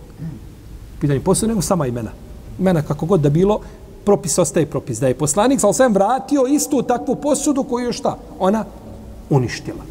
Pitanje 1.00 1.20
posude 1.20 1.48
nego 1.48 1.62
sama 1.62 1.88
imena. 1.88 2.12
Imena 2.60 2.82
kako 2.82 3.06
god 3.06 3.22
da 3.22 3.30
bilo, 3.30 3.60
propis 4.06 4.38
ostaje 4.38 4.66
propis. 4.66 5.00
Da 5.00 5.08
je 5.08 5.18
poslanik 5.18 5.60
sa 5.60 5.68
osvijem 5.68 5.94
vratio 5.94 6.46
istu 6.48 6.84
takvu 6.84 7.16
posudu 7.16 7.64
koju 7.64 7.86
je 7.86 7.94
šta? 7.94 8.18
Ona 8.40 8.66
uništila. 9.30 9.84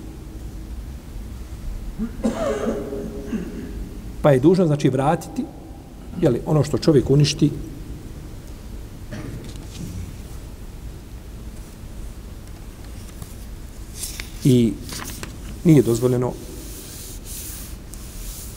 Pa 4.22 4.30
je 4.30 4.40
dužno 4.40 4.66
znači 4.66 4.88
vratiti 4.88 5.44
jeli, 6.20 6.40
ono 6.46 6.64
što 6.64 6.78
čovjek 6.78 7.10
uništi 7.10 7.50
i 14.44 14.72
nije 15.64 15.82
dozvoljeno 15.82 16.32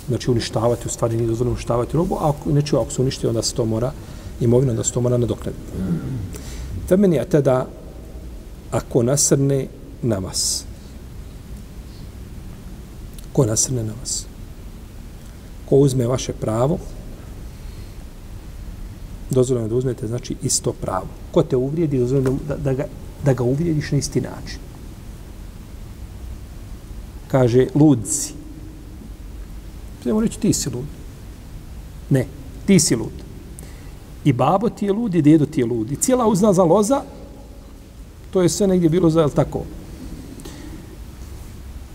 znači 0.07 0.31
uništavati, 0.31 0.87
u 0.87 0.89
stvari 0.89 1.17
nije 1.17 1.27
dozvoljeno 1.27 1.53
uništavati 1.53 1.97
robu, 1.97 2.15
a 2.15 2.29
ako, 2.29 2.51
neću, 2.51 2.79
ako 2.79 2.91
se 2.91 3.01
uništi, 3.01 3.27
onda 3.27 3.41
se 3.41 3.53
to 3.53 3.65
mora 3.65 3.91
imovina, 4.41 4.71
onda 4.71 4.83
se 4.83 4.93
to 4.93 5.01
mora 5.01 5.17
nadoknaditi. 5.17 5.63
Femen 6.87 7.13
je 7.13 7.29
tada 7.29 7.67
ako 8.71 9.03
nasrne 9.03 9.67
na 10.01 10.17
vas. 10.17 10.65
Ko 13.33 13.45
nasrne 13.45 13.83
na 13.83 13.93
vas? 13.99 14.25
Ko 15.69 15.75
uzme 15.75 16.07
vaše 16.07 16.33
pravo, 16.33 16.77
dozvoljeno 19.29 19.67
da 19.67 19.75
uzmete, 19.75 20.07
znači, 20.07 20.35
isto 20.43 20.73
pravo. 20.73 21.07
Ko 21.31 21.43
te 21.43 21.55
uvrijedi, 21.55 21.99
dozvoljeno 21.99 22.37
da, 22.47 22.55
da, 22.55 22.73
ga, 22.73 22.85
da 23.25 23.33
ga 23.33 23.43
uvrijediš 23.43 23.91
na 23.91 23.97
isti 23.97 24.21
način 24.21 24.66
kaže 27.27 27.67
ludci. 27.75 28.33
Trebamo 30.03 30.21
reći 30.21 30.39
ti 30.39 30.53
si 30.53 30.69
lud. 30.69 30.85
Ne, 32.09 32.25
ti 32.65 32.79
si 32.79 32.95
lud. 32.95 33.13
I 34.25 34.33
babo 34.33 34.69
ti 34.69 34.85
je 34.85 34.93
lud 34.93 35.15
i 35.15 35.21
dedo 35.21 35.45
ti 35.45 35.59
je 35.61 35.65
lud. 35.65 35.91
I 35.91 35.95
cijela 35.95 36.27
uzna 36.27 36.53
za 36.53 36.63
loza, 36.63 37.01
to 38.31 38.41
je 38.41 38.49
sve 38.49 38.67
negdje 38.67 38.89
bilo 38.89 39.09
za 39.09 39.29
tako. 39.29 39.63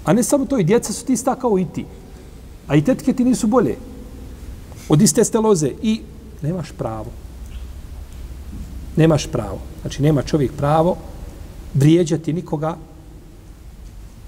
A 0.05 0.13
ne 0.13 0.23
samo 0.23 0.45
to, 0.45 0.59
i 0.59 0.65
djeca 0.65 0.93
su 0.93 1.07
ti 1.07 1.13
ista 1.13 1.35
kao 1.35 1.59
i 1.59 1.65
ti. 1.65 1.87
A 2.67 2.77
i 2.77 2.85
tetke 2.85 3.13
ti 3.13 3.25
nisu 3.25 3.47
bolje. 3.47 3.77
Od 4.89 5.03
iste 5.03 5.25
ste 5.25 5.39
loze. 5.39 5.71
I 5.83 6.01
nemaš 6.43 6.73
pravo. 6.79 7.11
Nemaš 8.97 9.27
pravo. 9.27 9.59
Znači, 9.81 10.03
nema 10.03 10.23
čovjek 10.23 10.53
pravo 10.53 10.97
vrijeđati 11.75 12.33
nikoga 12.33 12.77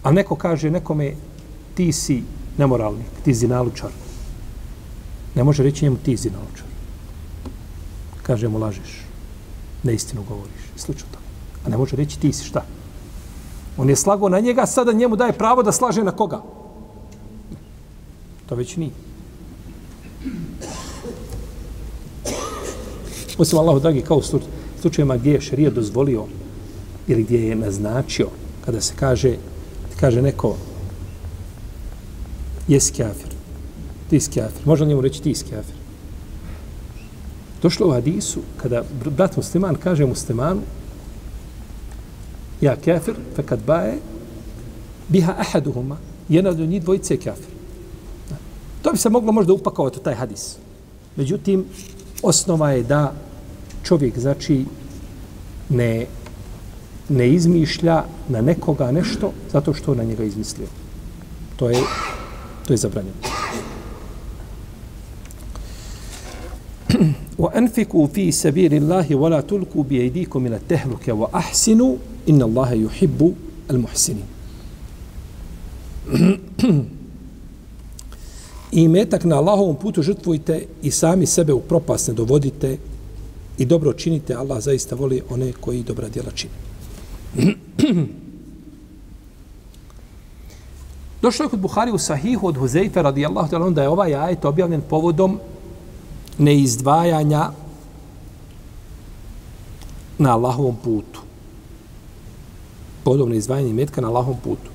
A 0.04 0.12
neko 0.12 0.36
kaže 0.36 0.70
nekome 0.70 1.14
ti 1.74 1.92
si 1.92 2.22
nemoralnik, 2.58 3.06
ti 3.24 3.34
si 3.34 3.48
nalučar. 3.48 3.90
Ne 5.34 5.44
može 5.44 5.62
reći 5.62 5.84
njemu 5.84 5.96
ti 5.96 6.16
si 6.16 6.30
nalučar. 6.30 6.66
Kaže 8.22 8.48
mu 8.48 8.58
lažeš. 8.58 9.00
Neistinu 9.82 10.22
govoriš. 10.28 10.62
Slično 10.76 11.06
tako. 11.10 11.24
A 11.66 11.68
ne 11.68 11.76
može 11.76 11.96
reći 11.96 12.20
ti 12.20 12.32
si 12.32 12.44
šta. 12.44 12.64
On 13.76 13.88
je 13.88 13.96
slago 13.96 14.28
na 14.28 14.40
njega, 14.40 14.66
sada 14.66 14.92
njemu 14.92 15.16
daje 15.16 15.32
pravo 15.32 15.62
da 15.62 15.72
slaže 15.72 16.04
na 16.04 16.12
koga. 16.12 16.42
To 18.46 18.54
već 18.54 18.76
nije. 18.76 18.92
Osim 23.38 23.58
Allahu 23.58 23.80
dragi, 23.80 24.02
kao 24.02 24.16
u 24.16 24.22
slučajima 24.80 25.16
gdje 25.16 25.32
je 25.32 25.40
šarija 25.40 25.70
dozvolio 25.70 26.24
ili 27.06 27.22
gdje 27.22 27.48
je 27.48 27.56
naznačio, 27.56 28.28
kada 28.64 28.80
se 28.80 28.94
kaže 28.96 29.36
kaže 30.00 30.22
neko 30.22 30.56
jesi 32.68 32.92
kafir, 32.92 33.30
ti 34.10 34.20
si 34.20 34.30
kafir. 34.30 34.66
Može 34.66 34.86
njemu 34.86 35.00
reći 35.00 35.22
ti 35.22 35.34
si 35.34 35.44
kafir. 35.44 35.74
Došlo 37.62 37.88
u 37.88 37.90
hadisu, 37.90 38.40
kada 38.62 38.82
brat 39.16 39.36
musliman 39.36 39.74
kaže 39.74 40.06
muslimanu 40.06 40.60
ja 42.60 42.76
kafir, 42.76 43.14
fe 43.36 43.42
kad 43.42 43.64
baje 43.66 43.98
biha 45.08 45.34
ahaduhuma, 45.38 45.96
jedna 46.28 46.50
od 46.50 46.58
njih 46.58 46.82
dvojice 46.82 47.14
je 47.14 47.18
kafir. 47.18 47.54
To 48.82 48.92
bi 48.92 48.98
se 48.98 49.10
moglo 49.10 49.32
možda 49.32 49.52
upakovati 49.52 49.98
u 49.98 50.02
taj 50.02 50.14
hadis. 50.14 50.56
Međutim, 51.16 51.64
osnova 52.22 52.70
je 52.70 52.82
da 52.82 53.12
čovjek, 53.82 54.18
znači, 54.18 54.64
ne, 55.68 56.06
ne 57.08 57.28
izmišlja 57.28 58.04
na 58.28 58.40
nekoga 58.40 58.92
nešto 58.92 59.32
zato 59.52 59.74
što 59.74 59.94
na 59.94 60.04
njega 60.04 60.24
izmislio. 60.24 60.66
To 61.56 61.70
je, 61.70 61.78
to 62.66 62.72
je 62.72 62.76
zabranjeno. 62.76 63.16
وَأَنْفِكُوا 67.38 68.06
فِي 68.14 68.30
سَبِيلِ 68.30 68.72
اللَّهِ 68.74 69.14
وَلَا 69.14 69.40
تُلْكُوا 69.40 69.84
بِيَيْدِيكُمْ 69.84 70.42
مِنَ 70.42 70.54
التَّهْلُكَ 70.54 71.08
وَأَحْسِنُوا 71.08 71.96
إِنَّ 72.28 72.42
اللَّهَ 72.42 72.72
يُحِبُّ 72.72 73.32
الْمُحْسِنِينَ 73.70 74.28
I 78.72 78.88
metak 78.88 79.24
na 79.24 79.36
Allahovom 79.36 79.76
putu 79.76 80.02
žrtvujte 80.02 80.66
i 80.82 80.90
sami 80.90 81.26
sebe 81.26 81.52
u 81.52 81.60
propast 81.60 82.08
ne 82.08 82.14
dovodite 82.14 82.76
i 83.58 83.64
dobro 83.64 83.92
činite, 83.92 84.34
Allah 84.34 84.62
zaista 84.62 84.96
voli 84.96 85.22
one 85.30 85.52
koji 85.60 85.82
dobra 85.82 86.08
djela 86.08 86.30
čine. 86.34 86.63
Došlo 91.22 91.44
je 91.44 91.48
kod 91.48 91.60
Buhari 91.60 91.92
u 91.92 91.98
Sahihu 91.98 92.46
od 92.46 92.56
Huzeyfe 92.56 93.02
radijallahu 93.02 93.50
ta'ala 93.50 93.70
da 93.70 93.82
je 93.82 93.88
ovaj 93.88 94.14
ajet 94.14 94.44
objavljen 94.44 94.82
povodom 94.90 95.38
neizdvajanja 96.38 97.50
na 100.18 100.32
Allahovom 100.34 100.76
putu. 100.84 101.20
Povodom 103.04 103.30
neizdvajanja 103.30 103.74
metka 103.74 104.00
na 104.00 104.08
Allahovom 104.08 104.40
putu. 104.44 104.70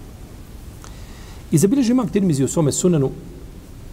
I 1.52 1.58
zabilježi 1.58 1.92
imam 1.92 2.08
Tirmizi 2.08 2.44
u 2.44 2.48
svome 2.48 2.72
sunanu 2.72 3.12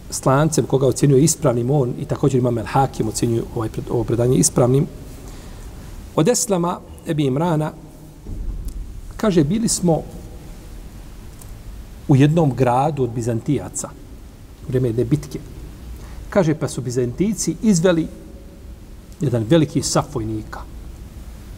s 0.09 0.25
lancem 0.25 0.65
koga 0.65 0.87
ocjenjuje 0.87 1.23
ispravnim 1.23 1.71
on 1.71 1.93
i 1.99 2.05
također 2.05 2.39
imam 2.39 2.57
El 2.57 2.65
Hakim 2.65 3.07
ocjenjuje 3.07 3.43
ovaj, 3.55 3.69
ovo 3.89 4.03
predanje 4.03 4.37
ispravnim. 4.37 4.87
Od 6.15 6.27
Eslama 6.27 6.79
Ebi 7.07 7.25
Imrana 7.25 7.71
kaže 9.17 9.43
bili 9.43 9.67
smo 9.67 10.03
u 12.07 12.15
jednom 12.15 12.53
gradu 12.55 13.03
od 13.03 13.09
Bizantijaca 13.09 13.89
u 14.63 14.67
vrijeme 14.67 14.89
jedne 14.89 15.05
bitke. 15.05 15.39
Kaže 16.29 16.55
pa 16.55 16.67
su 16.67 16.81
Bizantici 16.81 17.55
izveli 17.61 18.07
jedan 19.21 19.45
veliki 19.49 19.81
saf 19.81 20.15
vojnika. 20.15 20.59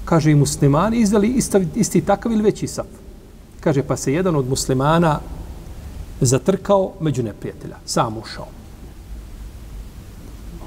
Kaže 0.05 0.31
i 0.31 0.35
muslimani 0.35 0.97
izveli 0.97 1.27
isti, 1.27 1.67
isti 1.75 2.01
takav 2.01 2.31
ili 2.31 2.43
veći 2.43 2.67
saf. 2.67 2.85
Kaže 3.59 3.83
pa 3.83 3.97
se 3.97 4.13
jedan 4.13 4.35
od 4.35 4.49
muslimana 4.49 5.19
zatrkao 6.21 6.93
među 6.99 7.23
neprijatelja. 7.23 7.77
Sam 7.85 8.17
ušao. 8.17 8.47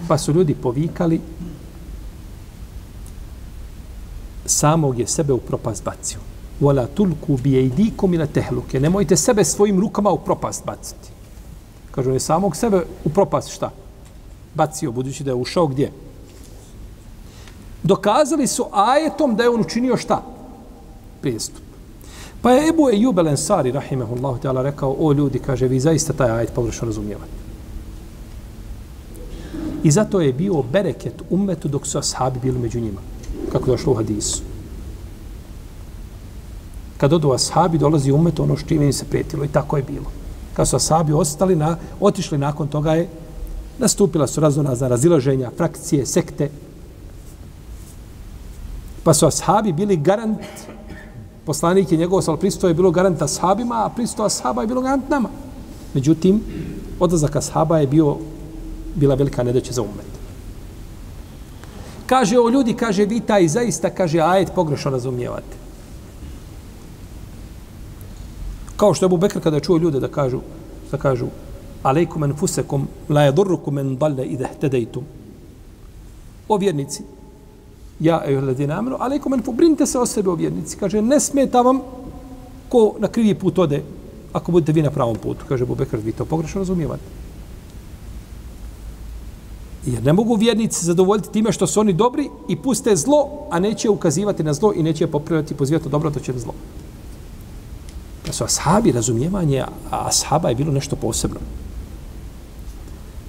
Pa 0.08 0.18
su 0.18 0.32
ljudi 0.32 0.54
povikali 0.54 1.20
samog 4.46 4.98
je 4.98 5.06
sebe 5.06 5.32
u 5.32 5.38
propast 5.38 5.84
bacio. 5.84 6.31
Vola 6.62 6.86
tulku 6.86 7.36
bije 7.42 7.64
idikom 7.64 8.14
ila 8.14 8.26
tehluke. 8.26 8.80
Nemojte 8.80 9.16
sebe 9.16 9.44
svojim 9.44 9.80
rukama 9.80 10.10
u 10.10 10.18
propast 10.18 10.64
baciti. 10.66 11.10
Kažu, 11.90 12.10
on 12.10 12.14
je 12.14 12.20
samog 12.20 12.56
sebe 12.56 12.84
u 13.04 13.08
propast 13.08 13.50
šta? 13.50 13.70
Bacio, 14.54 14.92
budući 14.92 15.24
da 15.24 15.30
je 15.30 15.34
ušao 15.34 15.66
gdje? 15.66 15.90
Dokazali 17.82 18.46
su 18.46 18.66
ajetom 18.72 19.36
da 19.36 19.42
je 19.42 19.50
on 19.50 19.60
učinio 19.60 19.96
šta? 19.96 20.22
Prijestup. 21.20 21.62
Pa 22.42 22.52
je 22.52 22.68
Ebu 22.68 22.88
Ejub 22.90 23.18
El 23.18 23.28
Ensari, 23.28 23.72
rahimehullahu 23.72 24.38
ta'ala, 24.42 24.62
rekao, 24.62 24.96
o 24.98 25.12
ljudi, 25.12 25.38
kaže, 25.38 25.68
vi 25.68 25.80
zaista 25.80 26.12
taj 26.12 26.30
ajet 26.30 26.54
pogrešno 26.54 26.86
razumijevate. 26.86 27.42
I 29.82 29.90
zato 29.90 30.20
je 30.20 30.32
bio 30.32 30.62
bereket 30.62 31.22
umetu 31.30 31.68
dok 31.68 31.86
su 31.86 31.98
ashabi 31.98 32.38
bili 32.42 32.58
među 32.58 32.80
njima. 32.80 33.00
Kako 33.52 33.70
došlo 33.70 33.92
u 33.92 33.96
hadisu. 33.96 34.51
Kad 37.02 37.12
odu 37.12 37.32
ashabi, 37.32 37.78
dolazi 37.78 38.12
umet 38.12 38.40
ono 38.40 38.56
što 38.56 38.74
im 38.74 38.92
se 38.92 39.04
prijetilo. 39.04 39.44
I 39.44 39.48
tako 39.48 39.76
je 39.76 39.82
bilo. 39.82 40.06
Kad 40.54 40.68
su 40.68 40.76
ashabi 40.76 41.12
ostali, 41.12 41.56
na, 41.56 41.76
otišli 42.00 42.38
nakon 42.38 42.68
toga 42.68 42.92
je 42.94 43.08
nastupila 43.78 44.26
su 44.26 44.40
razonazna 44.40 44.88
razilaženja, 44.88 45.50
frakcije, 45.56 46.06
sekte. 46.06 46.50
Pa 49.02 49.14
su 49.14 49.26
ashabi 49.26 49.72
bili 49.72 49.96
garant 49.96 50.38
poslanik 51.46 51.92
je 51.92 51.98
njegov, 51.98 52.22
ali 52.26 52.38
pristo 52.38 52.68
je 52.68 52.74
bilo 52.74 52.90
garant 52.90 53.22
ashabima, 53.22 53.84
a 53.84 53.88
pristo 53.88 54.22
ashaba 54.22 54.62
je 54.62 54.68
bilo 54.68 54.80
garant 54.80 55.08
nama. 55.08 55.28
Međutim, 55.94 56.40
odlazak 57.00 57.36
ashaba 57.36 57.78
je 57.78 57.86
bio, 57.86 58.16
bila 58.94 59.14
velika 59.14 59.42
nedeća 59.42 59.72
za 59.72 59.82
umet. 59.82 60.12
Kaže 62.06 62.38
o 62.38 62.48
ljudi, 62.48 62.74
kaže 62.74 63.04
vi 63.04 63.20
taj 63.20 63.48
zaista, 63.48 63.90
kaže 63.90 64.20
ajet 64.20 64.54
pogrešno 64.54 64.90
razumijevate. 64.90 65.61
Kao 68.82 68.94
što 68.94 69.04
je 69.04 69.06
Abu 69.06 69.16
Bekr 69.16 69.40
kada 69.40 69.60
čuo 69.60 69.78
ljude 69.78 70.00
da 70.00 70.08
kažu, 70.08 70.40
da 70.90 70.98
kažu, 70.98 71.26
alejkum 71.82 72.24
enfusekum, 72.24 72.88
la 73.08 73.22
yadurrukum 73.28 73.78
en 73.80 73.92
dalle 73.96 74.24
ide 74.26 74.48
htedejtum. 74.56 75.04
O 76.48 76.56
vjernici, 76.58 77.04
ja 78.00 78.18
eju 78.26 78.40
ladina 78.40 78.78
amenu, 78.78 78.96
alejkum 78.98 79.34
enfu, 79.34 79.52
brinite 79.52 79.86
se 79.86 79.98
o 79.98 80.06
sebe 80.06 80.30
o 80.30 80.34
vjernici. 80.34 80.76
Kaže, 80.80 81.02
ne 81.02 81.20
smeta 81.20 81.62
vam 81.62 81.80
ko 82.68 82.96
na 82.98 83.08
krivi 83.08 83.38
put 83.38 83.58
ode, 83.58 83.84
ako 84.32 84.52
budete 84.52 84.72
vi 84.72 84.82
na 84.82 84.90
pravom 84.90 85.16
putu. 85.16 85.46
Kaže 85.48 85.66
Bubekar, 85.66 86.00
vi 86.00 86.12
to 86.12 86.24
pogrešno 86.24 86.66
razumijevate. 86.66 87.04
Jer 89.86 90.02
ne 90.04 90.12
mogu 90.12 90.34
vjernici 90.34 90.86
zadovoljiti 90.86 91.32
time 91.32 91.52
što 91.52 91.66
su 91.66 91.80
oni 91.80 91.92
dobri 91.92 92.30
i 92.48 92.56
puste 92.56 92.96
zlo, 92.96 93.46
a 93.50 93.60
neće 93.60 93.90
ukazivati 93.90 94.42
na 94.42 94.52
zlo 94.52 94.72
i 94.76 94.82
neće 94.82 95.06
popravljati 95.06 95.54
pozivati 95.54 95.88
dobro, 95.88 96.10
to 96.10 96.20
će 96.20 96.38
zlo. 96.38 96.54
Pa 98.26 98.32
su 98.32 98.44
ashabi 98.44 98.92
razumijevanje, 98.92 99.60
a 99.90 100.06
ashaba 100.06 100.48
je 100.48 100.54
bilo 100.54 100.72
nešto 100.72 100.96
posebno. 100.96 101.40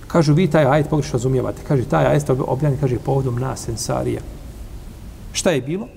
Kažu, 0.08 0.34
vi 0.34 0.48
taj 0.48 0.66
ajet 0.66 0.90
pogrešno 0.90 1.18
razumijevate. 1.18 1.62
Kaže, 1.68 1.86
taj 1.90 2.06
ajet 2.06 2.30
objavljen, 2.30 2.80
kaže, 2.80 3.00
povodom 3.00 3.40
nas, 3.40 3.68
ensarija. 3.70 4.22
Šta 5.32 5.52
je 5.52 5.62
bilo? 5.62 5.88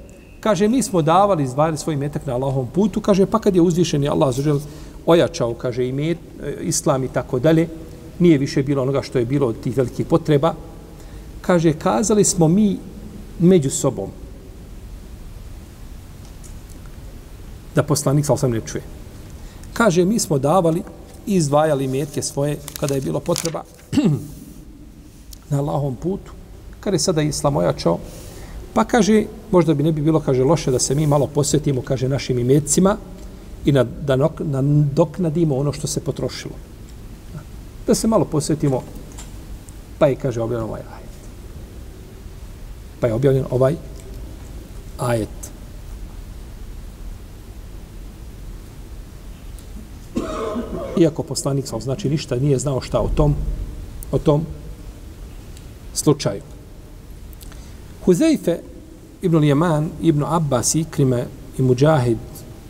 Kaže, 0.41 0.69
mi 0.69 0.83
smo 0.83 1.03
davali, 1.03 1.45
izdvajali 1.45 1.77
svoj 1.77 1.97
metak 1.97 2.27
na 2.27 2.35
Allahovom 2.35 2.67
putu. 2.67 3.01
Kaže, 3.01 3.27
pa 3.27 3.39
kad 3.39 3.55
je 3.55 3.61
uzvišen 3.61 4.05
i 4.05 4.09
Allah 4.09 4.35
zažel 4.35 4.61
ojačao, 5.07 5.55
kaže, 5.55 5.89
i 5.89 5.93
met, 5.93 6.19
e, 6.43 6.57
islam 6.61 7.05
i 7.05 7.09
tako 7.09 7.39
dalje, 7.39 7.69
nije 8.19 8.39
više 8.39 8.63
bilo 8.63 8.83
onoga 8.83 9.03
što 9.03 9.19
je 9.19 9.25
bilo 9.25 9.47
od 9.47 9.61
tih 9.61 9.77
velikih 9.77 10.07
potreba. 10.07 10.55
Kaže, 11.41 11.73
kazali 11.73 12.25
smo 12.25 12.49
mi 12.49 12.79
među 13.39 13.71
sobom 13.71 14.11
da 17.77 17.83
poslanik 17.83 18.25
sa 18.27 18.49
ne 18.49 18.61
čuje. 18.61 18.83
Kaže, 19.73 20.05
mi 20.05 20.19
smo 20.19 20.39
davali 20.39 20.83
i 21.27 21.35
izdvajali 21.35 21.89
metke 21.89 22.23
svoje 22.23 22.57
kada 22.81 22.95
je 22.95 23.01
bilo 23.01 23.21
potreba 23.21 23.63
na 25.51 25.59
Allahovom 25.59 25.97
putu. 25.97 26.33
Kada 26.81 26.95
je 26.95 27.01
sada 27.01 27.23
islam 27.23 27.57
ojačao, 27.57 27.99
Pa 28.77 28.85
kaže, 28.85 29.25
možda 29.51 29.75
bi 29.75 29.83
ne 29.83 29.93
bi 29.93 30.03
bilo, 30.05 30.21
kaže, 30.21 30.45
loše 30.45 30.71
da 30.71 30.79
se 30.79 30.95
mi 30.95 31.07
malo 31.07 31.27
posvetimo, 31.27 31.81
kaže, 31.81 32.09
našim 32.09 32.39
imecima 32.39 32.97
i 33.65 33.73
na, 33.73 33.85
da 33.85 34.17
nok, 34.17 34.41
na, 34.45 34.61
dok 34.93 35.19
nadimo 35.19 35.57
ono 35.57 35.73
što 35.73 35.87
se 35.87 36.01
potrošilo. 36.01 36.53
Da 37.87 37.95
se 37.95 38.09
malo 38.09 38.25
posvetimo, 38.25 38.83
pa 39.99 40.07
je, 40.13 40.17
kaže, 40.21 40.43
objavljen 40.43 40.69
ovaj 40.69 40.81
ajet. 40.81 41.17
Pa 43.01 43.07
je 43.07 43.15
objavljen 43.15 43.45
ovaj 43.51 43.77
ajet. 44.99 45.36
Iako 50.97 51.23
poslanik 51.23 51.67
sam 51.67 51.81
znači 51.81 52.09
ništa 52.09 52.37
nije 52.37 52.59
znao 52.59 52.81
šta 52.81 53.01
o 53.01 53.09
tom, 53.09 53.35
o 54.13 54.19
tom 54.19 54.47
slučaju. 55.95 56.43
Huzeife, 58.05 58.59
Ibn 59.23 59.45
Jeman, 59.45 59.91
Ibn 60.03 60.25
Abbas, 60.25 60.75
Ikrime 60.75 61.27
i 61.59 61.63
Mujahid 61.63 62.19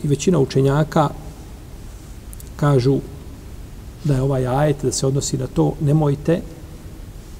i 0.03 0.07
većina 0.07 0.39
učenjaka 0.39 1.09
kažu 2.55 2.99
da 4.03 4.13
je 4.15 4.21
ovaj 4.21 4.47
ajet 4.47 4.83
da 4.83 4.91
se 4.91 5.07
odnosi 5.07 5.37
na 5.37 5.47
to 5.47 5.73
nemojte 5.81 6.41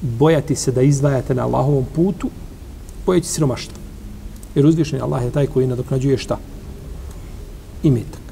bojati 0.02 0.56
se 0.56 0.72
da 0.72 0.82
izdvajate 0.82 1.36
na 1.36 1.44
Allahovom 1.44 1.86
putu 1.96 2.30
bojeći 3.06 3.28
siromaštva. 3.28 3.78
Jer 4.56 4.66
uzvišen 4.66 5.02
Allah 5.02 5.24
je 5.24 5.32
taj 5.32 5.48
koji 5.48 5.68
nadoknađuje 5.68 6.18
šta? 6.18 6.38
Imetak. 7.84 8.27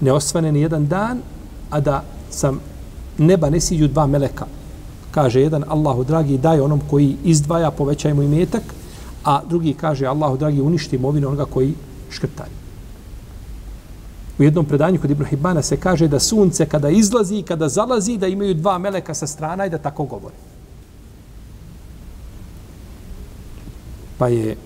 Ne 0.00 0.12
osvane 0.12 0.52
ni 0.52 0.60
jedan 0.60 0.86
dan, 0.86 1.18
a 1.70 1.80
da 1.80 2.02
sam 2.30 2.60
neba 3.18 3.50
ne 3.50 3.60
siđu 3.60 3.88
dva 3.88 4.06
meleka 4.06 4.46
kaže 5.14 5.40
jedan 5.40 5.64
Allahu 5.68 6.04
dragi 6.04 6.38
daj 6.38 6.60
onom 6.60 6.80
koji 6.90 7.16
izdvaja 7.24 7.70
povećaj 7.70 8.14
mu 8.14 8.22
imetak 8.22 8.62
a 9.24 9.40
drugi 9.48 9.74
kaže 9.74 10.06
Allahu 10.06 10.36
dragi 10.36 10.60
uništi 10.60 10.96
imovinu 10.96 11.28
onoga 11.28 11.44
koji 11.44 11.74
škrtari. 12.10 12.50
u 14.38 14.42
jednom 14.42 14.64
predanju 14.66 15.00
kod 15.00 15.10
Ibn 15.10 15.24
Hibana 15.24 15.62
se 15.62 15.76
kaže 15.76 16.08
da 16.08 16.18
sunce 16.18 16.66
kada 16.66 16.88
izlazi 16.88 17.36
i 17.36 17.42
kada 17.42 17.68
zalazi 17.68 18.16
da 18.16 18.26
imaju 18.26 18.54
dva 18.54 18.78
meleka 18.78 19.14
sa 19.14 19.26
strana 19.26 19.66
i 19.66 19.70
da 19.70 19.78
tako 19.78 20.04
govore 20.04 20.34
Pa 24.18 24.28
je 24.28 24.56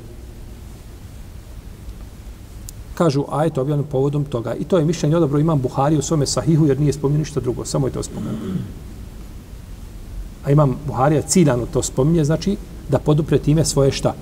kažu 2.98 3.24
ajet 3.30 3.58
objavljen 3.58 3.86
povodom 3.86 4.24
toga. 4.24 4.54
I 4.54 4.64
to 4.64 4.78
je 4.78 4.84
mišljenje 4.84 5.16
odabro 5.16 5.38
imam 5.38 5.60
Buhari 5.62 5.96
u 5.96 6.02
svome 6.02 6.26
sahihu 6.26 6.66
jer 6.66 6.80
nije 6.80 6.92
spomenuo 6.92 7.18
ništa 7.18 7.40
drugo. 7.40 7.64
Samo 7.64 7.86
je 7.86 7.92
to 7.92 8.02
spomenuo. 8.02 8.56
A 10.44 10.50
imam 10.50 10.76
Buharija 10.86 11.22
ciljano 11.22 11.66
to 11.72 11.82
spominje, 11.82 12.24
znači 12.24 12.56
da 12.88 12.98
podupre 12.98 13.38
time 13.38 13.64
svoje 13.64 13.92
šta? 13.92 14.14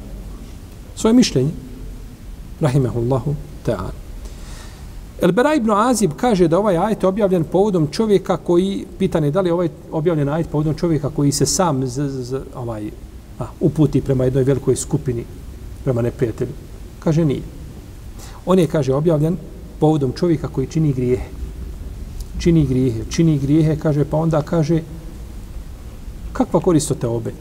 Svoje 0.97 1.15
mišljenje. 1.15 1.51
Rahimehullahu 2.61 3.35
ta'ala. 3.67 3.93
El 5.21 5.33
Bera 5.33 5.55
ibn 5.55 5.71
Azib 5.71 6.13
kaže 6.17 6.49
da 6.49 6.59
ovaj 6.59 6.77
ajet 6.77 7.05
objavljen 7.05 7.45
povodom 7.45 7.89
čovjeka 7.93 8.37
koji, 8.37 8.87
pitanje 8.99 9.31
da 9.31 9.41
li 9.41 9.51
ovaj 9.51 9.69
objavljen 9.93 10.29
ajet 10.29 10.51
povodom 10.51 10.75
čovjeka 10.75 11.11
koji 11.11 11.33
se 11.33 11.47
sam 11.47 11.87
z, 11.87 12.09
z, 12.09 12.25
z, 12.25 12.41
ovaj, 12.55 12.91
a, 13.39 13.47
uputi 13.61 14.01
prema 14.01 14.25
jednoj 14.25 14.45
velikoj 14.45 14.77
skupini, 14.77 15.25
prema 15.85 16.03
neprijatelju. 16.03 16.53
Kaže 17.01 17.25
nije. 17.25 17.56
On 18.47 18.59
je, 18.59 18.67
kaže, 18.67 18.95
objavljen 18.95 19.37
povodom 19.81 20.13
čovjeka 20.13 20.49
koji 20.49 20.67
čini 20.67 20.93
grijehe. 20.93 21.29
Čini 22.39 22.67
grijehe, 22.67 23.05
čini 23.11 23.39
grijehe, 23.39 23.77
kaže, 23.77 24.05
pa 24.05 24.17
onda 24.17 24.43
kaže, 24.43 24.83
kakva 26.33 26.61
korist 26.61 26.91
od 26.91 26.99
te 26.99 27.07
obe? 27.07 27.33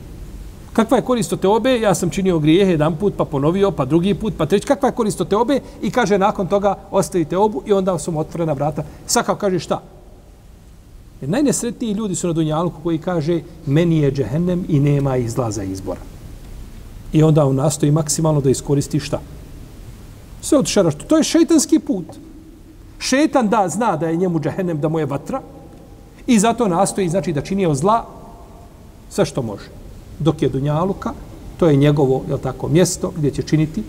Kakva 0.74 0.98
je 0.98 1.04
korist 1.04 1.34
od 1.34 1.40
te 1.40 1.48
obe? 1.48 1.80
Ja 1.80 1.96
sam 1.96 2.10
činio 2.10 2.40
grijehe 2.40 2.72
jedan 2.72 2.96
put, 2.96 3.14
pa 3.18 3.26
ponovio, 3.26 3.72
pa 3.72 3.86
drugi 3.86 4.14
put, 4.14 4.34
pa 4.38 4.46
treći. 4.46 4.68
Kakva 4.68 4.90
je 4.90 4.96
korist 4.96 5.22
od 5.22 5.28
te 5.28 5.36
obe? 5.36 5.60
I 5.82 5.92
kaže, 5.92 6.18
nakon 6.18 6.48
toga 6.48 6.76
ostavite 6.92 7.38
obu 7.38 7.62
i 7.66 7.74
onda 7.74 8.00
su 8.00 8.12
mu 8.12 8.20
otvorena 8.20 8.54
vrata. 8.54 8.84
Sakav 9.08 9.36
kaže, 9.36 9.60
šta? 9.60 9.82
Jer 11.22 11.30
najnesretniji 11.30 11.94
ljudi 11.94 12.16
su 12.16 12.28
na 12.28 12.34
Dunjalku 12.34 12.82
koji 12.84 12.98
kaže, 12.98 13.42
meni 13.66 13.98
je 13.98 14.12
džehennem 14.12 14.66
i 14.68 14.80
nema 14.80 15.18
izlaza 15.18 15.64
izbora. 15.64 16.02
I 17.14 17.24
onda 17.24 17.46
on 17.46 17.56
nastoji 17.56 17.92
maksimalno 17.92 18.42
da 18.42 18.50
iskoristi 18.50 19.00
šta? 19.00 19.22
Sve 20.46 20.58
od 20.58 20.68
što 20.68 20.92
To 21.08 21.18
je 21.18 21.24
šeitanski 21.24 21.80
put. 21.80 22.06
Šeitan 23.00 23.50
da 23.50 23.70
zna 23.70 23.96
da 23.98 24.08
je 24.08 24.18
njemu 24.18 24.40
džehennem, 24.40 24.82
da 24.82 24.90
mu 24.90 25.00
je 25.00 25.06
vatra 25.06 25.42
i 26.28 26.40
zato 26.40 26.68
nastoji, 26.68 27.10
znači, 27.10 27.34
da 27.34 27.42
čini 27.42 27.76
zla 27.76 28.06
sve 29.10 29.26
što 29.26 29.42
može. 29.42 29.74
Dok 30.20 30.42
je 30.42 30.50
Dunjaluka, 30.50 31.14
to 31.58 31.68
je 31.68 31.76
njegovo, 31.76 32.22
je 32.30 32.38
tako, 32.38 32.68
mjesto 32.68 33.12
gdje 33.18 33.32
će 33.32 33.44
činiti, 33.44 33.84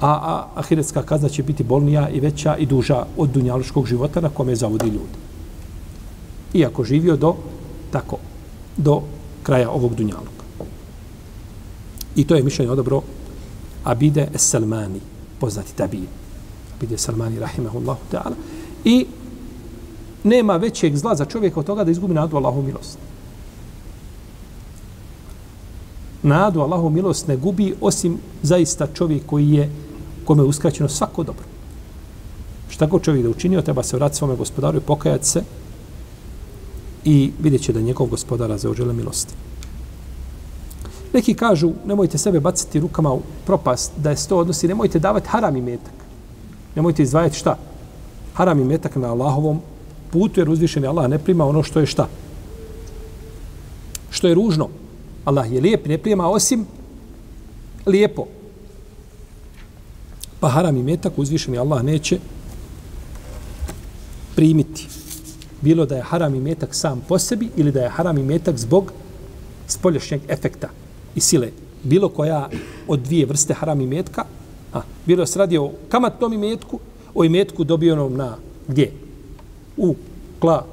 a, 0.00 0.08
a 0.08 0.46
ahiretska 0.54 1.02
kazna 1.02 1.28
će 1.28 1.42
biti 1.42 1.64
bolnija 1.64 2.08
i 2.08 2.20
veća 2.20 2.56
i 2.56 2.66
duža 2.66 3.04
od 3.16 3.28
dunjaluškog 3.28 3.86
života 3.86 4.20
na 4.20 4.28
kome 4.28 4.56
zavodi 4.56 4.86
ljudi. 4.86 5.20
Iako 6.54 6.84
živio 6.84 7.16
do, 7.16 7.34
tako, 7.90 8.16
do 8.76 9.02
kraja 9.42 9.70
ovog 9.70 9.94
Dunjaluka. 9.94 10.44
I 12.16 12.24
to 12.24 12.34
je 12.34 12.42
mišljenje 12.42 12.72
odobro 12.72 13.02
Abide 13.84 14.28
Salmani 14.34 15.19
poznati 15.40 15.74
tabije. 15.74 16.06
Bide 16.80 16.98
Salmani, 16.98 17.38
rahimahullahu 17.38 18.00
ta'ala. 18.12 18.34
I 18.84 19.06
nema 20.24 20.56
većeg 20.56 20.96
zla 20.96 21.14
za 21.14 21.24
čovjeka 21.24 21.60
od 21.60 21.66
toga 21.66 21.84
da 21.84 21.90
izgubi 21.90 22.14
nadu 22.14 22.36
Allahu 22.36 22.62
milost. 22.62 22.98
Nadu 26.22 26.60
Allahu 26.60 26.90
milost 26.90 27.28
ne 27.28 27.36
gubi 27.36 27.74
osim 27.80 28.18
zaista 28.42 28.86
čovjek 28.94 29.26
koji 29.26 29.50
je 29.50 29.70
kome 30.24 30.42
je 30.42 30.46
uskraćeno 30.46 30.88
svako 30.88 31.22
dobro. 31.22 31.44
Šta 32.68 32.86
god 32.86 33.02
čovjek 33.02 33.24
da 33.24 33.30
učinio, 33.30 33.62
treba 33.62 33.82
se 33.82 33.96
vratiti 33.96 34.18
svome 34.18 34.36
gospodaru 34.36 34.78
i 34.78 34.80
pokajati 34.80 35.26
se 35.26 35.42
i 37.04 37.32
vidjet 37.42 37.62
će 37.62 37.72
da 37.72 37.80
njegov 37.80 38.06
gospodara 38.06 38.58
zaožele 38.58 38.92
milosti. 38.92 39.34
Neki 41.12 41.34
kažu, 41.34 41.72
nemojte 41.86 42.18
sebe 42.18 42.40
baciti 42.40 42.80
rukama 42.80 43.12
u 43.12 43.20
propast, 43.46 43.92
da 43.96 44.10
je 44.10 44.16
to 44.28 44.38
odnosi, 44.38 44.68
nemojte 44.68 44.98
davati 44.98 45.28
haram 45.28 45.56
i 45.56 45.62
metak. 45.62 45.92
Nemojte 46.76 47.02
izdvajati 47.02 47.36
šta? 47.36 47.56
Haram 48.34 48.60
i 48.60 48.64
metak 48.64 48.96
na 48.96 49.10
Allahovom 49.10 49.60
putu, 50.10 50.40
jer 50.40 50.50
uzvišeni 50.50 50.86
Allah 50.86 51.08
ne 51.08 51.18
prima 51.18 51.46
ono 51.46 51.62
što 51.62 51.80
je 51.80 51.86
šta? 51.86 52.08
Što 54.10 54.28
je 54.28 54.34
ružno. 54.34 54.68
Allah 55.24 55.52
je 55.52 55.60
lijep, 55.60 55.86
ne 55.86 55.98
prima 55.98 56.28
osim 56.28 56.66
lijepo. 57.86 58.26
Pa 60.40 60.48
haram 60.48 60.76
i 60.76 60.82
metak 60.82 61.12
uzvišeni 61.16 61.58
Allah 61.58 61.82
neće 61.82 62.18
primiti. 64.36 64.88
Bilo 65.60 65.86
da 65.86 65.96
je 65.96 66.02
haram 66.02 66.34
i 66.34 66.40
metak 66.40 66.74
sam 66.74 67.02
po 67.08 67.18
sebi 67.18 67.48
ili 67.56 67.72
da 67.72 67.80
je 67.80 67.88
haram 67.88 68.18
i 68.18 68.22
metak 68.22 68.56
zbog 68.56 68.92
spolješnjeg 69.66 70.20
efekta 70.28 70.68
i 71.14 71.20
sile. 71.20 71.50
Bilo 71.82 72.08
koja 72.08 72.48
od 72.88 73.00
dvije 73.00 73.26
vrste 73.26 73.54
haram 73.54 73.80
i 73.80 73.86
metka, 73.86 74.24
a, 74.72 74.80
bilo 75.06 75.26
se 75.26 75.38
radi 75.38 75.58
o 75.58 75.70
kamatnom 75.88 76.32
imetku, 76.32 76.78
o 77.14 77.24
imetku 77.24 77.64
dobijenom 77.64 78.16
na 78.16 78.36
gdje? 78.68 78.92
U 79.76 79.94
kla 80.38 80.66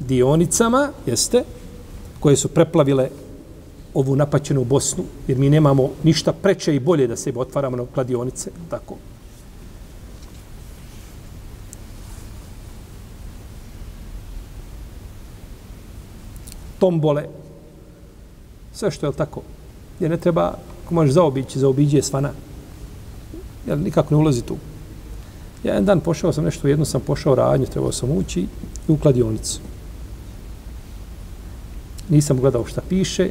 dionicama, 0.00 0.88
jeste, 1.06 1.44
koje 2.20 2.36
su 2.36 2.48
preplavile 2.48 3.08
ovu 3.94 4.16
napaćenu 4.16 4.64
Bosnu, 4.64 5.04
jer 5.28 5.38
mi 5.38 5.50
nemamo 5.50 5.90
ništa 6.02 6.32
preče 6.32 6.74
i 6.74 6.80
bolje 6.80 7.06
da 7.06 7.16
se 7.16 7.32
otvaramo 7.36 7.76
na 7.76 7.86
kladionice, 7.94 8.50
tako. 8.70 8.96
Tombole, 16.78 17.28
sve 18.72 18.90
što 18.90 19.06
je 19.06 19.12
tako, 19.12 19.42
gdje 20.00 20.08
ne 20.08 20.16
treba, 20.16 20.54
ako 20.84 20.94
možeš 20.94 21.14
zaobići, 21.14 21.58
zaobiđi 21.58 21.96
je 21.96 22.02
svana. 22.02 22.30
Jer 23.66 23.78
nikako 23.78 24.14
ne 24.14 24.20
ulazi 24.20 24.42
tu. 24.42 24.56
Ja 25.64 25.72
jedan 25.72 25.84
dan 25.84 26.00
pošao 26.00 26.32
sam 26.32 26.44
nešto, 26.44 26.68
jedno 26.68 26.84
sam 26.84 27.00
pošao 27.00 27.34
radnju, 27.34 27.66
trebao 27.66 27.92
sam 27.92 28.10
ući 28.10 28.46
u 28.88 28.96
kladionicu. 28.96 29.60
Nisam 32.08 32.40
gledao 32.40 32.64
šta 32.64 32.80
piše, 32.88 33.28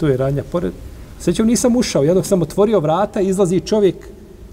tu 0.00 0.06
je 0.06 0.16
radnja 0.16 0.42
pored. 0.52 0.72
Sećam, 1.20 1.46
nisam 1.46 1.76
ušao, 1.76 2.04
ja 2.04 2.14
dok 2.14 2.26
sam 2.26 2.42
otvorio 2.42 2.80
vrata, 2.80 3.20
izlazi 3.20 3.60
čovjek 3.60 3.96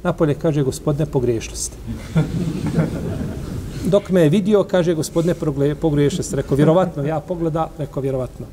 napolje, 0.04 0.34
kaže, 0.34 0.64
gospodine, 0.64 1.06
pogriješili 1.06 1.58
ste. 1.58 1.76
Dok 3.92 4.10
me 4.10 4.22
je 4.22 4.30
vidio, 4.30 4.64
kaže, 4.64 4.94
gospodine, 4.94 5.36
pogriješili 5.82 6.24
ste. 6.24 6.36
Rekao, 6.36 6.58
vjerovatno, 6.58 7.04
ja 7.04 7.20
pogleda, 7.20 7.70
rekao, 7.78 8.02
vjerovatno. 8.02 8.46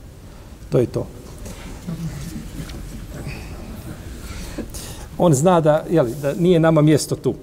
To 0.70 0.78
je 0.78 0.86
to. 0.86 1.06
On 5.18 5.34
zna 5.34 5.60
da, 5.60 5.84
jeli, 5.90 6.14
da 6.22 6.34
nije 6.34 6.60
nama 6.60 6.82
mjesto 6.82 7.16
tu. 7.16 7.34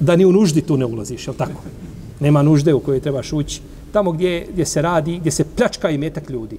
Da 0.00 0.16
ni 0.16 0.24
u 0.24 0.32
nuždi 0.32 0.60
tu 0.60 0.76
ne 0.76 0.84
ulaziš, 0.84 1.28
je 1.28 1.34
tako? 1.34 1.62
Nema 2.20 2.42
nužde 2.42 2.74
u 2.74 2.80
kojoj 2.80 3.00
trebaš 3.00 3.32
ući. 3.32 3.60
Tamo 3.92 4.12
gdje, 4.12 4.46
gdje 4.52 4.66
se 4.66 4.82
radi, 4.82 5.18
gdje 5.18 5.32
se 5.32 5.44
pljačka 5.44 5.90
i 5.90 5.98
metak 5.98 6.30
ljudi. 6.30 6.58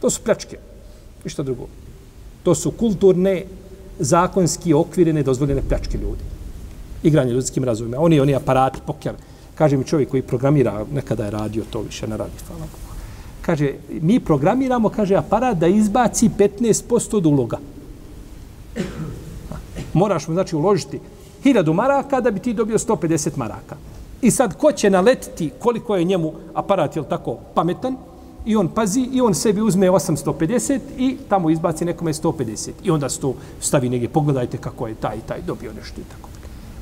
To 0.00 0.10
su 0.10 0.20
pljačke. 0.24 0.58
Ništa 1.24 1.42
drugo. 1.42 1.66
To 2.42 2.54
su 2.54 2.70
kulturne, 2.70 3.44
zakonski 3.98 4.74
okvire 4.74 5.12
nedozvoljene 5.12 5.62
pljačke 5.68 5.98
ljudi. 5.98 6.24
Igranje 7.02 7.32
ljudskim 7.32 7.64
razumima. 7.64 8.00
Oni, 8.00 8.20
oni 8.20 8.34
aparati, 8.34 8.80
poker. 8.86 9.14
Kaže 9.54 9.76
mi 9.76 9.84
čovjek 9.84 10.08
koji 10.08 10.22
programira, 10.22 10.84
nekada 10.92 11.24
je 11.24 11.30
radio 11.30 11.64
to 11.70 11.80
više, 11.80 12.08
ne 12.08 12.16
radi. 12.16 12.32
Hvala 12.48 12.79
kaže, 13.42 13.74
mi 13.88 14.20
programiramo, 14.20 14.88
kaže, 14.88 15.14
aparat 15.16 15.58
da 15.58 15.66
izbaci 15.66 16.30
15% 16.38 17.16
od 17.16 17.26
uloga. 17.26 17.58
Moraš 19.92 20.28
mu, 20.28 20.34
znači, 20.34 20.56
uložiti 20.56 21.00
1000 21.44 21.72
maraka 21.72 22.20
da 22.20 22.30
bi 22.30 22.40
ti 22.40 22.54
dobio 22.54 22.78
150 22.78 23.36
maraka. 23.36 23.76
I 24.22 24.30
sad, 24.30 24.56
ko 24.56 24.72
će 24.72 24.90
naletiti 24.90 25.50
koliko 25.58 25.96
je 25.96 26.04
njemu 26.04 26.32
aparat, 26.54 26.96
je 26.96 27.02
tako, 27.08 27.38
pametan, 27.54 27.96
i 28.46 28.56
on 28.56 28.68
pazi, 28.68 29.00
i 29.12 29.20
on 29.20 29.34
sebi 29.34 29.60
uzme 29.60 29.90
850 29.90 30.80
i 30.98 31.16
tamo 31.28 31.50
izbaci 31.50 31.84
nekome 31.84 32.12
150. 32.12 32.70
I 32.84 32.90
onda 32.90 33.08
se 33.08 33.20
to 33.20 33.34
stavi 33.60 33.88
negdje, 33.88 34.08
pogledajte 34.08 34.58
kako 34.58 34.86
je 34.86 34.94
taj 34.94 35.16
i 35.16 35.28
taj 35.28 35.42
dobio 35.46 35.72
nešto 35.72 36.00
i 36.00 36.04
tako. 36.04 36.28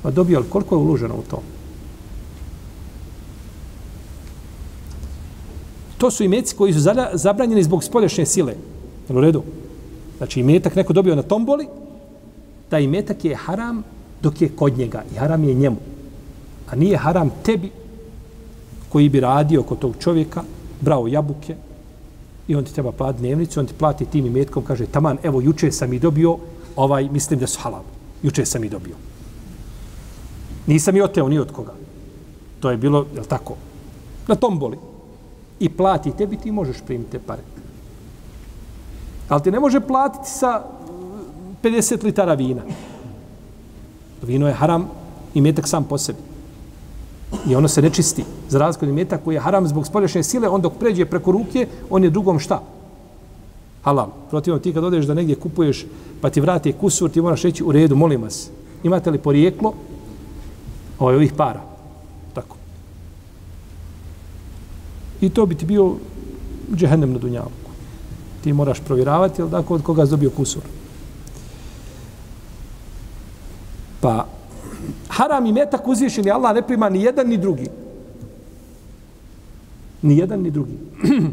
A 0.02 0.10
dobio, 0.10 0.38
ali 0.38 0.50
koliko 0.50 0.74
je 0.74 0.78
uloženo 0.78 1.14
u 1.14 1.22
to? 1.30 1.42
To 5.98 6.10
su 6.10 6.24
imeci 6.24 6.56
koji 6.56 6.72
su 6.72 6.80
zabranjeni 7.12 7.62
zbog 7.62 7.84
spolješnje 7.84 8.26
sile. 8.26 8.54
U 9.08 9.20
redu? 9.20 9.42
Znači, 10.18 10.40
imetak 10.40 10.76
neko 10.76 10.92
dobio 10.92 11.16
na 11.16 11.22
tomboli, 11.22 11.66
taj 12.68 12.82
imetak 12.82 13.24
je 13.24 13.36
haram 13.36 13.82
dok 14.22 14.42
je 14.42 14.48
kod 14.48 14.78
njega 14.78 15.02
i 15.14 15.18
haram 15.18 15.44
je 15.44 15.54
njemu. 15.54 15.76
A 16.70 16.76
nije 16.76 16.96
haram 16.96 17.30
tebi 17.42 17.70
koji 18.88 19.08
bi 19.08 19.20
radio 19.20 19.62
kod 19.62 19.78
tog 19.78 19.94
čovjeka, 19.98 20.42
brao 20.80 21.08
jabuke 21.08 21.56
i 22.48 22.54
on 22.56 22.64
ti 22.64 22.74
treba 22.74 22.92
platiti 22.92 23.22
dnevnicu, 23.22 23.60
on 23.60 23.66
ti 23.66 23.74
plati 23.78 24.06
tim 24.06 24.26
imetkom, 24.26 24.64
kaže, 24.64 24.86
taman, 24.86 25.18
evo, 25.22 25.40
juče 25.40 25.72
sam 25.72 25.92
i 25.92 25.98
dobio, 25.98 26.36
ovaj, 26.76 27.08
mislim 27.08 27.40
da 27.40 27.46
su 27.46 27.60
halal. 27.60 27.82
Juče 28.22 28.44
sam 28.44 28.64
i 28.64 28.68
dobio. 28.68 28.94
Nisam 30.66 30.96
i 30.96 31.00
oteo 31.00 31.28
ni 31.28 31.38
od 31.38 31.52
koga. 31.52 31.72
To 32.60 32.70
je 32.70 32.76
bilo, 32.76 33.06
je 33.16 33.22
tako, 33.22 33.56
na 34.28 34.34
tomboli 34.34 34.78
i 35.60 35.68
plati 35.68 36.12
tebi, 36.18 36.36
ti 36.36 36.52
možeš 36.52 36.76
primiti 36.86 37.10
te 37.10 37.18
pare. 37.18 37.42
Ali 39.28 39.42
ti 39.42 39.50
ne 39.50 39.60
može 39.60 39.80
platiti 39.80 40.30
sa 40.30 40.62
50 41.62 42.04
litara 42.04 42.34
vina. 42.34 42.62
Vino 44.22 44.48
je 44.48 44.54
haram 44.54 44.88
i 45.34 45.40
metak 45.40 45.68
sam 45.68 45.84
po 45.84 45.98
sebi. 45.98 46.18
I 47.48 47.56
ono 47.56 47.68
se 47.68 47.82
ne 47.82 47.90
čisti. 47.90 48.24
Za 48.48 48.58
razliku 48.58 48.86
od 48.86 48.92
metak 48.92 49.24
koji 49.24 49.34
je 49.34 49.40
haram 49.40 49.66
zbog 49.66 49.86
spoljašnje 49.86 50.22
sile, 50.22 50.48
on 50.48 50.60
dok 50.60 50.72
pređe 50.80 51.06
preko 51.06 51.32
ruke, 51.32 51.66
on 51.90 52.04
je 52.04 52.10
drugom 52.10 52.38
šta? 52.38 52.62
Halal. 53.82 54.08
Protivno 54.30 54.58
ti 54.58 54.72
kad 54.72 54.84
odeš 54.84 55.04
da 55.04 55.14
negdje 55.14 55.36
kupuješ 55.36 55.86
pa 56.20 56.30
ti 56.30 56.40
vrati 56.40 56.72
kusur, 56.72 57.10
ti 57.10 57.20
moraš 57.20 57.42
reći 57.42 57.64
u 57.64 57.72
redu, 57.72 57.96
molim 57.96 58.22
vas. 58.22 58.50
Imate 58.82 59.10
li 59.10 59.18
porijeklo 59.18 59.74
ovaj, 60.98 61.14
ovih 61.14 61.32
para? 61.32 61.60
Tako. 62.34 62.56
I 65.20 65.28
to 65.30 65.46
bi 65.46 65.54
ti 65.54 65.66
bio 65.66 65.94
džehennem 66.74 67.12
na 67.12 67.18
dunjavku. 67.18 67.70
Ti 68.44 68.52
moraš 68.52 68.80
provjeravati, 68.80 69.40
jel 69.40 69.48
da, 69.48 69.62
od 69.68 69.82
koga 69.82 70.06
si 70.06 70.10
dobio 70.10 70.30
kusur. 70.30 70.62
Pa, 74.00 74.26
haram 75.08 75.46
i 75.46 75.52
metak 75.52 75.88
uzvišeni 75.88 76.28
je 76.28 76.32
Allah 76.32 76.54
ne 76.54 76.62
prima 76.62 76.88
ni 76.88 77.02
jedan 77.02 77.28
ni 77.28 77.36
drugi. 77.36 77.68
Ni 80.02 80.18
jedan 80.18 80.42
ni 80.42 80.50
drugi. 80.50 80.78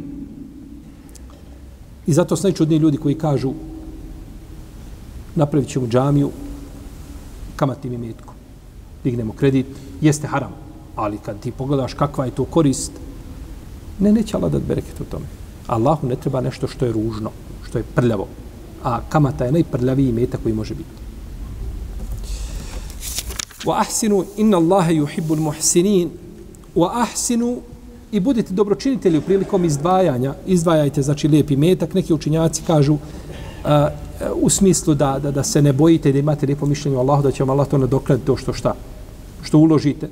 I 2.07 2.13
zato 2.13 2.35
su 2.35 2.47
najčudniji 2.47 2.79
ljudi 2.79 2.97
koji 2.97 3.15
kažu 3.15 3.53
napravit 5.35 5.69
ćemo 5.69 5.87
džamiju 5.87 6.31
kamatnim 7.55 7.93
imetkom. 7.93 8.33
Dignemo 9.03 9.33
kredit, 9.33 9.67
jeste 10.01 10.27
haram. 10.27 10.51
Ali 10.95 11.17
kad 11.17 11.39
ti 11.39 11.51
pogledaš 11.51 11.93
kakva 11.93 12.25
je 12.25 12.31
to 12.31 12.45
korist, 12.45 12.91
ne, 13.99 14.11
neće 14.11 14.37
Allah 14.37 14.51
da 14.51 14.59
bereket 14.59 15.01
u 15.01 15.03
tome. 15.03 15.25
Allahu 15.67 16.07
ne 16.07 16.15
treba 16.15 16.41
nešto 16.41 16.67
što 16.67 16.85
je 16.85 16.91
ružno, 16.91 17.31
što 17.69 17.77
je 17.77 17.83
prljavo. 17.95 18.27
A 18.83 18.99
kamata 19.09 19.45
je 19.45 19.51
najprljaviji 19.51 20.11
meta 20.11 20.37
koji 20.43 20.55
može 20.55 20.75
biti. 20.75 20.89
Wa 23.65 23.79
ahsinu 23.79 24.25
inna 24.37 24.57
Allaha 24.57 24.91
yuhibbul 24.91 25.39
muhsinin 25.39 26.09
wa 26.75 26.89
ahsinu 26.93 27.61
i 28.11 28.19
budite 28.19 28.53
dobročinitelji 28.53 29.21
prilikom 29.21 29.65
izdvajanja. 29.65 30.33
Izdvajajte, 30.45 31.01
znači, 31.01 31.27
lijepi 31.27 31.55
metak. 31.55 31.93
Neki 31.93 32.13
učinjaci 32.13 32.61
kažu 32.67 32.93
uh, 32.93 32.99
u 34.35 34.49
smislu 34.49 34.93
da, 34.93 35.19
da, 35.19 35.31
da 35.31 35.43
se 35.43 35.61
ne 35.61 35.73
bojite 35.73 36.11
da 36.11 36.19
imate 36.19 36.45
lijepo 36.45 36.65
mišljenje 36.65 36.97
o 36.97 36.99
Allahu, 36.99 37.23
da 37.23 37.31
će 37.31 37.43
vam 37.43 37.49
Allah 37.49 37.67
to 37.67 37.77
nadoknaditi 37.77 38.27
to 38.27 38.37
što 38.37 38.53
šta, 38.53 38.73
što 39.43 39.57
uložite. 39.57 40.09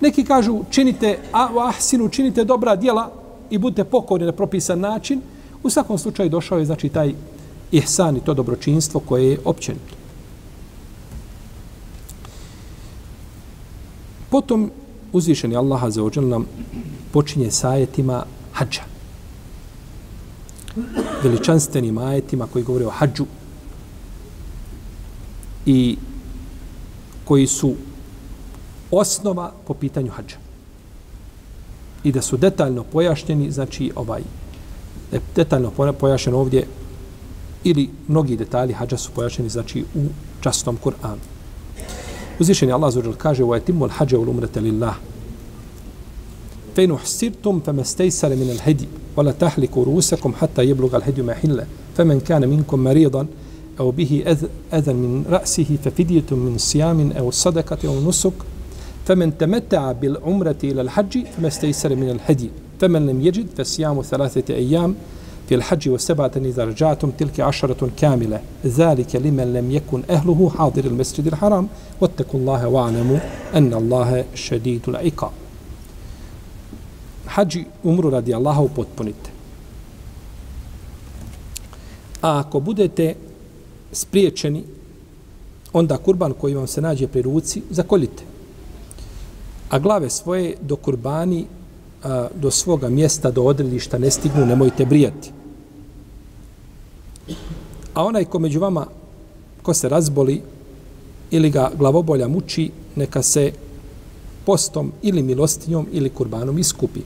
Neki 0.00 0.24
kažu 0.24 0.60
činite, 0.70 1.18
a 1.32 1.48
ahsinu 1.68 2.08
činite 2.08 2.44
dobra 2.44 2.76
djela 2.76 3.10
i 3.50 3.58
budite 3.58 3.84
pokorni 3.84 4.26
na 4.26 4.32
propisan 4.32 4.80
način. 4.80 5.20
U 5.62 5.70
svakom 5.70 5.98
slučaju 5.98 6.28
došao 6.28 6.58
je 6.58 6.64
znači 6.64 6.88
taj 6.88 7.14
ihsan 7.72 8.16
i 8.16 8.20
to 8.20 8.34
dobročinstvo 8.34 9.00
koje 9.00 9.30
je 9.30 9.38
općenito. 9.44 9.94
Potom 14.30 14.70
uzvišeni 15.12 15.56
Allah 15.56 15.82
za 15.88 16.04
ođel 16.04 16.28
nam 16.28 16.46
počinje 17.12 17.50
sa 17.50 17.70
ajetima 17.70 18.24
hađa. 18.52 18.82
Veličanstvenim 21.22 21.98
ajetima 21.98 22.46
koji 22.46 22.64
govore 22.64 22.86
o 22.86 22.90
hađu 22.90 23.24
i 25.66 25.96
koji 27.24 27.46
su 27.46 27.74
osnova 28.91 29.51
po 29.67 29.73
pitanju 29.73 30.11
hađa. 30.11 30.35
I 32.03 32.11
da 32.11 32.21
su 32.21 32.37
detaljno 32.37 32.83
pojašnjeni, 32.83 33.51
znači 33.51 33.91
ovaj, 33.95 34.21
detaljno 35.35 35.71
pojašnjeno 35.99 36.39
ovdje 36.39 36.67
ili 37.63 37.89
mnogi 38.07 38.37
detalji 38.37 38.73
hađa 38.73 38.97
su 38.97 39.11
pojašnjeni, 39.15 39.49
znači 39.49 39.85
u 39.95 40.05
častom 40.41 40.77
Kur'anu. 40.83 41.23
Uzvišeni 42.39 42.71
Allah 42.71 42.93
zaođer 42.93 43.13
kaže 43.17 43.43
u 43.43 43.55
etimu 43.55 43.83
al 43.83 43.89
hađa 43.89 44.19
ul 44.19 44.29
umrete 44.29 44.61
lillah. 44.61 44.95
Fejnu 46.75 46.95
hsirtum 46.95 47.61
feme 47.65 47.85
stejsare 47.85 48.35
min 48.35 48.49
al 48.49 48.57
hedi, 48.57 48.87
wala 49.15 49.33
tahliku 49.33 49.83
rusakum 49.83 50.33
hatta 50.39 50.61
jebluga 50.61 50.97
al 50.97 51.03
hedju 51.03 51.23
mahille, 51.23 51.65
femen 51.95 52.19
kane 52.19 52.47
minkum 52.47 52.81
maridan, 52.81 53.27
أو 53.79 53.91
به 53.91 54.37
أذى 54.73 54.93
من 54.93 55.25
رأسه 55.29 55.77
ففدية 55.85 56.29
من 56.31 56.57
صيام 56.57 57.11
أو 57.11 57.31
صدقة 57.31 57.77
أو 57.87 58.09
نسك 58.09 58.33
فمن 59.08 59.38
تمتع 59.38 59.92
بالعمرة 59.92 60.56
إلى 60.64 60.80
الحج 60.80 61.24
فما 61.24 61.48
استيسر 61.48 61.94
من 61.94 62.10
الهدي 62.10 62.50
فمن 62.80 63.06
لم 63.06 63.20
يجد 63.20 63.46
فصيام 63.56 64.02
ثلاثة 64.02 64.54
أيام 64.54 64.94
في 65.48 65.54
الحج 65.54 65.88
والسبعة 65.88 66.30
إذا 66.36 66.64
رجعتم 66.64 67.10
تلك 67.10 67.40
عشرة 67.40 67.90
كاملة 67.96 68.40
ذلك 68.66 69.16
لمن 69.16 69.52
لم 69.52 69.70
يكن 69.70 70.02
أهله 70.10 70.50
حاضر 70.58 70.84
المسجد 70.84 71.26
الحرام 71.26 71.68
واتقوا 72.00 72.40
الله 72.40 72.68
واعلموا 72.68 73.18
أن 73.54 73.74
الله 73.74 74.24
شديد 74.34 74.80
العقاب 74.88 75.30
حج 77.26 77.58
umru 77.84 78.10
radi 78.10 78.34
Allaha 78.34 78.62
upotpunite. 78.62 79.30
A 82.22 82.38
ako 82.38 82.60
budete 82.60 83.14
spriječeni, 83.92 84.64
onda 85.72 85.96
kurban 85.96 86.32
koji 86.32 86.54
vam 86.54 86.66
se 86.66 86.80
nađe 86.80 87.06
pri 87.06 87.22
ruci, 87.22 87.62
zakoljite. 87.70 88.37
A 89.70 89.78
glave 89.78 90.10
svoje 90.10 90.56
do 90.60 90.76
kurbani, 90.76 91.44
a, 92.02 92.28
do 92.34 92.50
svoga 92.50 92.88
mjesta, 92.88 93.30
do 93.30 93.42
odredišta 93.42 93.98
ne 93.98 94.10
stignu, 94.10 94.46
nemojte 94.46 94.86
brijati. 94.86 95.30
A 97.94 98.04
onaj 98.04 98.24
ko 98.24 98.38
među 98.38 98.60
vama, 98.60 98.86
ko 99.62 99.74
se 99.74 99.88
razboli 99.88 100.42
ili 101.30 101.50
ga 101.50 101.70
glavobolja 101.78 102.28
muči, 102.28 102.70
neka 102.96 103.22
se 103.22 103.52
postom 104.46 104.92
ili 105.02 105.22
milostinjom 105.22 105.86
ili 105.92 106.10
kurbanom 106.10 106.58
iskupi. 106.58 107.00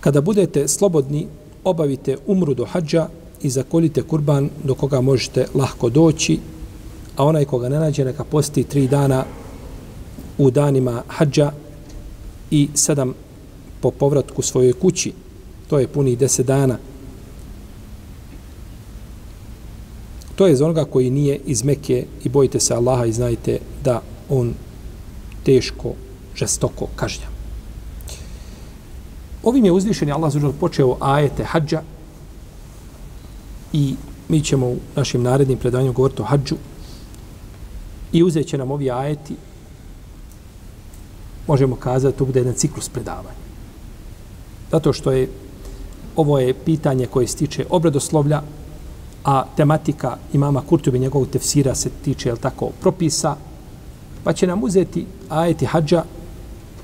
Kada 0.00 0.20
budete 0.20 0.68
slobodni, 0.68 1.26
obavite 1.64 2.16
umru 2.26 2.54
do 2.54 2.64
hađa 2.64 3.08
i 3.42 3.50
zakoljite 3.50 4.02
kurban 4.02 4.50
do 4.64 4.74
koga 4.74 5.00
možete 5.00 5.46
lahko 5.54 5.88
doći, 5.88 6.38
a 7.16 7.24
onaj 7.24 7.44
koga 7.44 7.68
ne 7.68 7.78
nađe 7.78 8.04
neka 8.04 8.24
posti 8.24 8.64
tri 8.64 8.88
dana 8.88 9.24
u 10.38 10.50
danima 10.50 11.02
hađa 11.08 11.52
i 12.50 12.68
sedam 12.74 13.14
po 13.80 13.90
povratku 13.90 14.42
svojoj 14.42 14.72
kući. 14.72 15.12
To 15.68 15.78
je 15.78 15.88
puni 15.88 16.16
deset 16.16 16.46
dana. 16.46 16.78
To 20.36 20.46
je 20.46 20.56
za 20.56 20.64
onoga 20.64 20.84
koji 20.84 21.10
nije 21.10 21.40
iz 21.46 21.64
Mekije 21.64 22.06
i 22.24 22.28
bojite 22.28 22.60
se 22.60 22.74
Allaha 22.74 23.06
i 23.06 23.12
znajte 23.12 23.58
da 23.84 24.02
on 24.28 24.54
teško, 25.44 25.92
žestoko 26.36 26.86
kažnja. 26.96 27.26
Ovim 29.42 29.64
je 29.64 29.72
uzvišen 29.72 30.12
Allah 30.12 30.32
zađer 30.32 30.50
počeo 30.60 30.96
ajete 31.00 31.44
hađa 31.44 31.82
i 33.72 33.94
mi 34.28 34.40
ćemo 34.44 34.66
u 34.66 34.76
našim 34.96 35.22
narednim 35.22 35.58
predanjima 35.58 35.92
govoriti 35.92 36.22
o 36.22 36.24
hađu 36.24 36.56
i 38.12 38.22
uzet 38.22 38.46
će 38.46 38.58
nam 38.58 38.70
ovi 38.70 38.90
ajeti 38.90 39.34
možemo 41.46 41.76
kazati 41.76 42.12
da 42.12 42.18
to 42.18 42.24
bude 42.24 42.40
jedan 42.40 42.54
ciklus 42.54 42.88
predavanja. 42.88 43.46
Zato 44.70 44.92
što 44.92 45.12
je 45.12 45.28
ovo 46.16 46.38
je 46.38 46.54
pitanje 46.54 47.06
koje 47.06 47.26
se 47.26 47.36
tiče 47.36 47.66
obredoslovlja, 47.70 48.42
a 49.24 49.44
tematika 49.56 50.16
imama 50.32 50.62
Kurtubi 50.68 50.98
njegovog 50.98 51.28
tefsira 51.28 51.74
se 51.74 51.90
tiče, 52.04 52.28
jel 52.28 52.36
tako, 52.36 52.70
propisa, 52.80 53.36
pa 54.24 54.32
će 54.32 54.46
nam 54.46 54.64
uzeti 54.64 55.06
ajeti 55.28 55.66
hađa 55.66 56.04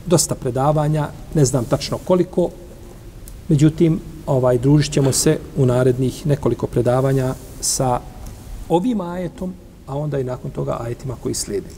dosta 0.06 0.34
predavanja, 0.34 1.08
ne 1.34 1.44
znam 1.44 1.64
tačno 1.64 1.98
koliko, 1.98 2.48
međutim, 3.48 4.00
ovaj 4.26 4.58
družit 4.58 4.92
ćemo 4.92 5.12
se 5.12 5.38
u 5.56 5.66
narednih 5.66 6.26
nekoliko 6.26 6.66
predavanja 6.66 7.34
sa 7.60 8.00
ovim 8.68 9.00
ajetom, 9.00 9.54
a 9.86 9.96
onda 9.96 10.18
i 10.18 10.24
nakon 10.24 10.50
toga 10.50 10.76
ajetima 10.80 11.16
koji 11.22 11.34
slijede. 11.34 11.68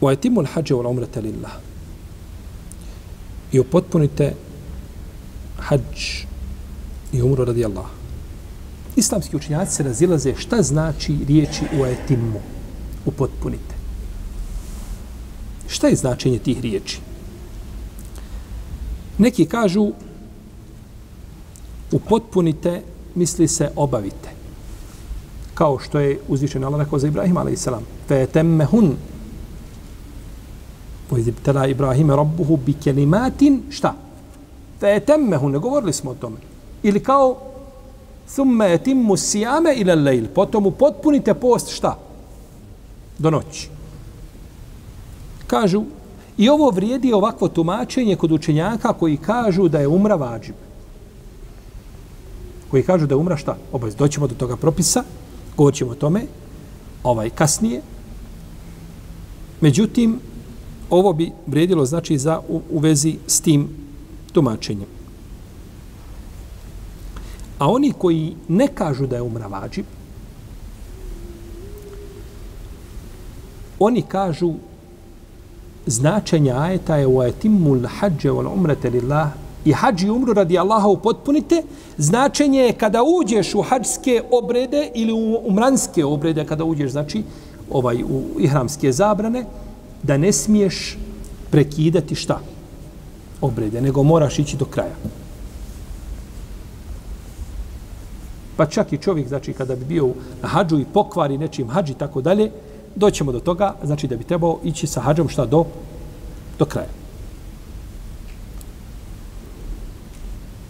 U 0.00 0.08
ajetimu 0.08 0.40
l-hađe 0.40 0.74
u 0.74 0.80
l-umrata 0.80 1.20
lillah. 1.20 1.52
I 3.52 3.60
upotpunite 3.60 4.34
hađ 5.58 6.24
i 7.12 7.22
umru 7.22 7.44
radi 7.44 7.64
Allah. 7.64 7.86
Islamski 8.96 9.36
učinjaci 9.36 9.74
se 9.74 9.82
razilaze 9.82 10.34
šta 10.36 10.62
znači 10.62 11.16
riječi 11.28 11.64
u 11.80 11.86
etimu, 11.86 12.40
Upotpunite. 13.06 13.74
Šta 15.68 15.88
je 15.88 15.96
značenje 15.96 16.38
tih 16.38 16.60
riječi? 16.60 16.98
Neki 19.18 19.46
kažu 19.46 19.92
upotpunite, 21.92 22.82
misli 23.14 23.48
se 23.48 23.70
obavite. 23.76 24.28
Kao 25.54 25.78
što 25.78 26.00
je 26.00 26.20
uzvišen 26.28 26.64
Allah 26.64 26.80
rekao 26.80 26.98
za 26.98 27.06
Ibrahim 27.06 27.36
a.s. 27.36 27.68
Fe 28.08 28.26
temme 28.26 28.64
hun 31.30 31.42
Poizibtela 31.44 31.66
Ibrahime 31.66 32.16
rabbuhu 32.16 32.56
bi 32.56 32.72
kelimatin, 32.72 33.62
šta? 33.70 33.94
Fe 34.80 34.96
etemmehu, 34.96 35.48
ne 35.48 35.58
govorili 35.58 35.92
smo 35.92 36.10
o 36.10 36.14
tome. 36.14 36.36
Ili 36.82 37.00
kao, 37.00 37.36
thumme 38.34 38.74
etimmu 38.74 39.16
sijame 39.16 39.74
ila 39.74 39.94
lejl, 39.94 40.26
potom 40.34 40.66
upotpunite 40.66 41.34
post, 41.34 41.70
šta? 41.70 41.98
Do 43.18 43.30
noći. 43.30 43.68
Kažu, 45.46 45.84
i 46.38 46.48
ovo 46.48 46.70
vrijedi 46.70 47.12
ovakvo 47.12 47.48
tumačenje 47.48 48.16
kod 48.16 48.32
učenjaka 48.32 48.92
koji 48.92 49.16
kažu 49.16 49.68
da 49.68 49.80
je 49.80 49.88
umra 49.88 50.14
vađib. 50.14 50.54
Koji 52.70 52.82
kažu 52.82 53.06
da 53.06 53.14
je 53.14 53.18
umra 53.18 53.36
šta? 53.36 53.56
Obavez, 53.72 53.96
doćemo 53.96 54.26
do 54.26 54.34
toga 54.34 54.56
propisa, 54.56 55.04
govorit 55.56 55.76
ćemo 55.76 55.90
o 55.90 55.94
tome, 55.94 56.22
ovaj 57.04 57.30
kasnije. 57.30 57.82
Međutim, 59.60 60.20
ovo 60.90 61.12
bi 61.12 61.32
vrijedilo 61.46 61.84
znači 61.84 62.18
za 62.18 62.40
u, 62.48 62.60
u 62.70 62.78
vezi 62.78 63.16
s 63.26 63.40
tim 63.40 63.68
tumačenjem. 64.32 64.88
A 67.58 67.70
oni 67.70 67.92
koji 67.98 68.36
ne 68.48 68.68
kažu 68.68 69.06
da 69.06 69.16
je 69.16 69.22
umra 69.22 69.46
vađib, 69.46 69.84
oni 73.78 74.02
kažu 74.02 74.54
značenja 75.86 76.56
ajeta 76.58 76.96
je 76.96 77.06
u 77.06 77.20
ajetimul 77.20 77.86
hađe 77.86 78.30
wal 78.30 78.52
umrete 78.54 78.90
lillah 78.90 79.28
i 79.64 79.72
hađi 79.72 80.10
umru 80.10 80.32
radi 80.32 80.58
Allaha 80.58 80.88
upotpunite, 80.88 81.62
značenje 81.96 82.60
je 82.60 82.72
kada 82.72 83.02
uđeš 83.02 83.54
u 83.54 83.62
hađske 83.62 84.22
obrede 84.30 84.90
ili 84.94 85.12
u 85.12 85.40
umranske 85.44 86.04
obrede, 86.04 86.44
kada 86.44 86.64
uđeš, 86.64 86.90
znači, 86.90 87.22
ovaj, 87.70 88.02
u 88.02 88.40
ihramske 88.40 88.92
zabrane, 88.92 89.44
da 90.02 90.16
ne 90.16 90.32
smiješ 90.32 90.98
prekidati 91.50 92.14
šta? 92.14 92.40
Obrede, 93.40 93.80
nego 93.80 94.02
moraš 94.02 94.38
ići 94.38 94.56
do 94.56 94.64
kraja. 94.64 94.94
Pa 98.56 98.66
čak 98.66 98.92
i 98.92 98.98
čovjek, 98.98 99.28
znači, 99.28 99.52
kada 99.52 99.76
bi 99.76 99.84
bio 99.84 100.08
na 100.42 100.48
hađu 100.48 100.78
i 100.78 100.84
pokvari 100.84 101.38
nečim 101.38 101.68
hađi 101.68 101.94
tako 101.94 102.20
dalje, 102.20 102.50
doćemo 102.94 103.32
do 103.32 103.40
toga, 103.40 103.74
znači 103.84 104.06
da 104.06 104.16
bi 104.16 104.24
trebao 104.24 104.58
ići 104.64 104.86
sa 104.86 105.00
hađom 105.00 105.28
šta 105.28 105.46
do, 105.46 105.64
do 106.58 106.64
kraja. 106.64 106.88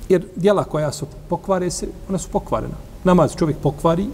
Jer 0.08 0.26
dijela 0.36 0.64
koja 0.64 0.92
su 0.92 1.06
pokvare 1.28 1.70
se, 1.70 1.88
ona 2.08 2.18
su 2.18 2.28
pokvarena. 2.28 2.74
Namaz 3.04 3.34
čovjek 3.36 3.58
pokvari, 3.58 4.06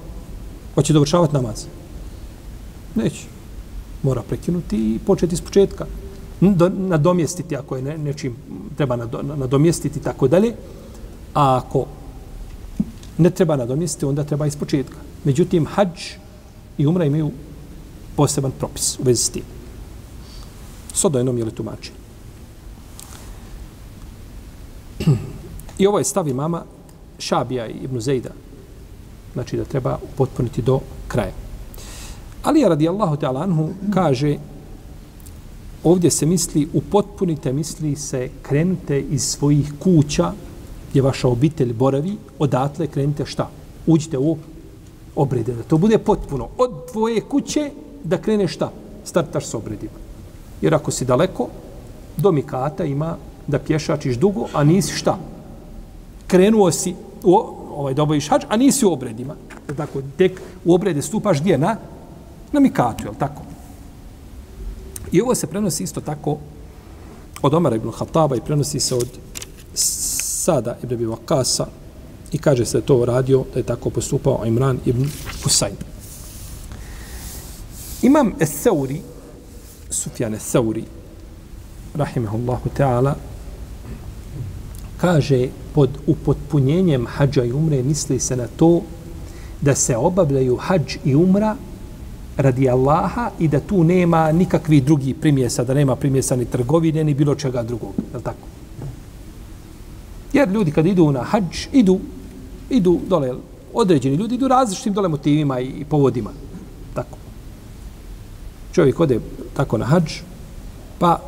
hoće 0.74 0.92
dovršavati 0.92 1.34
namaz. 1.34 1.66
Neće. 2.94 3.35
Mora 4.06 4.22
prekinuti 4.22 4.76
i 4.76 4.98
početi 5.06 5.34
iz 5.34 5.40
početka. 5.40 5.86
Nadomjestiti 6.70 7.56
ako 7.56 7.76
je 7.76 7.82
ne, 7.82 7.98
nečim 7.98 8.36
treba 8.76 8.96
nadomjestiti 9.22 10.00
tako 10.00 10.28
dalje. 10.28 10.52
A 11.34 11.56
ako 11.56 11.86
ne 13.18 13.30
treba 13.30 13.56
nadomjestiti, 13.56 14.06
onda 14.06 14.24
treba 14.24 14.46
iz 14.46 14.56
početka. 14.56 14.96
Međutim, 15.24 15.66
hađ 15.66 15.90
i 16.78 16.86
umra 16.86 17.04
imaju 17.04 17.30
poseban 18.16 18.52
propis 18.58 18.98
u 18.98 19.02
vezi 19.02 19.22
s 19.22 19.30
tim. 19.30 19.42
Sodo 20.94 21.18
jednom 21.18 21.38
je 21.38 21.44
li 21.44 21.50
tumači. 21.50 21.92
I 25.78 25.86
ovo 25.86 25.98
je 25.98 26.04
stav 26.04 26.28
imama 26.28 26.62
Šabija 27.18 27.66
i 27.66 27.74
Ibnu 27.82 28.00
Zejda. 28.00 28.30
Znači 29.32 29.56
da 29.56 29.64
treba 29.64 29.98
potpuniti 30.16 30.62
do 30.62 30.80
kraja. 31.08 31.45
Ali 32.46 32.62
radijallahu 32.62 33.16
ta'ala 33.16 33.42
anhu 33.42 33.68
kaže 33.90 34.36
ovdje 35.84 36.10
se 36.10 36.26
misli 36.26 36.68
upotpunite, 36.74 37.52
misli 37.52 37.96
se 37.96 38.28
krenute 38.42 39.00
iz 39.00 39.22
svojih 39.22 39.72
kuća 39.78 40.32
gdje 40.90 41.02
vaša 41.02 41.28
obitelj 41.28 41.72
boravi, 41.72 42.16
odatle 42.38 42.86
krenite 42.86 43.26
šta? 43.26 43.48
Uđite 43.86 44.18
u 44.18 44.36
obrede, 45.16 45.54
da 45.54 45.62
to 45.62 45.78
bude 45.78 45.98
potpuno. 45.98 46.48
Od 46.58 46.70
tvoje 46.92 47.20
kuće 47.20 47.70
da 48.04 48.18
kreneš 48.18 48.54
šta? 48.54 48.70
Startaš 49.04 49.46
s 49.46 49.54
obredima. 49.54 49.98
Jer 50.62 50.74
ako 50.74 50.90
si 50.90 51.04
daleko, 51.04 51.48
do 52.16 52.32
Mikata 52.32 52.84
ima 52.84 53.16
da 53.46 53.58
pješačiš 53.58 54.16
dugo, 54.16 54.46
a 54.52 54.64
nisi 54.64 54.94
šta? 54.94 55.18
Krenuo 56.26 56.70
si 56.72 56.94
u 57.24 57.34
ovaj, 57.76 57.94
da 57.94 58.06
hač, 58.30 58.42
a 58.48 58.56
nisi 58.56 58.86
u 58.86 58.92
obredima. 58.92 59.34
Tako, 59.76 60.02
tek 60.18 60.40
u 60.64 60.74
obrede 60.74 61.02
stupaš 61.02 61.40
gdje? 61.40 61.58
Na, 61.58 61.76
na 62.52 62.60
Mikatu, 62.60 63.04
je 63.04 63.18
tako? 63.18 63.42
I 65.12 65.20
ovo 65.20 65.34
se 65.34 65.46
prenosi 65.46 65.82
isto 65.82 66.00
tako 66.00 66.38
od 67.42 67.54
Omara 67.54 67.76
ibn 67.76 67.90
Hataba 67.90 68.36
i 68.36 68.40
prenosi 68.40 68.80
se 68.80 68.94
od 68.94 69.08
Sada 69.74 70.76
ibn 70.82 70.94
Abi 70.94 71.06
Vakasa 71.06 71.66
i 72.32 72.38
kaže 72.38 72.66
se 72.66 72.80
da 72.80 72.86
to 72.86 73.04
radio, 73.04 73.44
da 73.54 73.60
je 73.60 73.66
tako 73.66 73.90
postupao 73.90 74.46
Imran 74.46 74.78
ibn 74.84 75.04
Husayn. 75.44 75.74
Imam 78.02 78.32
Es-Sauri, 78.40 79.00
Sufjan 79.90 80.34
Es-Sauri, 80.34 80.84
rahimahullahu 81.94 82.68
ta'ala, 82.78 83.14
kaže 84.96 85.48
pod 85.74 85.90
upotpunjenjem 86.06 87.06
hađa 87.06 87.44
i 87.44 87.52
umre 87.52 87.82
misli 87.82 88.20
se 88.20 88.36
na 88.36 88.46
to 88.56 88.82
da 89.60 89.74
se 89.74 89.96
obavljaju 89.96 90.56
hađ 90.56 90.96
i 91.04 91.14
umra 91.14 91.56
radi 92.36 92.70
Allaha 92.70 93.30
i 93.38 93.48
da 93.48 93.60
tu 93.60 93.84
nema 93.84 94.32
nikakvih 94.32 94.84
drugih 94.84 95.14
primjesa, 95.14 95.64
da 95.64 95.74
nema 95.74 95.96
primjesa 95.96 96.36
ni 96.36 96.44
trgovine 96.44 97.04
ni 97.04 97.14
bilo 97.14 97.34
čega 97.34 97.62
drugog. 97.62 97.92
Je 98.14 98.22
tako? 98.22 98.48
Jer 100.32 100.48
ljudi 100.48 100.70
kad 100.70 100.86
idu 100.86 101.12
na 101.12 101.22
hađ, 101.22 101.66
idu, 101.72 101.98
idu 102.70 103.00
dole, 103.08 103.34
određeni 103.74 104.16
ljudi 104.16 104.34
idu 104.34 104.48
različitim 104.48 104.92
dole 104.92 105.08
motivima 105.08 105.60
i 105.60 105.84
povodima. 105.88 106.30
Tako. 106.94 107.18
Čovjek 108.72 109.00
ode 109.00 109.20
tako 109.56 109.78
na 109.78 109.84
hađ, 109.84 110.12
pa 110.98 111.20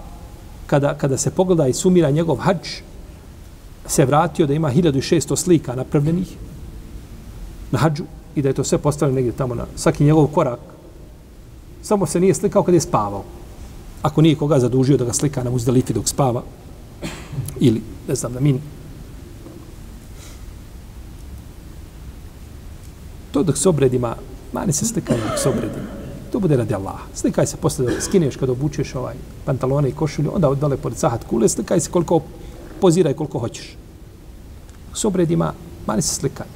kada, 0.66 0.94
kada 0.94 1.16
se 1.16 1.30
pogleda 1.30 1.66
i 1.66 1.72
sumira 1.72 2.10
njegov 2.10 2.36
hađ, 2.36 2.68
se 3.86 4.04
vratio 4.04 4.46
da 4.46 4.54
ima 4.54 4.72
1600 4.72 5.36
slika 5.36 5.74
napravljenih 5.74 6.36
na 7.70 7.78
hađu 7.78 8.04
i 8.34 8.42
da 8.42 8.48
je 8.48 8.52
to 8.52 8.64
sve 8.64 8.78
postavljeno 8.78 9.14
negdje 9.14 9.32
tamo 9.32 9.54
na 9.54 9.66
svaki 9.76 10.04
njegov 10.04 10.26
korak. 10.26 10.77
Samo 11.82 12.06
se 12.06 12.20
nije 12.20 12.34
slikao 12.34 12.62
kad 12.62 12.74
je 12.74 12.80
spavao. 12.80 13.24
Ako 14.02 14.22
nije 14.22 14.36
koga 14.36 14.58
zadužio 14.58 14.96
da 14.96 15.04
ga 15.04 15.12
slika 15.12 15.44
na 15.44 15.50
muzdalifi 15.50 15.92
dok 15.92 16.08
spava, 16.08 16.42
ili, 17.60 17.82
ne 18.08 18.14
znam, 18.14 18.32
na 18.32 18.40
min. 18.40 18.60
To 23.30 23.42
dok 23.42 23.56
se 23.56 23.68
obredima, 23.68 24.16
mani 24.52 24.72
se 24.72 24.86
slikaju 24.86 25.20
dok 25.28 25.38
se 25.38 25.48
obredima. 25.48 25.86
To 26.32 26.40
bude 26.40 26.56
radi 26.56 26.74
Allaha. 26.74 27.04
Slikaj 27.14 27.46
se 27.46 27.56
posle 27.56 27.94
da 27.94 28.00
skineš 28.00 28.36
kada 28.36 28.52
obučeš 28.52 28.94
ovaj 28.94 29.14
pantalone 29.44 29.88
i 29.88 29.92
košulju, 29.92 30.30
onda 30.34 30.54
dole 30.54 30.76
pored 30.76 30.98
sahat 30.98 31.24
kule, 31.24 31.48
slikaj 31.48 31.80
se 31.80 31.90
koliko 31.90 32.20
poziraj 32.80 33.14
koliko 33.14 33.38
hoćeš. 33.38 33.76
S 34.94 35.04
obredima, 35.04 35.52
mani 35.86 36.02
se 36.02 36.14
slikaj. 36.14 36.46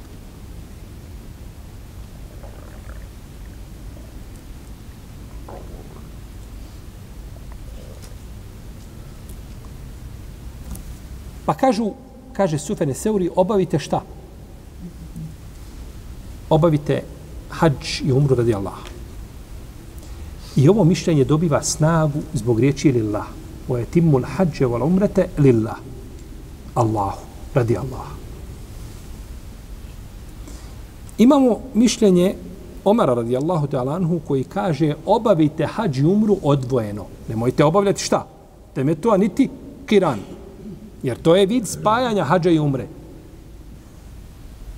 Pa 11.45 11.53
kažu, 11.53 11.91
kaže 12.33 12.59
Sufene 12.59 12.93
Seuri, 12.93 13.29
obavite 13.35 13.79
šta? 13.79 14.01
Obavite 16.49 17.03
hađ 17.49 18.01
i 18.05 18.11
umru 18.11 18.35
radi 18.35 18.53
Allaha. 18.53 18.93
I 20.55 20.69
ovo 20.69 20.83
mišljenje 20.83 21.23
dobiva 21.23 21.63
snagu 21.63 22.19
zbog 22.33 22.59
riječi 22.59 22.91
lillah. 22.91 23.25
Wa 23.69 23.85
yatimmu 23.85 24.17
al-hajj 24.19 24.65
wal 24.65 24.83
umrata 24.83 25.25
lillah. 25.37 25.75
Allahu, 26.75 27.21
radi 27.53 27.77
Allaha. 27.77 28.13
Imamo 31.17 31.59
mišljenje 31.73 32.35
Omara 32.85 33.13
radijallahu 33.13 33.67
ta'ala 33.67 33.95
anhu 33.95 34.19
koji 34.27 34.43
kaže 34.43 34.95
obavite 35.05 35.65
hađ 35.65 35.99
i 35.99 36.05
umru 36.05 36.37
odvojeno. 36.43 37.05
Nemojte 37.29 37.63
obavljati 37.63 38.03
šta? 38.03 38.27
Temetua 38.75 39.11
to, 39.11 39.17
niti 39.17 39.49
kiran. 39.85 40.19
Jer 41.03 41.17
to 41.17 41.35
je 41.35 41.45
vid 41.45 41.67
spajanja 41.67 42.23
hađa 42.23 42.49
i 42.49 42.59
umre. 42.59 42.87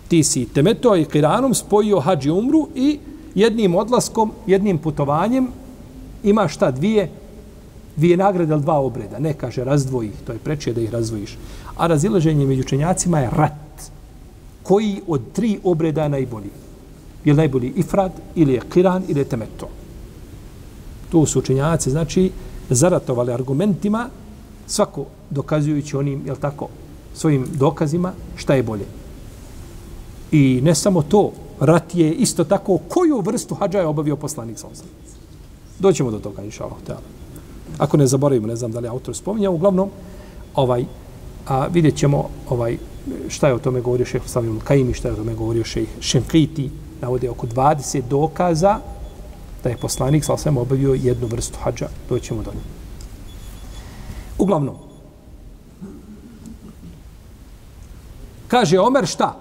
Ti 0.07 0.23
si 0.23 0.45
temeto 0.45 0.95
i 0.95 1.05
kiranom 1.05 1.53
spojio 1.53 1.99
hađ 1.99 2.26
i 2.26 2.32
umru 2.32 2.67
i 2.76 2.99
jednim 3.36 3.76
odlaskom, 3.76 4.32
jednim 4.47 4.78
putovanjem 4.78 5.47
ima 6.23 6.47
šta 6.47 6.71
dvije 6.71 7.09
dvije 7.95 8.17
nagrade 8.17 8.53
ili 8.53 8.61
dva 8.61 8.80
obreda. 8.80 9.19
Ne 9.19 9.34
kaže 9.34 9.63
razdvoji, 9.63 10.11
to 10.26 10.34
je 10.34 10.39
preče 10.39 10.73
da 10.73 10.82
ih 10.82 10.91
razdvojiš. 10.91 11.38
A 11.78 11.88
razilaženje 11.88 12.45
među 12.45 12.61
učenjacima 12.61 13.19
je 13.19 13.30
rat. 13.32 13.91
Koji 14.63 15.01
od 15.07 15.21
tri 15.34 15.59
obreda 15.63 16.03
je 16.03 16.09
najbolji? 16.09 16.49
Je 17.26 17.34
li 17.34 17.38
najbolji 17.38 17.73
ifrad, 17.76 18.11
ili 18.36 18.53
je 18.53 18.61
kiran, 18.73 19.03
ili 19.07 19.19
je 19.19 19.30
temeto? 19.30 19.69
Tu 21.09 21.26
su 21.26 21.39
učenjaci, 21.39 21.91
znači, 21.91 22.32
zaratovali 22.69 23.34
argumentima, 23.34 24.09
svako 24.68 25.05
dokazujući 25.30 25.97
onim, 25.97 26.22
jel 26.26 26.36
tako, 26.36 26.68
svojim 27.13 27.45
dokazima, 27.53 28.13
šta 28.36 28.53
je 28.53 28.63
bolje. 28.63 28.86
I 30.32 30.59
ne 30.63 30.76
samo 30.76 31.01
to, 31.01 31.32
rat 31.59 31.95
je 31.95 32.13
isto 32.13 32.43
tako, 32.43 32.78
koju 32.78 33.22
vrstu 33.22 33.55
hađa 33.55 33.80
je 33.80 33.86
obavio 33.86 34.16
poslanik 34.16 34.59
sa 34.59 34.68
osam. 34.68 34.88
Doćemo 35.80 36.11
do 36.11 36.20
toga, 36.20 36.43
inša 36.43 36.63
Allah. 36.63 36.99
Ako 37.78 37.97
ne 37.97 38.07
zaboravimo, 38.07 38.47
ne 38.47 38.55
znam 38.55 38.72
da 38.72 38.80
li 38.80 38.88
autor 38.88 39.16
spominja, 39.16 39.49
uglavnom, 39.49 39.89
ovaj, 40.55 40.86
a 41.47 41.68
vidjet 41.68 41.95
ćemo 41.95 42.30
ovaj, 42.49 42.78
šta 43.28 43.47
je 43.47 43.53
o 43.53 43.59
tome 43.59 43.82
govorio 43.82 44.05
šeheh 44.05 44.30
Salim 44.30 44.59
Kaimi, 44.59 44.93
šta 44.93 45.07
je 45.07 45.13
o 45.13 45.18
tome 45.18 45.34
govorio 45.34 45.63
šeheh 45.63 45.89
Šenkiti, 45.99 46.70
navode 47.01 47.30
oko 47.30 47.47
20 47.47 48.01
dokaza 48.09 48.80
da 49.63 49.70
je 49.70 49.78
poslanik 49.78 50.24
sa 50.24 50.34
osam 50.34 50.57
obavio 50.57 50.93
jednu 50.93 51.28
vrstu 51.28 51.57
hađa. 51.63 51.88
Doćemo 52.09 52.43
do 52.43 52.51
njega. 52.51 52.74
Uglavnom, 54.38 54.75
kaže 58.47 58.79
Omer 58.79 59.05
šta? 59.05 59.36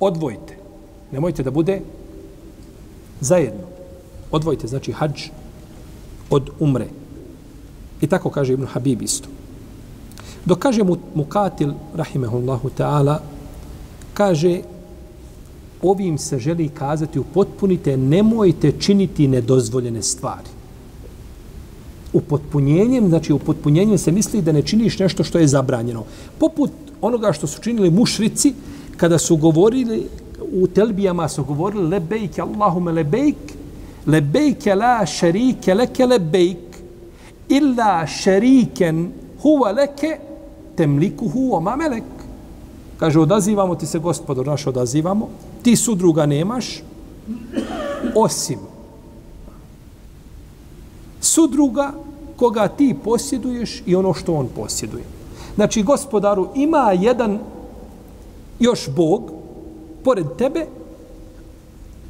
Odvojite. 0.00 0.56
Nemojte 1.12 1.42
da 1.42 1.50
bude 1.50 1.80
zajedno. 3.20 3.66
Odvojite, 4.30 4.66
znači 4.66 4.92
hađ 4.92 5.28
od 6.30 6.50
umre. 6.60 6.86
I 8.00 8.06
tako 8.06 8.30
kaže 8.30 8.52
Ibn 8.52 8.66
Habib 8.66 9.02
isto. 9.02 9.28
Dok 10.44 10.58
kaže 10.58 10.82
mu, 10.82 10.96
Mukatil, 11.14 11.72
rahimehullahu 11.94 12.70
ta'ala, 12.78 13.18
kaže, 14.14 14.60
ovim 15.82 16.18
se 16.18 16.38
želi 16.38 16.68
kazati, 16.68 17.18
upotpunite, 17.18 17.96
nemojte 17.96 18.72
činiti 18.80 19.28
nedozvoljene 19.28 20.02
stvari. 20.02 20.53
Upotpunjenjem, 22.14 23.08
znači 23.08 23.32
upotpunjenjem 23.32 23.98
se 23.98 24.12
misli 24.12 24.42
da 24.42 24.52
ne 24.52 24.62
činiš 24.62 24.98
nešto 24.98 25.24
što 25.24 25.38
je 25.38 25.46
zabranjeno. 25.46 26.04
Poput 26.38 26.70
onoga 27.00 27.32
što 27.32 27.46
su 27.46 27.60
činili 27.60 27.90
mušrici, 27.90 28.54
kada 28.96 29.18
su 29.18 29.36
govorili, 29.36 30.06
u 30.52 30.66
telbijama 30.66 31.28
su 31.28 31.44
govorili, 31.44 31.88
lebejke, 31.88 32.42
Allahume 32.42 32.92
lebejk, 32.92 33.36
lebejke 34.06 34.74
la 34.74 35.06
šerike 35.06 35.74
leke 35.74 36.06
lebejk, 36.06 36.78
illa 37.48 38.06
šeriken 38.06 39.10
huwa 39.42 39.74
leke, 39.76 40.18
temlikuhu 40.76 41.54
oma 41.54 41.76
melek. 41.76 42.04
Kaže, 42.98 43.20
odazivamo 43.20 43.74
ti 43.74 43.86
se, 43.86 43.98
gospodor 43.98 44.46
naš, 44.46 44.66
odazivamo. 44.66 45.28
Ti 45.62 45.76
sudruga 45.76 46.26
nemaš, 46.26 46.82
osim 48.14 48.73
sudruga 51.24 51.92
koga 52.36 52.68
ti 52.68 52.94
posjeduješ 53.04 53.82
i 53.86 53.96
ono 53.96 54.14
što 54.14 54.34
on 54.34 54.48
posjeduje. 54.56 55.04
Znači, 55.54 55.82
gospodaru, 55.82 56.48
ima 56.54 56.92
jedan 56.92 57.38
još 58.60 58.88
Bog 58.96 59.32
pored 60.04 60.26
tebe, 60.38 60.66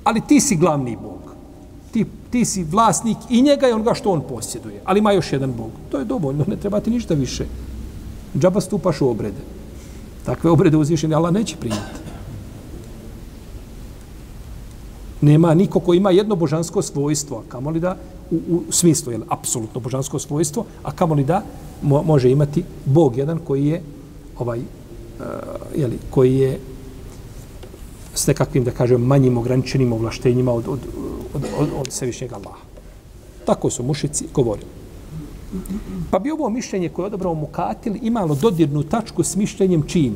ali 0.05 0.21
ti 0.29 0.41
si 0.41 0.57
glavni 0.57 0.97
Bog. 0.97 1.35
Ti, 1.93 2.05
ti 2.31 2.45
si 2.45 2.65
vlasnik 2.65 3.17
i 3.31 3.43
njega 3.43 3.69
i 3.69 3.73
onoga 3.73 3.95
što 3.95 4.11
on 4.11 4.23
posjeduje. 4.29 4.81
Ali 4.85 4.99
ima 4.99 5.13
još 5.13 5.33
jedan 5.33 5.53
Bog. 5.53 5.71
To 5.91 5.99
je 5.99 6.05
dovoljno, 6.05 6.45
ne 6.49 6.57
treba 6.57 6.81
ti 6.81 6.91
ništa 6.91 7.15
više 7.15 7.47
džaba 8.39 8.61
stupaš 8.61 9.01
u 9.01 9.09
obrede. 9.09 9.43
Takve 10.25 10.51
obrede 10.51 10.77
uzvišeni 10.77 11.15
Allah 11.15 11.33
neće 11.33 11.57
primati. 11.57 12.04
Nema 15.25 15.55
niko 15.55 15.81
ko 15.81 15.95
ima 15.95 16.11
jedno 16.11 16.37
božansko 16.37 16.83
svojstvo, 16.83 17.39
a 17.39 17.49
kamo 17.49 17.71
li 17.71 17.81
da, 17.81 17.97
u, 18.31 18.37
u 18.37 18.73
smislu, 18.73 19.13
je 19.13 19.21
apsolutno 19.29 19.81
božansko 19.81 20.19
svojstvo, 20.19 20.65
a 20.83 20.93
kamo 20.93 21.15
li 21.15 21.25
da 21.25 21.43
mo, 21.83 22.03
može 22.03 22.31
imati 22.31 22.65
Bog 22.85 23.17
jedan 23.17 23.39
koji 23.39 23.67
je 23.67 23.83
ovaj, 24.39 24.59
uh, 24.59 24.65
jeli, 25.77 25.99
koji 26.11 26.35
je 26.37 26.59
s 28.15 28.27
nekakvim, 28.27 28.65
da 28.65 28.71
kažem, 28.71 29.01
manjim 29.01 29.39
ograničenim 29.39 29.93
ovlaštenjima 29.93 30.53
od, 30.53 30.69
od, 30.69 30.81
od, 31.35 31.45
od, 31.59 31.69
od 31.81 31.93
Svevišnjeg 31.93 32.33
Allaha. 32.33 32.61
Tako 33.47 33.71
su 33.71 33.83
mušici 33.83 34.29
govorili. 34.35 34.69
Pa 36.11 36.19
bi 36.19 36.31
ovo 36.31 36.51
mišljenje 36.51 36.89
koje 36.89 37.05
je 37.05 37.07
odabrao 37.07 37.35
Mukatil 37.35 37.97
imalo 38.03 38.35
dodirnu 38.35 38.83
tačku 38.83 39.23
s 39.23 39.37
mišljenjem 39.37 39.83
čim? 39.83 40.15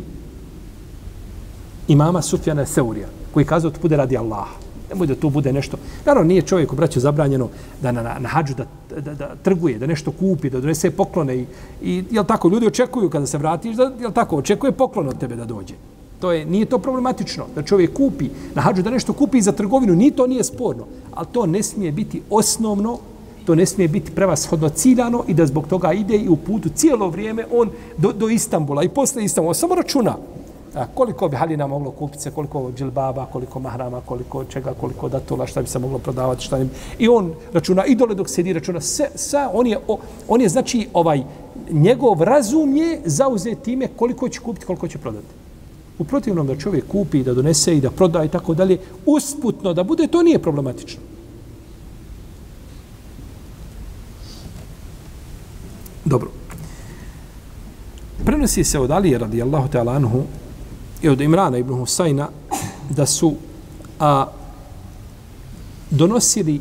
Imama 1.89 2.23
Sufjana 2.23 2.67
Seurija, 2.67 3.09
koji 3.35 3.47
kazao 3.47 3.71
od 3.71 3.79
bude 3.83 3.97
radi 3.97 4.17
Allaha. 4.17 4.68
Nemoj 4.89 5.07
da 5.07 5.15
to 5.15 5.31
bude 5.31 5.53
nešto. 5.53 5.77
Naravno, 6.07 6.29
nije 6.29 6.43
čovjeku, 6.43 6.77
braću, 6.77 7.01
zabranjeno 7.01 7.49
da 7.83 7.93
na, 7.93 8.03
na, 8.03 8.19
na 8.19 8.29
hađu 8.29 8.55
da, 8.55 8.65
da, 9.01 9.15
da, 9.15 9.35
trguje, 9.43 9.79
da 9.79 9.87
nešto 9.87 10.13
kupi, 10.13 10.51
da 10.51 10.61
donese 10.61 10.91
poklone. 10.91 11.37
I, 11.37 11.47
i 11.83 12.05
jel 12.11 12.25
tako, 12.25 12.49
ljudi 12.49 12.67
očekuju 12.67 13.11
kada 13.11 13.27
se 13.27 13.39
vratiš, 13.39 13.77
da, 13.77 13.93
jel 14.01 14.13
tako, 14.13 14.37
očekuje 14.37 14.73
poklon 14.73 15.09
od 15.09 15.19
tebe 15.19 15.37
da 15.37 15.45
dođe. 15.45 15.75
To 16.21 16.33
je, 16.33 16.45
nije 16.45 16.67
to 16.67 16.79
problematično, 16.79 17.47
da 17.55 17.63
čovjek 17.63 17.93
kupi, 17.95 18.29
na 18.55 18.63
hađu 18.63 18.83
da 18.83 18.91
nešto 18.91 19.13
kupi 19.13 19.41
za 19.41 19.53
trgovinu, 19.53 19.95
ni 19.95 20.11
to 20.11 20.27
nije 20.27 20.45
sporno. 20.45 20.87
Ali 21.15 21.27
to 21.33 21.47
ne 21.47 21.63
smije 21.63 21.93
biti 21.93 22.23
osnovno 22.31 22.99
to 23.49 23.55
ne 23.55 23.67
smije 23.67 23.89
biti 23.89 24.11
prevashodno 24.13 24.69
ciljano 24.69 25.25
i 25.29 25.35
da 25.35 25.47
zbog 25.47 25.67
toga 25.69 25.93
ide 25.93 26.17
i 26.17 26.29
u 26.29 26.37
putu 26.37 26.69
cijelo 26.69 27.09
vrijeme 27.09 27.45
on 27.53 27.71
do, 27.97 28.13
do 28.13 28.29
Istambula 28.29 28.83
i 28.83 28.89
posle 28.89 29.25
Istambula. 29.25 29.55
Samo 29.55 29.75
računa 29.75 30.17
a, 30.75 30.87
koliko 30.95 31.29
bi 31.29 31.37
halina 31.37 31.67
moglo 31.67 31.91
kupiti 31.91 32.23
se, 32.23 32.31
koliko 32.31 32.73
džilbaba, 32.77 33.27
koliko 33.33 33.61
mahrama, 33.61 34.01
koliko 34.01 34.45
čega, 34.45 34.75
koliko 34.81 35.09
datula, 35.09 35.47
šta 35.47 35.63
bi 35.63 35.69
se 35.69 35.79
moglo 35.79 35.99
prodavati, 35.99 36.45
šta 36.45 36.59
ne. 36.59 36.69
I 36.99 37.09
on 37.09 37.33
računa, 37.53 37.85
i 37.87 37.95
dole 37.95 38.15
dok 38.15 38.29
sedi 38.29 38.53
računa, 38.53 38.81
sve, 38.81 39.11
sa, 39.15 39.51
on 39.53 39.67
je, 39.67 39.79
o, 39.89 39.99
on 40.29 40.41
je 40.41 40.49
znači 40.49 40.89
ovaj, 40.93 41.23
njegov 41.71 42.23
razum 42.23 42.77
je 42.77 43.01
zauzeti 43.05 43.63
time 43.63 43.89
koliko 43.97 44.29
će 44.29 44.41
kupiti, 44.41 44.67
koliko 44.67 44.89
će 44.89 44.99
prodati. 44.99 45.27
U 45.99 46.05
protivnom 46.05 46.47
da 46.47 46.57
čovjek 46.57 46.89
kupi, 46.89 47.23
da 47.23 47.35
donese 47.35 47.77
i 47.77 47.81
da 47.81 47.91
proda 47.91 48.25
i 48.25 48.29
tako 48.29 48.55
dalje, 48.55 48.79
usputno 49.07 49.75
da 49.75 49.83
bude, 49.83 50.07
to 50.07 50.23
nije 50.23 50.39
problematično. 50.39 51.01
Dobro. 56.05 56.31
Prenosi 58.25 58.65
se 58.65 58.79
od 58.79 58.91
Alije 58.91 59.19
radijallahu 59.19 59.69
ta'ala 59.69 59.97
anhu 59.97 60.23
i 61.03 61.09
od 61.09 61.21
Imrana 61.21 61.59
ibn 61.59 61.75
Husajna 61.75 62.29
da 62.91 63.07
su 63.07 63.35
a, 64.01 64.27
donosili 65.91 66.61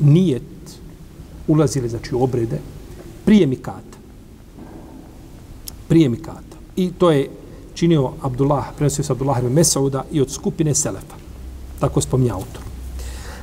nijet, 0.00 0.42
ulazili 1.48 1.88
znači 1.88 2.14
u 2.14 2.22
obrede 2.22 2.58
prije 3.24 3.46
mikata. 3.46 3.98
Prije 5.88 6.08
mikata. 6.08 6.56
I 6.76 6.90
to 6.98 7.10
je 7.10 7.30
činio 7.74 8.12
Abdullah, 8.22 8.64
prenosio 8.76 9.04
se 9.04 9.12
Abdullah 9.12 9.38
ibn 9.38 9.52
Mesauda 9.52 10.04
i 10.12 10.20
od 10.20 10.30
skupine 10.30 10.74
Selefa. 10.74 11.16
Tako 11.80 12.00
spominje 12.00 12.30
autor. 12.30 12.62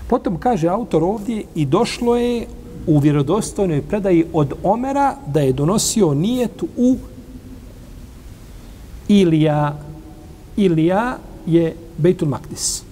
Potom 0.07 0.37
kaže 0.37 0.67
autor 0.67 1.03
ovdje 1.03 1.43
i 1.55 1.65
došlo 1.65 2.17
je 2.17 2.47
u 2.87 2.99
vjerodostojnoj 2.99 3.81
predaji 3.81 4.25
od 4.33 4.53
Omera 4.63 5.15
da 5.27 5.39
je 5.39 5.53
donosio 5.53 6.13
nijet 6.13 6.63
u 6.77 6.97
Ilija. 9.11 9.75
Ilija 10.57 11.17
je 11.45 11.75
Bejtul 11.97 12.27
Maktis. 12.27 12.83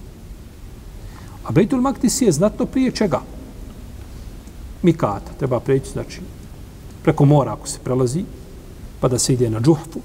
A 1.44 1.52
Bejtul 1.52 1.80
Maktis 1.80 2.22
je 2.22 2.32
znatno 2.32 2.66
prije 2.66 2.92
čega? 2.92 3.20
Mikata. 4.82 5.32
Treba 5.38 5.60
preći, 5.60 5.90
znači, 5.92 6.20
preko 7.02 7.24
mora 7.24 7.52
ako 7.52 7.68
se 7.68 7.78
prelazi, 7.84 8.24
pa 9.00 9.08
da 9.08 9.18
se 9.18 9.32
ide 9.32 9.50
na 9.50 9.60
džuhfu. 9.60 10.00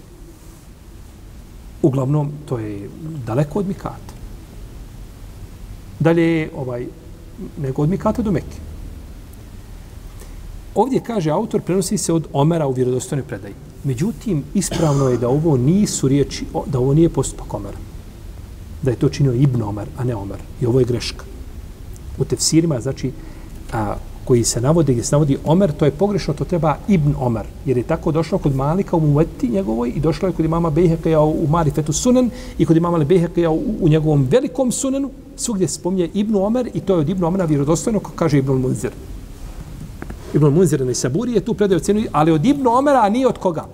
Uglavnom, 1.82 2.32
to 2.45 2.59
je 2.59 2.89
daleko 3.26 3.59
od 3.59 3.68
Mikata. 3.68 4.16
Dalje 5.99 6.49
ovaj, 6.55 6.88
nego 7.57 7.82
od 7.82 7.89
Mikata 7.89 8.22
do 8.22 8.32
Mekke. 8.32 8.57
Ovdje 10.76 10.99
kaže 10.99 11.32
autor 11.32 11.61
prenosi 11.61 11.97
se 11.97 12.13
od 12.13 12.28
Omera 12.34 12.68
u 12.68 12.72
vjerodostojnoj 12.72 13.28
predaji. 13.28 13.53
Međutim, 13.86 14.44
ispravno 14.54 15.10
je 15.10 15.18
da 15.18 15.30
ovo 15.30 15.58
nisu 15.58 16.08
riječi, 16.08 16.46
da 16.66 16.80
ovo 16.80 16.94
nije 16.94 17.10
postupak 17.10 17.54
Omera. 17.54 17.78
Da 18.82 18.92
je 18.92 18.98
to 18.98 19.10
činio 19.10 19.34
Ibn 19.34 19.62
Omer, 19.62 19.88
a 19.98 20.04
ne 20.04 20.16
Omer. 20.16 20.38
I 20.62 20.66
ovo 20.66 20.80
je 20.80 20.86
greška. 20.86 21.26
U 22.18 22.26
tefsirima, 22.26 22.82
znači, 22.82 23.12
a, 23.74 23.96
koji 24.26 24.44
se 24.44 24.62
navode, 24.62 24.92
gdje 24.92 25.04
se 25.04 25.16
navodi 25.16 25.38
Omer, 25.46 25.72
to 25.72 25.86
je 25.86 25.92
pogrešno, 25.92 26.34
to 26.34 26.46
treba 26.46 26.78
Ibn 26.88 27.14
Omer. 27.20 27.46
Jer 27.66 27.78
je 27.78 27.84
tako 27.84 28.12
došlo 28.12 28.38
kod 28.38 28.56
Malika 28.56 28.96
u 28.96 29.00
Muveti 29.00 29.48
njegovoj 29.48 29.90
i 29.96 30.00
došlo 30.00 30.28
je 30.28 30.34
kod 30.34 30.46
imama 30.46 30.70
Bejhekeja 30.70 31.22
u 31.22 31.48
Marifetu 31.50 31.94
Sunen 31.94 32.30
i 32.58 32.66
kod 32.66 32.78
imama 32.78 33.04
Bejhekeja 33.04 33.52
u, 33.52 33.62
u 33.82 33.90
njegovom 33.90 34.28
velikom 34.32 34.72
Sunenu, 34.72 35.12
svugdje 35.36 35.68
se 35.68 35.74
spominje 35.74 36.10
Ibn 36.14 36.36
Omer 36.36 36.70
i 36.74 36.80
to 36.80 36.94
je 36.94 37.00
od 37.00 37.10
Ibn 37.10 37.24
Omera 37.24 37.46
vjerodostojno, 37.46 38.00
kaže 38.00 38.38
Ibn 38.38 38.52
Munzir. 38.52 38.92
Ibn 40.36 40.46
Munzir 40.46 40.82
i 40.82 40.96
Saburi 40.96 41.34
je 41.34 41.46
tu 41.46 41.54
predaju 41.54 41.80
cenu, 41.80 42.04
ali 42.12 42.32
od 42.32 42.46
Ibn 42.46 42.68
Omera, 42.68 43.02
a 43.04 43.10
nije 43.10 43.28
od 43.28 43.38
koga? 43.38 43.66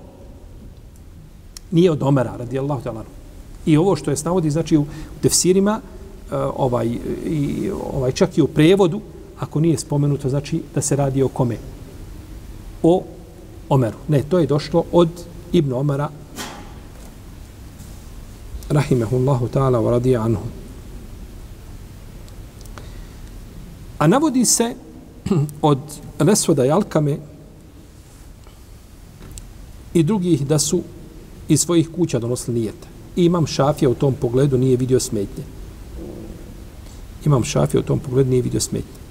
Nije 1.72 1.91
od 1.91 2.03
Omera, 2.03 2.36
radi 2.38 2.59
Allahu 2.59 2.84
ta'ala. 2.84 3.03
I 3.66 3.78
ovo 3.78 3.95
što 3.95 4.12
je 4.12 4.18
navodi, 4.26 4.51
znači 4.51 4.78
u 4.78 4.86
tefsirima, 5.22 5.80
e, 6.32 6.36
ovaj, 6.36 6.88
i, 7.26 7.72
ovaj, 7.93 8.12
čak 8.12 8.38
i 8.38 8.41
u 8.41 8.47
prevodu, 8.47 9.01
ako 9.39 9.59
nije 9.59 9.78
spomenuto, 9.78 10.30
znači 10.30 10.62
da 10.76 10.82
se 10.82 10.95
radi 10.95 11.24
o 11.24 11.28
kome? 11.28 11.57
O 12.84 13.03
Omeru. 13.70 13.97
Ne, 14.07 14.24
to 14.24 14.39
je 14.39 14.47
došlo 14.47 14.84
od 14.91 15.09
Ibn 15.51 15.74
Omara, 15.74 16.09
rahimehullahu 18.70 19.47
ta'ala 19.47 19.80
wa 19.80 19.91
radija 19.91 20.22
anhu. 20.22 20.45
A 23.97 24.07
navodi 24.07 24.45
se 24.45 24.76
od 25.61 25.80
Lesvoda 26.19 26.65
i 26.65 26.72
Alkame 26.72 27.17
i 29.93 30.03
drugih 30.03 30.47
da 30.47 30.59
su 30.59 30.82
iz 31.47 31.61
svojih 31.61 31.89
kuća 31.95 32.19
donosili 32.19 32.59
nijete. 32.59 32.88
I 33.15 33.26
imam 33.26 33.47
šafija 33.47 33.89
u 33.89 33.93
tom 33.93 34.13
pogledu 34.13 34.57
nije 34.57 34.78
vidio 34.78 34.99
smetnje. 34.99 35.43
Imam 37.26 37.43
šafija 37.43 37.82
u 37.82 37.84
tom 37.84 37.99
pogledu 37.99 38.30
nije 38.30 38.41
vidio 38.41 38.59
smetnje. 38.59 39.01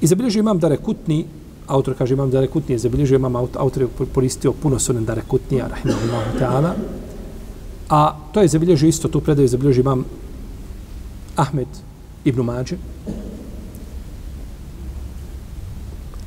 I 0.00 0.06
zabilježio 0.06 0.40
imam 0.40 0.58
da 0.58 0.68
rekutni, 0.68 1.24
autor 1.66 1.94
kaže 1.98 2.14
imam 2.14 2.30
da 2.30 2.40
rekutni, 2.40 2.74
je 2.74 2.78
zabilježio 2.78 3.16
imam 3.16 3.36
autor 3.36 3.82
je 3.82 3.88
koristio 4.14 4.52
puno 4.52 4.78
sunen 4.78 5.04
da 5.04 5.14
rekutni, 5.14 5.58
rahimahullahu 5.58 6.38
ta'ala. 6.40 6.72
A 7.88 8.16
to 8.32 8.42
je 8.42 8.48
zabilježio 8.48 8.88
isto, 8.88 9.08
tu 9.08 9.20
predaju 9.20 9.48
zabilježio 9.48 9.80
imam 9.80 10.04
Ahmed 11.36 11.68
ibn 12.24 12.42
Mađe, 12.42 12.76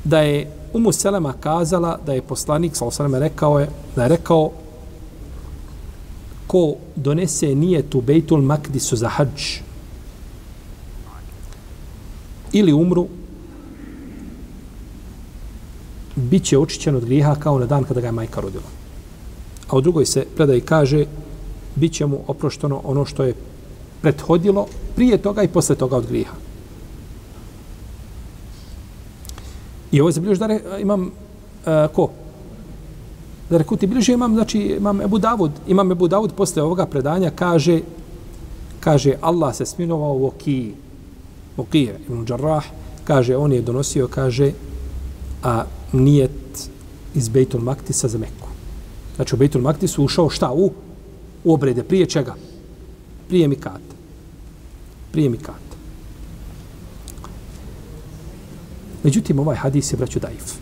da 0.10 0.20
je 0.20 0.48
Umu 0.74 0.92
Selema 0.92 1.34
kazala 1.40 2.00
da 2.06 2.14
je 2.14 2.22
poslanik, 2.22 2.76
sa 2.76 2.92
Selema 2.92 3.20
rekao 3.20 3.60
je, 3.60 3.70
da 3.96 4.04
je 4.04 4.10
rekao 4.10 4.52
ko 6.48 6.76
donese 6.96 7.56
nije 7.56 7.82
tu 7.90 8.02
Bejtul 8.02 8.42
Makdisu 8.42 8.96
za 8.96 9.10
hađ 9.10 9.62
ili 12.52 12.74
umru, 12.74 13.08
bit 16.16 16.44
će 16.44 16.58
očićen 16.58 16.96
od 16.96 17.06
grijeha 17.06 17.36
kao 17.36 17.60
na 17.60 17.66
dan 17.66 17.84
kada 17.84 18.02
ga 18.02 18.08
je 18.08 18.12
majka 18.12 18.42
rodila. 18.42 18.64
A 19.68 19.78
u 19.78 19.82
drugoj 19.82 20.06
se 20.06 20.26
predaj 20.36 20.62
kaže, 20.62 21.06
bit 21.76 21.94
će 21.94 22.06
mu 22.06 22.20
oprošteno 22.28 22.82
ono 22.84 23.06
što 23.06 23.24
je 23.24 23.36
prethodilo 24.02 24.66
prije 24.96 25.18
toga 25.18 25.44
i 25.44 25.48
posle 25.48 25.76
toga 25.76 25.98
od 25.98 26.08
grijeha. 26.08 26.49
I 29.92 30.02
ovo 30.02 30.10
je 30.10 30.14
zabilježio 30.14 30.40
da 30.40 30.48
re, 30.48 30.60
imam 30.80 31.02
uh, 31.06 31.94
ko? 31.94 32.10
Da 33.50 33.58
rekuti 33.58 33.88
bilježio 33.88 34.14
imam, 34.14 34.34
znači 34.34 34.60
imam 34.60 35.02
Ebu 35.02 35.20
Davud. 35.20 35.52
Imam 35.68 35.92
Ebu 35.92 36.08
Davud 36.08 36.34
posle 36.34 36.64
ovoga 36.64 36.86
predanja 36.86 37.32
kaže 37.36 37.82
kaže 38.80 39.16
Allah 39.22 39.56
se 39.56 39.66
sminovao 39.66 40.14
u 40.14 40.28
Okiji. 40.28 40.74
Okije, 41.58 42.00
Ibn 42.08 42.26
Đarrah, 42.26 42.64
kaže 43.04 43.36
on 43.36 43.54
je 43.54 43.62
donosio, 43.62 44.08
kaže 44.08 44.52
a 45.44 45.64
nijet 45.94 46.70
iz 47.16 47.30
Bejtul 47.30 47.62
Maktisa 47.62 48.08
za 48.08 48.18
Meku. 48.18 48.48
Znači 49.16 49.36
u 49.36 49.38
Bejtul 49.38 49.62
Maktisu 49.62 50.04
ušao 50.04 50.30
šta? 50.30 50.52
U, 50.52 50.72
u 51.44 51.54
obrede. 51.54 51.84
Prije 51.84 52.06
čega? 52.06 52.36
Prije 53.28 53.48
Mikata. 53.48 53.96
Prije 55.12 55.30
Mikata. 55.30 55.69
Međutim, 59.04 59.40
ovaj 59.40 59.56
hadis 59.56 59.94
je, 59.94 59.98
braću, 59.98 60.20
daif. 60.20 60.54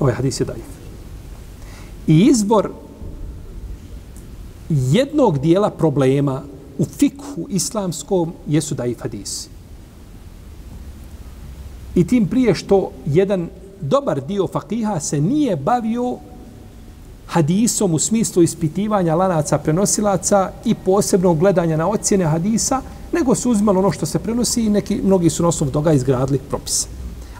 Ovaj 0.00 0.14
hadis 0.14 0.40
je 0.40 0.44
daif. 0.44 0.66
I 2.06 2.26
izbor 2.26 2.70
jednog 4.68 5.38
dijela 5.38 5.70
problema 5.70 6.42
u 6.78 6.84
fikhu 6.84 7.46
islamskom 7.48 8.32
jesu 8.48 8.74
daif 8.74 9.00
hadisi. 9.02 9.48
I 11.94 12.06
tim 12.06 12.28
prije 12.28 12.54
što 12.54 12.90
jedan 13.06 13.48
dobar 13.80 14.20
dio 14.26 14.46
fakiha 14.46 15.00
se 15.00 15.20
nije 15.20 15.56
bavio 15.56 16.16
hadisom 17.28 17.94
u 17.94 17.98
smislu 17.98 18.42
ispitivanja 18.42 19.14
lanaca 19.14 19.58
prenosilaca 19.58 20.50
i 20.64 20.74
posebnog 20.74 21.38
gledanja 21.38 21.76
na 21.76 21.88
ocjene 21.88 22.24
hadisa, 22.24 22.80
nego 23.12 23.34
su 23.34 23.50
uzimali 23.50 23.78
ono 23.78 23.92
što 23.92 24.06
se 24.06 24.18
prenosi 24.18 24.62
i 24.64 24.70
neki, 24.70 25.00
mnogi 25.04 25.30
su 25.30 25.42
na 25.42 25.48
osnovu 25.48 25.72
toga 25.72 25.92
izgradili 25.92 26.38
propise. 26.38 26.88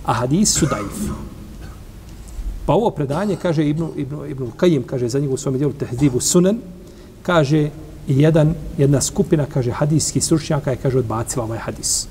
A 0.05 0.13
hadis 0.13 0.53
su 0.53 0.67
daif. 0.67 1.11
Pa 2.67 2.73
ovo 2.73 2.91
predanje, 2.91 3.37
kaže 3.37 3.69
Ibn, 3.69 3.87
Ibn, 3.97 4.17
Ibn 4.31 4.51
Kajim, 4.57 4.83
kaže 4.83 5.09
za 5.09 5.19
njegu 5.19 5.35
u 5.35 5.37
svom 5.37 5.59
dijelu 5.59 5.73
Tehdivu 5.73 6.21
Sunan, 6.21 6.59
kaže 7.23 7.71
jedan, 8.09 8.55
jedna 8.79 9.01
skupina, 9.01 9.47
kaže 9.47 9.71
hadijski 9.71 10.21
stručnjaka 10.21 10.71
je, 10.71 10.77
kaže, 10.77 10.99
odbacila 10.99 11.45
ovaj 11.45 11.59
hadis. 11.59 12.07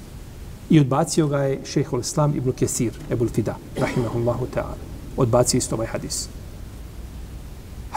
I 0.69 0.79
odbacio 0.79 1.27
ga 1.27 1.37
je 1.37 1.59
šehol 1.65 1.99
Islam 1.99 2.35
Ibn 2.35 2.51
Kesir, 2.51 2.93
Ebul 3.09 3.29
Fida, 3.29 3.55
rahimahullahu 3.77 4.47
ta'ala. 4.55 4.77
Odbacio 5.17 5.57
isto 5.57 5.75
ovaj 5.75 5.87
hadis. 5.87 6.27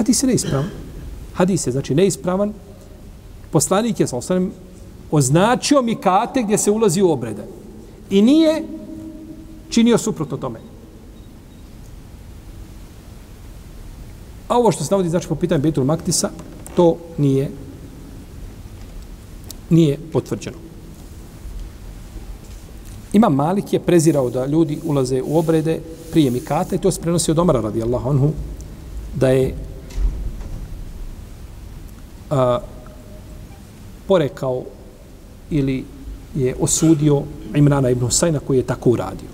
Hadis 0.01 0.23
je 0.23 0.27
neispravan. 0.27 0.71
Hadis 1.35 1.67
je, 1.67 1.73
znači, 1.73 1.95
neispravan. 1.95 2.53
Poslanik 3.51 4.01
je, 4.01 4.07
sa 4.07 4.17
osanem, 4.17 4.53
označio 5.11 5.83
mikate 5.83 6.43
gdje 6.43 6.59
se 6.59 6.71
ulazi 6.71 7.03
u 7.03 7.11
obrede. 7.11 7.45
I 8.11 8.23
nije 8.23 8.63
činio 9.69 9.99
suprotno 9.99 10.37
tome. 10.37 10.61
A 14.49 14.59
ovo 14.59 14.73
što 14.73 14.85
se 14.85 14.91
navodi, 14.91 15.09
znači, 15.09 15.29
po 15.29 15.35
pitanju 15.35 15.63
Betul 15.63 15.85
Maktisa, 15.85 16.31
to 16.77 16.97
nije 17.19 17.51
nije 19.71 19.99
potvrđeno. 20.13 20.57
Imam 23.13 23.35
Malik 23.35 23.73
je 23.73 23.81
prezirao 23.81 24.31
da 24.31 24.47
ljudi 24.47 24.79
ulaze 24.85 25.23
u 25.23 25.39
obrede 25.39 25.81
prije 26.11 26.31
Mikata 26.31 26.77
i 26.77 26.79
to 26.79 26.91
se 26.91 27.01
prenosi 27.01 27.31
od 27.31 27.39
Omara 27.39 27.61
radijallahu 27.61 28.11
anhu 28.11 28.31
da 29.15 29.29
je 29.29 29.55
a, 32.31 32.59
porekao 34.09 34.63
ili 35.51 35.85
je 36.35 36.55
osudio 36.61 37.23
Imrana 37.55 37.91
ibn 37.91 38.05
Husajna 38.05 38.39
koji 38.47 38.59
je 38.59 38.67
tako 38.67 38.91
uradio. 38.91 39.29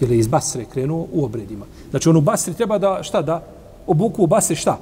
Ili 0.00 0.14
je 0.14 0.18
iz 0.18 0.26
Basre 0.26 0.64
krenuo 0.64 1.06
u 1.12 1.24
obredima. 1.24 1.66
Znači 1.90 2.08
on 2.08 2.16
u 2.16 2.20
Basri 2.20 2.54
treba 2.54 2.78
da, 2.78 3.02
šta 3.02 3.22
da, 3.22 3.42
obuku 3.86 4.24
u 4.24 4.26
Basri 4.26 4.56
šta? 4.56 4.78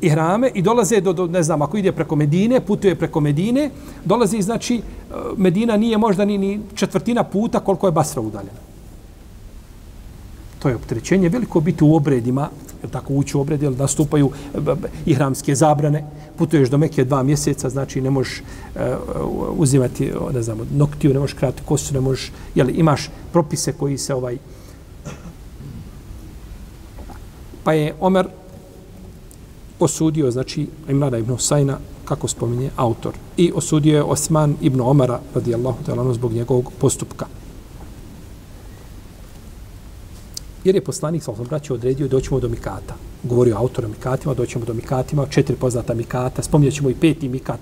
I 0.00 0.08
hrame 0.08 0.50
i 0.54 0.62
dolaze 0.62 1.00
do, 1.00 1.12
do, 1.12 1.26
ne 1.26 1.42
znam, 1.42 1.62
ako 1.62 1.76
ide 1.76 1.92
preko 1.92 2.16
Medine, 2.16 2.60
putuje 2.60 2.94
preko 2.94 3.20
Medine, 3.20 3.70
dolazi, 4.04 4.42
znači, 4.42 4.76
e, 4.76 4.82
Medina 5.36 5.76
nije 5.76 5.98
možda 5.98 6.24
ni, 6.24 6.38
ni 6.38 6.60
četvrtina 6.74 7.24
puta 7.24 7.60
koliko 7.60 7.86
je 7.86 7.92
Basra 7.92 8.22
udaljena. 8.22 8.60
To 10.58 10.68
je 10.68 10.76
opterećenje 10.76 11.28
veliko 11.28 11.60
biti 11.60 11.84
u 11.84 11.94
obredima, 11.94 12.48
jel 12.82 12.90
tako 12.90 13.14
ući 13.14 13.36
u 13.36 13.40
obred, 13.40 13.62
jel 13.62 13.74
nastupaju 13.78 14.30
e, 14.54 14.58
ihramske 15.06 15.54
zabrane, 15.54 16.04
putuješ 16.38 16.70
do 16.70 16.78
Mekije 16.78 17.04
dva 17.04 17.22
mjeseca, 17.22 17.68
znači 17.68 18.00
ne 18.00 18.10
možeš 18.10 18.40
uh, 18.40 18.80
uzimati, 19.56 20.12
ne 20.34 20.42
znam, 20.42 20.58
noktiju, 20.74 21.14
ne 21.14 21.20
možeš 21.20 21.34
krati 21.34 21.62
kosu, 21.64 21.94
ne 21.94 22.00
možeš, 22.00 22.32
jel, 22.54 22.68
imaš 22.70 23.10
propise 23.32 23.72
koji 23.72 23.98
se 23.98 24.14
ovaj... 24.14 24.38
Pa 27.64 27.72
je 27.72 27.94
Omer 28.00 28.28
osudio, 29.80 30.30
znači, 30.30 30.66
Imrana 30.88 31.18
ibn 31.18 31.32
Husayna, 31.32 31.76
kako 32.04 32.28
spominje 32.28 32.70
autor, 32.76 33.12
i 33.36 33.52
osudio 33.54 33.96
je 33.96 34.02
Osman 34.02 34.56
ibn 34.60 34.80
Omara, 34.80 35.20
radijallahu 35.34 35.78
ta'ala, 35.86 36.14
zbog 36.14 36.32
njegovog 36.32 36.72
postupka. 36.80 37.26
Jer 40.68 40.74
je 40.74 40.84
poslanik 40.84 41.22
sa 41.22 41.32
braća 41.48 41.74
odredio 41.74 42.08
doćemo 42.08 42.40
do 42.40 42.48
Mikata. 42.48 42.94
Govorio 43.22 43.56
autor 43.56 43.84
o 43.84 43.88
Mikatima, 43.88 44.34
doćemo 44.34 44.64
do 44.64 44.74
Mikatima, 44.74 45.26
četiri 45.26 45.56
poznata 45.56 45.94
Mikata, 45.94 46.42
spominjat 46.42 46.74
ćemo 46.74 46.90
i 46.90 46.94
peti 46.94 47.28
Mikat 47.28 47.60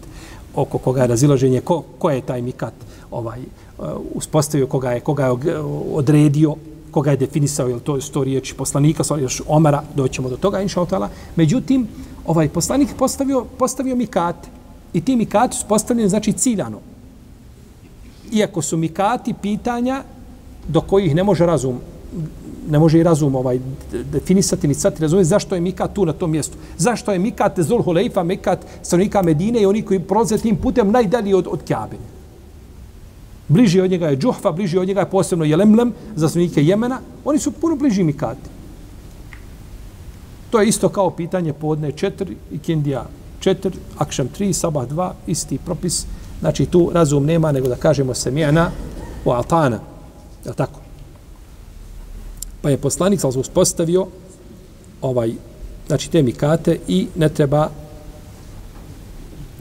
oko 0.54 0.78
koga 0.78 1.02
je 1.02 1.06
razilaženje, 1.06 1.60
ko, 1.60 1.82
ko 1.98 2.10
je 2.10 2.20
taj 2.20 2.42
Mikat 2.42 2.74
ovaj, 3.10 3.40
uh, 3.78 3.86
uspostavio, 4.14 4.66
koga 4.66 4.92
je, 4.92 5.00
koga 5.00 5.24
je 5.24 5.58
odredio, 5.92 6.54
koga 6.90 7.10
je 7.10 7.16
definisao, 7.16 7.68
je 7.68 7.80
to 7.80 8.00
sto 8.00 8.24
riječi 8.24 8.54
poslanika, 8.54 9.04
sa 9.04 9.16
još 9.16 9.42
Omara, 9.46 9.82
doćemo 9.94 10.28
do 10.28 10.36
toga, 10.36 10.60
inša 10.60 10.82
otala. 10.82 11.08
Međutim, 11.36 11.86
ovaj 12.26 12.48
poslanik 12.48 12.88
postavio, 12.98 13.44
postavio 13.58 13.96
Mikate. 13.96 14.48
I 14.92 15.00
ti 15.00 15.16
Mikati 15.16 15.56
su 15.56 15.64
postavljeni, 15.68 16.08
znači, 16.08 16.32
ciljano. 16.32 16.80
Iako 18.32 18.62
su 18.62 18.76
Mikati 18.76 19.34
pitanja 19.42 20.02
do 20.68 20.80
kojih 20.80 21.14
ne 21.14 21.22
može 21.22 21.46
razum 21.46 21.78
ne 22.68 22.78
može 22.78 22.98
i 22.98 23.02
razum 23.02 23.34
ovaj 23.34 23.58
definisati 24.12 24.68
ni 24.68 24.74
sati 24.74 25.02
razume 25.02 25.24
zašto 25.24 25.54
je 25.54 25.60
Mikat 25.60 25.94
tu 25.94 26.06
na 26.06 26.12
tom 26.12 26.30
mjestu. 26.30 26.58
Zašto 26.78 27.12
je 27.12 27.18
Mikat 27.18 27.60
Zul 27.60 27.82
Huleifa, 27.82 28.22
Mikat 28.22 28.66
stanovnika 28.82 29.22
Medine 29.22 29.62
i 29.62 29.66
oni 29.66 29.82
koji 29.82 30.00
prolaze 30.00 30.38
tim 30.38 30.56
putem 30.56 30.90
najdalji 30.90 31.34
od, 31.34 31.46
od 31.50 31.62
Kjabe. 31.62 31.96
Bliži 33.48 33.80
od 33.80 33.90
njega 33.90 34.08
je 34.08 34.16
Džuhfa, 34.16 34.52
bliži 34.52 34.78
od 34.78 34.88
njega 34.88 35.00
je 35.00 35.10
posebno 35.10 35.44
Jelemlem 35.44 35.92
za 36.16 36.28
stanovnike 36.28 36.64
Jemena. 36.64 37.00
Oni 37.24 37.38
su 37.38 37.52
puno 37.52 37.76
bliži 37.76 38.02
Mikati. 38.02 38.50
To 40.50 40.60
je 40.60 40.68
isto 40.68 40.88
kao 40.88 41.10
pitanje 41.10 41.52
podne 41.52 41.92
4 41.92 42.34
i 42.52 42.58
Kindija 42.58 43.06
4, 43.40 43.70
Akšam 43.98 44.28
3, 44.38 44.52
Sabah 44.52 44.88
2, 44.88 45.10
isti 45.26 45.58
propis 45.58 46.06
Znači 46.40 46.66
tu 46.66 46.90
razum 46.94 47.26
nema 47.26 47.52
nego 47.52 47.68
da 47.68 47.76
kažemo 47.76 48.14
semijana 48.14 48.70
u 49.24 49.30
atana. 49.30 49.78
Je 50.44 50.52
tako? 50.52 50.85
Pa 52.62 52.70
je 52.70 52.76
poslanik 52.76 53.20
sa 53.20 53.28
uspostavio 53.28 54.06
ovaj, 55.02 55.32
znači 55.86 56.10
te 56.10 56.22
mikate 56.22 56.78
i 56.88 57.06
ne 57.14 57.28
treba 57.28 57.70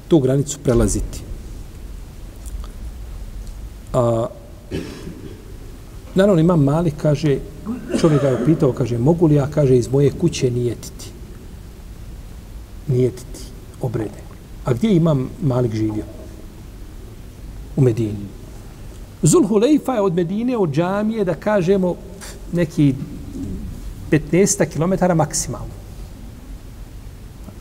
tu 0.08 0.20
granicu 0.20 0.60
prelaziti. 0.64 1.22
A, 3.94 4.28
naravno 6.16 6.42
imam 6.42 6.64
mali, 6.64 6.92
kaže, 6.92 7.38
čovjek 8.00 8.22
ga 8.22 8.28
je 8.28 8.42
upitao, 8.42 8.74
kaže, 8.74 8.98
mogu 8.98 9.28
li 9.28 9.36
ja, 9.36 9.48
kaže, 9.48 9.78
iz 9.78 9.92
moje 9.92 10.12
kuće 10.12 10.52
nijetiti? 10.52 11.06
Nijetiti 12.88 13.40
obrede. 13.82 14.26
A 14.66 14.74
gdje 14.74 14.96
imam 14.96 15.30
malik 15.42 15.74
živio? 15.74 16.04
U 17.76 17.82
Medini. 17.82 18.26
Zulhulejfa 19.22 19.94
je 19.94 20.02
od 20.02 20.14
Medine, 20.14 20.58
od 20.58 20.70
džamije, 20.72 21.26
da 21.26 21.34
kažemo, 21.34 21.96
neki 22.52 22.96
15 24.12 24.66
km 24.66 25.18
maksimalno. 25.18 25.74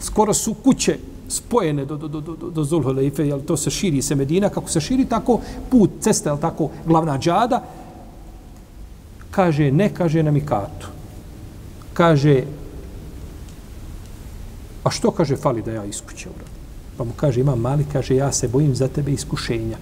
Skoro 0.00 0.34
su 0.34 0.54
kuće 0.54 0.98
spojene 1.28 1.84
do, 1.84 1.96
do, 1.96 2.08
do, 2.08 2.20
do, 2.20 2.50
do 2.50 2.64
Zulhulejfe, 2.64 3.26
jel 3.26 3.40
to 3.40 3.56
se 3.56 3.70
širi 3.70 4.02
se 4.02 4.14
Medina, 4.14 4.48
kako 4.48 4.68
se 4.68 4.80
širi 4.80 5.04
tako 5.04 5.40
put, 5.70 5.90
cesta, 6.00 6.30
jel 6.30 6.38
tako, 6.38 6.70
glavna 6.86 7.18
džada, 7.18 7.62
kaže, 9.30 9.70
ne 9.72 9.88
kaže 9.94 10.22
na 10.22 10.30
Mikatu. 10.30 10.88
Kaže, 11.94 12.44
a 14.84 14.90
što 14.90 15.10
kaže, 15.10 15.36
fali 15.36 15.62
da 15.62 15.72
ja 15.72 15.84
iskuće 15.84 16.28
uradim? 16.28 16.54
Pa 16.96 17.04
mu 17.04 17.12
kaže, 17.16 17.40
imam 17.40 17.60
mali, 17.60 17.86
kaže, 17.92 18.16
ja 18.16 18.32
se 18.32 18.48
bojim 18.48 18.74
za 18.74 18.88
tebe 18.88 19.12
iskušenja. 19.12 19.78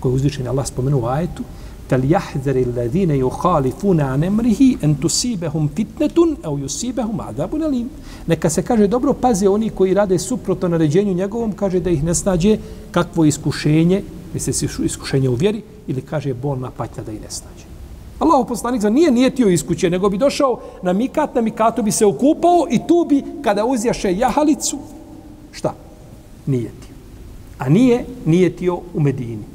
Koje 0.00 0.10
je 0.10 0.14
uzvičen 0.14 0.48
Allah 0.48 0.66
spomenuo 0.66 1.00
u 1.00 1.06
ajetu, 1.06 1.42
fel 1.88 2.04
jahzari 2.10 2.64
alladine 2.64 3.18
yuhalifuna 3.18 4.12
an 4.12 4.24
amrihi 4.24 4.78
an 4.82 4.94
tusibahum 4.94 5.68
fitnatun 5.76 6.36
aw 6.42 6.58
yusibahum 6.58 7.20
adabun 7.20 7.88
neka 8.26 8.50
se 8.50 8.62
kaže 8.62 8.86
dobro 8.86 9.12
paze 9.12 9.48
oni 9.48 9.70
koji 9.70 9.94
rade 9.94 10.18
suprotno 10.18 10.68
naređenju 10.68 11.14
njegovom 11.14 11.52
kaže 11.52 11.80
da 11.80 11.90
ih 11.90 12.04
ne 12.04 12.14
snađe 12.14 12.58
kakvo 12.90 13.24
iskušenje 13.24 14.02
misle 14.34 14.52
se 14.52 14.66
iskušenje 14.84 15.28
u 15.28 15.34
vjeri 15.34 15.62
ili 15.86 16.00
kaže 16.00 16.34
bolna 16.34 16.70
patnja 16.70 17.02
da 17.02 17.12
ih 17.12 17.22
ne 17.22 17.30
snađe 17.30 17.74
Allah 18.18 18.46
poslanik 18.48 18.80
za 18.80 18.90
nije 18.90 19.10
nijetio 19.10 19.48
iskuće, 19.48 19.90
nego 19.90 20.08
bi 20.08 20.18
došao 20.18 20.60
na 20.82 20.92
mikat, 20.92 21.34
na 21.34 21.40
mikatu 21.40 21.82
bi 21.82 21.92
se 21.92 22.06
okupao 22.06 22.66
i 22.70 22.78
tu 22.88 23.06
bi, 23.08 23.22
kada 23.42 23.64
uzjaše 23.64 24.16
jahalicu, 24.16 24.78
šta? 25.52 25.74
Nijetio. 26.46 26.94
A 27.58 27.68
nije 27.68 28.04
nijetio 28.24 28.80
u 28.94 29.00
Medini. 29.00 29.53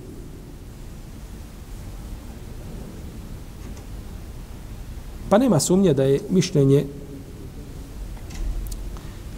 Pa 5.29 5.37
nema 5.37 5.59
sumnje 5.59 5.93
da 5.93 6.03
je 6.03 6.19
mišljenje 6.29 6.85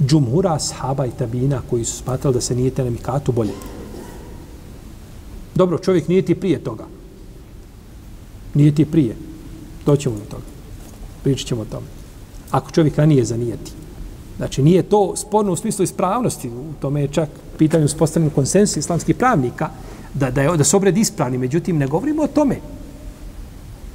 džumhura, 0.08 0.60
sahaba 0.60 1.06
i 1.06 1.12
tabina 1.12 1.62
koji 1.70 1.86
su 1.86 1.98
smatrali 2.04 2.34
da 2.34 2.42
se 2.42 2.56
nijete 2.56 2.84
na 2.84 2.90
mikatu 2.90 3.32
bolje. 3.32 3.54
Dobro, 5.56 5.78
čovjek 5.78 6.08
nije 6.08 6.22
ti 6.22 6.36
prije 6.36 6.64
toga. 6.64 6.86
Nije 8.54 8.76
ti 8.76 8.86
prije. 8.86 9.16
Doćemo 9.86 10.16
do 10.16 10.26
toga. 10.30 10.44
Pričat 11.24 11.48
ćemo 11.48 11.62
o 11.62 11.66
tome. 11.66 11.86
Ako 12.52 12.72
čovjek 12.72 12.98
ranije 12.98 13.26
zanijeti. 13.26 13.72
Znači, 14.38 14.64
nije 14.64 14.84
to 14.84 15.16
sporno 15.16 15.52
u 15.52 15.56
smislu 15.56 15.84
ispravnosti. 15.84 16.50
U 16.50 16.74
tome 16.82 17.02
je 17.02 17.08
čak 17.08 17.30
pitanje 17.58 17.86
uspostavljeno 17.86 18.36
konsensus 18.36 18.78
islamskih 18.78 19.16
pravnika 19.16 19.70
da, 20.14 20.32
da, 20.32 20.42
je, 20.42 20.58
da 20.58 20.64
se 20.64 20.78
obred 20.78 20.98
ispravni. 20.98 21.38
Međutim, 21.38 21.78
ne 21.78 21.88
govorimo 21.88 22.24
o 22.24 22.28
tome. 22.28 22.58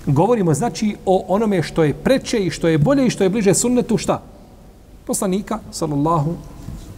Govorimo, 0.06 0.54
znači, 0.54 0.96
o 1.06 1.24
onome 1.28 1.62
što 1.62 1.84
je 1.84 1.94
preče 1.94 2.38
i 2.38 2.50
što 2.50 2.68
je 2.68 2.78
bolje 2.78 3.06
i 3.06 3.10
što 3.10 3.24
je 3.24 3.30
bliže 3.30 3.54
sunnetu, 3.54 3.98
šta? 3.98 4.22
Poslanika, 5.06 5.58
sallallahu 5.70 6.34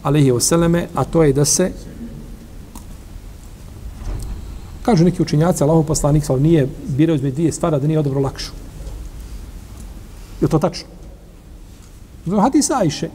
alaihi 0.03 0.31
vseleme, 0.31 0.87
a 0.95 1.03
to 1.03 1.23
je 1.23 1.33
da 1.33 1.45
se 1.45 1.71
Kažu 4.89 5.05
neki 5.05 5.21
učinjaci, 5.21 5.63
Allahov 5.63 5.83
poslanik 5.83 6.25
sa 6.25 6.35
nije 6.35 6.67
birao 6.87 7.15
između 7.15 7.35
dvije 7.35 7.51
stvari 7.51 7.79
da 7.81 7.87
nije 7.87 7.99
odobro 7.99 8.19
lakšu. 8.19 8.51
Je 10.41 10.47
to 10.47 10.59
tačno? 10.59 10.87
Zbog 12.25 12.39
hadisa 12.41 12.77
Ajše. 12.77 13.09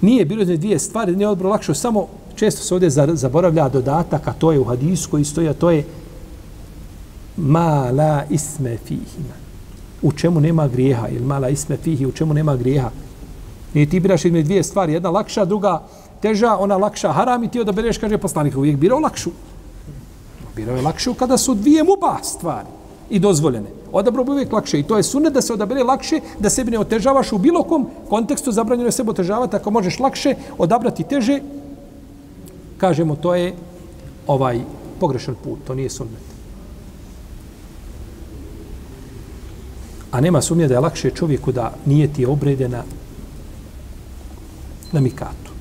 Nije 0.00 0.24
birao 0.24 0.42
između 0.42 0.60
dvije 0.60 0.78
stvari 0.78 1.12
da 1.12 1.18
nije 1.18 1.28
odobro 1.28 1.48
lakšu. 1.48 1.74
Samo 1.74 2.06
često 2.36 2.62
se 2.62 2.74
ovdje 2.74 2.90
zaboravlja 3.14 3.68
dodatak, 3.68 4.28
a 4.28 4.32
to 4.32 4.52
je 4.52 4.60
u 4.60 4.64
hadisu 4.64 5.10
koji 5.10 5.24
stoji, 5.24 5.48
a 5.48 5.54
to 5.54 5.70
je 5.70 5.84
ma 7.38 7.90
la 7.90 8.24
isme 8.30 8.76
fihima. 8.76 9.34
U 10.02 10.12
čemu 10.12 10.40
nema 10.40 10.68
grijeha? 10.68 11.08
Ili 11.08 11.24
ma 11.24 11.38
la 11.38 11.48
isme 11.48 11.76
fihi, 11.76 12.06
u 12.06 12.12
čemu 12.12 12.34
nema 12.34 12.56
grijeha? 12.56 12.90
Nije 13.74 13.90
ti 13.90 14.00
biraš 14.00 14.24
između 14.24 14.44
dvije 14.44 14.62
stvari, 14.62 14.92
jedna 14.92 15.10
lakša, 15.10 15.44
druga 15.44 15.82
teža, 16.20 16.56
ona 16.58 16.76
lakša 16.76 17.12
haram 17.12 17.44
i 17.44 17.50
ti 17.50 17.60
odabereš, 17.60 17.98
kaže 17.98 18.18
poslanik, 18.18 18.56
uvijek 18.56 18.76
birao 18.76 18.98
lakšu. 18.98 19.30
Birao 20.56 20.76
je 20.76 20.82
lakšu 20.82 21.14
kada 21.14 21.38
su 21.38 21.54
dvije 21.54 21.84
muba 21.84 22.16
stvari 22.22 22.68
i 23.10 23.18
dozvoljene. 23.18 23.70
Odabro 23.92 24.24
bi 24.24 24.30
uvijek 24.30 24.52
lakše. 24.52 24.80
I 24.80 24.82
to 24.82 24.96
je 24.96 25.02
sunet 25.02 25.32
da 25.32 25.42
se 25.42 25.52
odabere 25.52 25.82
lakše, 25.82 26.20
da 26.38 26.50
sebi 26.50 26.70
ne 26.70 26.78
otežavaš 26.78 27.32
u 27.32 27.38
bilo 27.38 27.62
kom 27.62 27.86
kontekstu, 28.08 28.52
zabranjeno 28.52 28.88
je 28.88 28.92
sebe 28.92 29.10
otežavati, 29.10 29.56
ako 29.56 29.70
možeš 29.70 29.98
lakše 29.98 30.34
odabrati 30.58 31.04
teže, 31.04 31.40
kažemo, 32.78 33.16
to 33.16 33.34
je 33.34 33.54
ovaj 34.26 34.60
pogrešan 35.00 35.34
put, 35.44 35.58
to 35.66 35.74
nije 35.74 35.90
sunnet. 35.90 36.27
A 40.10 40.20
nema 40.20 40.42
sumnje 40.42 40.68
da 40.68 40.74
je 40.74 40.80
lakše 40.80 41.10
čovjeku 41.10 41.52
da 41.52 41.74
nije 41.86 42.12
ti 42.12 42.26
obrede 42.26 42.68
na, 42.68 42.82
na 44.92 45.00
mikatu. 45.00 45.52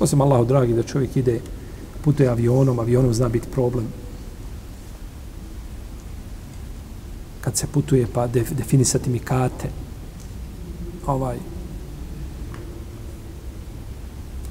Osim 0.00 0.20
Allahu 0.20 0.44
dragi 0.44 0.74
da 0.74 0.82
čovjek 0.82 1.16
ide 1.16 1.40
putuje 2.04 2.28
avionom, 2.28 2.78
avionom 2.78 3.14
zna 3.14 3.28
biti 3.28 3.48
problem. 3.48 3.86
Kad 7.40 7.56
se 7.56 7.66
putuje 7.66 8.06
pa 8.14 8.26
def, 8.26 8.50
definisati 8.50 9.10
mikate, 9.10 9.68
ovaj, 11.06 11.36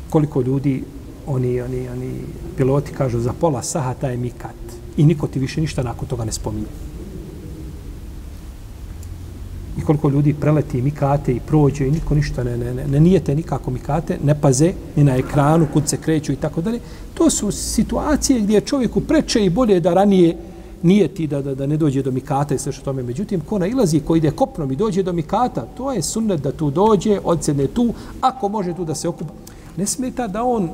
koliko 0.09 0.41
ljudi 0.41 0.83
oni, 1.29 1.61
oni, 1.61 1.89
oni 1.89 2.11
piloti 2.57 2.93
kažu 2.93 3.19
za 3.19 3.33
pola 3.33 3.63
sahata 3.63 4.09
je 4.09 4.17
mikat 4.17 4.55
i 4.97 5.05
niko 5.05 5.27
ti 5.27 5.39
više 5.39 5.61
ništa 5.61 5.83
nakon 5.83 6.07
toga 6.07 6.25
ne 6.25 6.31
spominje 6.31 6.67
i 9.79 9.81
koliko 9.81 10.09
ljudi 10.09 10.33
preleti 10.33 10.81
mikate 10.81 11.33
i 11.33 11.39
prođe 11.39 11.87
i 11.87 11.91
niko 11.91 12.15
ništa 12.15 12.43
ne, 12.43 12.57
ne, 12.57 12.73
ne, 12.73 12.87
ne 12.87 12.99
nijete 12.99 13.35
nikako 13.35 13.71
mikate, 13.71 14.17
ne 14.23 14.41
paze 14.41 14.73
ni 14.95 15.03
na 15.03 15.15
ekranu 15.15 15.67
kud 15.73 15.89
se 15.89 15.97
kreću 15.97 16.31
i 16.31 16.35
tako 16.35 16.61
dalje. 16.61 16.79
To 17.13 17.29
su 17.29 17.51
situacije 17.51 18.41
gdje 18.41 18.61
čovjeku 18.61 19.01
preče 19.01 19.45
i 19.45 19.49
bolje 19.49 19.79
da 19.79 19.93
ranije 19.93 20.37
nijeti 20.83 21.27
da, 21.27 21.41
da, 21.41 21.55
da 21.55 21.65
ne 21.65 21.77
dođe 21.77 22.03
do 22.03 22.11
mikata 22.11 22.55
i 22.55 22.59
sve 22.59 22.71
što 22.71 22.85
tome. 22.85 23.03
Međutim, 23.03 23.41
ko 23.41 23.59
nailazi, 23.59 23.99
ko 23.99 24.15
ide 24.15 24.31
kopnom 24.31 24.71
i 24.71 24.75
dođe 24.75 25.03
do 25.03 25.13
mikata, 25.13 25.67
to 25.77 25.91
je 25.91 26.01
sunnet 26.01 26.41
da 26.41 26.51
tu 26.51 26.71
dođe, 26.71 27.19
odsedne 27.23 27.67
tu, 27.67 27.93
ako 28.21 28.49
može 28.49 28.73
tu 28.73 28.85
da 28.85 28.95
se 28.95 29.07
okupa. 29.07 29.33
Ne 29.77 29.85
smeta 29.85 30.27
da 30.27 30.43
on 30.43 30.69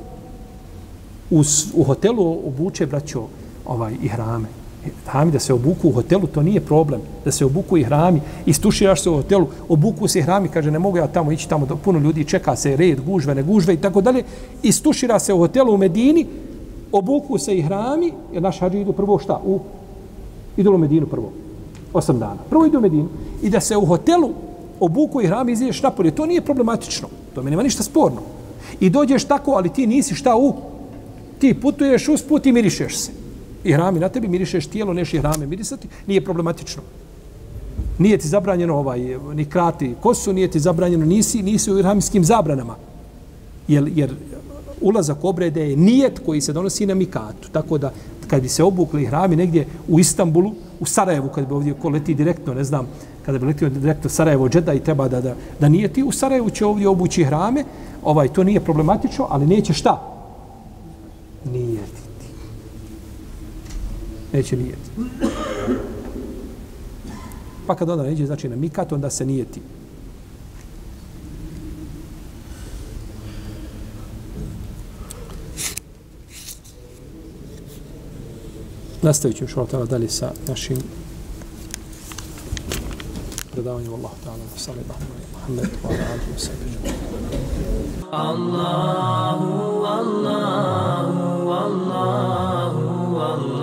u, 1.31 1.43
u 1.73 1.83
hotelu 1.83 2.47
obuče, 2.47 2.85
braćo, 2.85 3.27
ovaj, 3.65 3.95
i 4.03 4.07
hrame 4.07 4.47
hrami 5.05 5.31
da 5.31 5.39
se 5.39 5.53
obuku 5.53 5.89
u 5.89 5.91
hotelu, 5.91 6.27
to 6.27 6.43
nije 6.43 6.61
problem. 6.61 7.01
Da 7.25 7.31
se 7.31 7.45
obuku 7.45 7.77
i 7.77 7.83
hrami, 7.83 8.21
istuširaš 8.45 9.01
se 9.01 9.09
u 9.09 9.15
hotelu, 9.15 9.47
obuku 9.69 10.07
se 10.07 10.19
i 10.19 10.21
hrami, 10.21 10.49
kaže 10.49 10.71
ne 10.71 10.79
mogu 10.79 10.97
ja 10.97 11.07
tamo 11.07 11.31
ići 11.31 11.49
tamo, 11.49 11.65
puno 11.83 11.99
ljudi 11.99 12.23
čeka 12.23 12.55
se 12.55 12.75
red, 12.75 13.01
gužve, 13.05 13.35
ne 13.35 13.43
gužve 13.43 13.73
i 13.73 13.77
tako 13.77 14.01
dalje. 14.01 14.23
Istušira 14.63 15.19
se 15.19 15.33
u 15.33 15.37
hotelu 15.37 15.73
u 15.73 15.77
Medini, 15.77 16.25
obuku 16.91 17.37
se 17.37 17.57
i 17.57 17.61
hrami, 17.61 18.13
jer 18.33 18.41
naš 18.41 18.59
hađi 18.59 18.81
idu 18.81 18.93
prvo 18.93 19.19
šta? 19.19 19.41
U, 19.45 19.59
idu 20.57 20.73
u 20.73 20.77
Medinu 20.77 21.07
prvo. 21.07 21.31
Osam 21.93 22.19
dana. 22.19 22.37
Prvo 22.49 22.65
idu 22.65 22.77
u 22.77 22.81
Medinu. 22.81 23.07
I 23.41 23.49
da 23.49 23.59
se 23.59 23.77
u 23.77 23.85
hotelu 23.85 24.29
obuku 24.79 25.21
i 25.21 25.27
hrami 25.27 25.51
izideš 25.51 25.81
napolje, 25.83 26.11
to 26.11 26.25
nije 26.25 26.41
problematično. 26.41 27.07
To 27.35 27.43
mi 27.43 27.49
nema 27.49 27.63
ništa 27.63 27.83
sporno. 27.83 28.21
I 28.79 28.89
dođeš 28.89 29.23
tako, 29.23 29.51
ali 29.51 29.69
ti 29.69 29.87
nisi 29.87 30.15
šta 30.15 30.35
u... 30.35 30.53
Ti 31.39 31.53
putuješ 31.53 32.07
usput 32.07 32.45
i 32.45 32.51
mirišeš 32.51 32.97
se 32.97 33.11
i 33.65 33.73
hrami 33.73 33.99
na 33.99 34.09
tebi, 34.09 34.27
mirišeš 34.27 34.67
tijelo, 34.67 34.93
neš 34.93 35.13
i 35.13 35.19
hrame 35.19 35.47
mirisati, 35.47 35.87
nije 36.07 36.25
problematično. 36.25 36.83
Nije 37.99 38.17
ti 38.17 38.27
zabranjeno 38.27 38.75
ovaj, 38.75 38.99
ni 39.33 39.45
krati 39.45 39.95
kosu, 40.01 40.33
nije 40.33 40.51
ti 40.51 40.59
zabranjeno, 40.59 41.05
nisi, 41.05 41.43
nisi 41.43 41.71
u 41.71 41.79
ihramskim 41.79 42.23
zabranama. 42.23 42.75
Jer, 43.67 43.91
jer 43.95 44.15
ulazak 44.81 45.23
obrede 45.23 45.69
je 45.69 45.77
nijet 45.77 46.19
koji 46.25 46.41
se 46.41 46.53
donosi 46.53 46.85
na 46.85 46.93
mikatu. 46.95 47.49
Tako 47.51 47.77
da, 47.77 47.91
kad 48.27 48.41
bi 48.41 48.49
se 48.49 48.63
obukli 48.63 49.05
hrami 49.05 49.35
negdje 49.35 49.65
u 49.87 49.99
Istanbulu, 49.99 50.53
u 50.79 50.85
Sarajevu, 50.85 51.29
kad 51.29 51.47
bi 51.47 51.53
ovdje 51.53 51.73
ko 51.73 51.89
leti 51.89 52.13
direktno, 52.13 52.53
ne 52.53 52.63
znam, 52.63 52.87
kada 53.25 53.39
bi 53.39 53.45
letio 53.45 53.69
direktno 53.69 54.09
Sarajevo, 54.09 54.49
Džeda 54.49 54.73
i 54.73 54.79
treba 54.79 55.07
da, 55.07 55.21
da, 55.21 55.35
da 55.59 55.69
nije 55.69 55.93
ti 55.93 56.03
u 56.03 56.11
Sarajevu, 56.11 56.49
će 56.49 56.65
ovdje 56.65 56.87
obući 56.87 57.23
hrame, 57.23 57.63
ovaj, 58.03 58.27
to 58.27 58.43
nije 58.43 58.59
problematično, 58.59 59.27
ali 59.29 59.47
neće 59.47 59.73
šta? 59.73 60.14
Nijetiti. 61.51 62.25
Neće 64.33 64.57
nijetiti. 64.57 64.91
Pa 67.67 67.75
kad 67.75 67.89
onda 67.89 68.03
neđe, 68.03 68.25
znači 68.25 68.49
na 68.49 68.55
mikat, 68.55 68.91
onda 68.91 69.09
se 69.09 69.25
nijeti. 69.25 69.61
Nastavit 79.01 79.37
ćemo 79.37 79.47
šalotala 79.47 79.85
dalje 79.85 80.09
sa 80.09 80.31
našim 80.47 80.77
predavanjem 83.51 83.93
Allahu 83.93 84.15
ta'ala 84.25 84.43
wa 84.55 84.59
sallallahu 84.59 85.03
alaihi 85.47 85.71
wa 85.83 85.89
ala 85.89 86.03
alihi 86.13 86.31
wa 86.35 86.39
sallam 86.39 86.71
Allahu, 88.11 89.51
Allahu, 89.85 91.24
الله 91.53 92.71
الله 92.71 93.54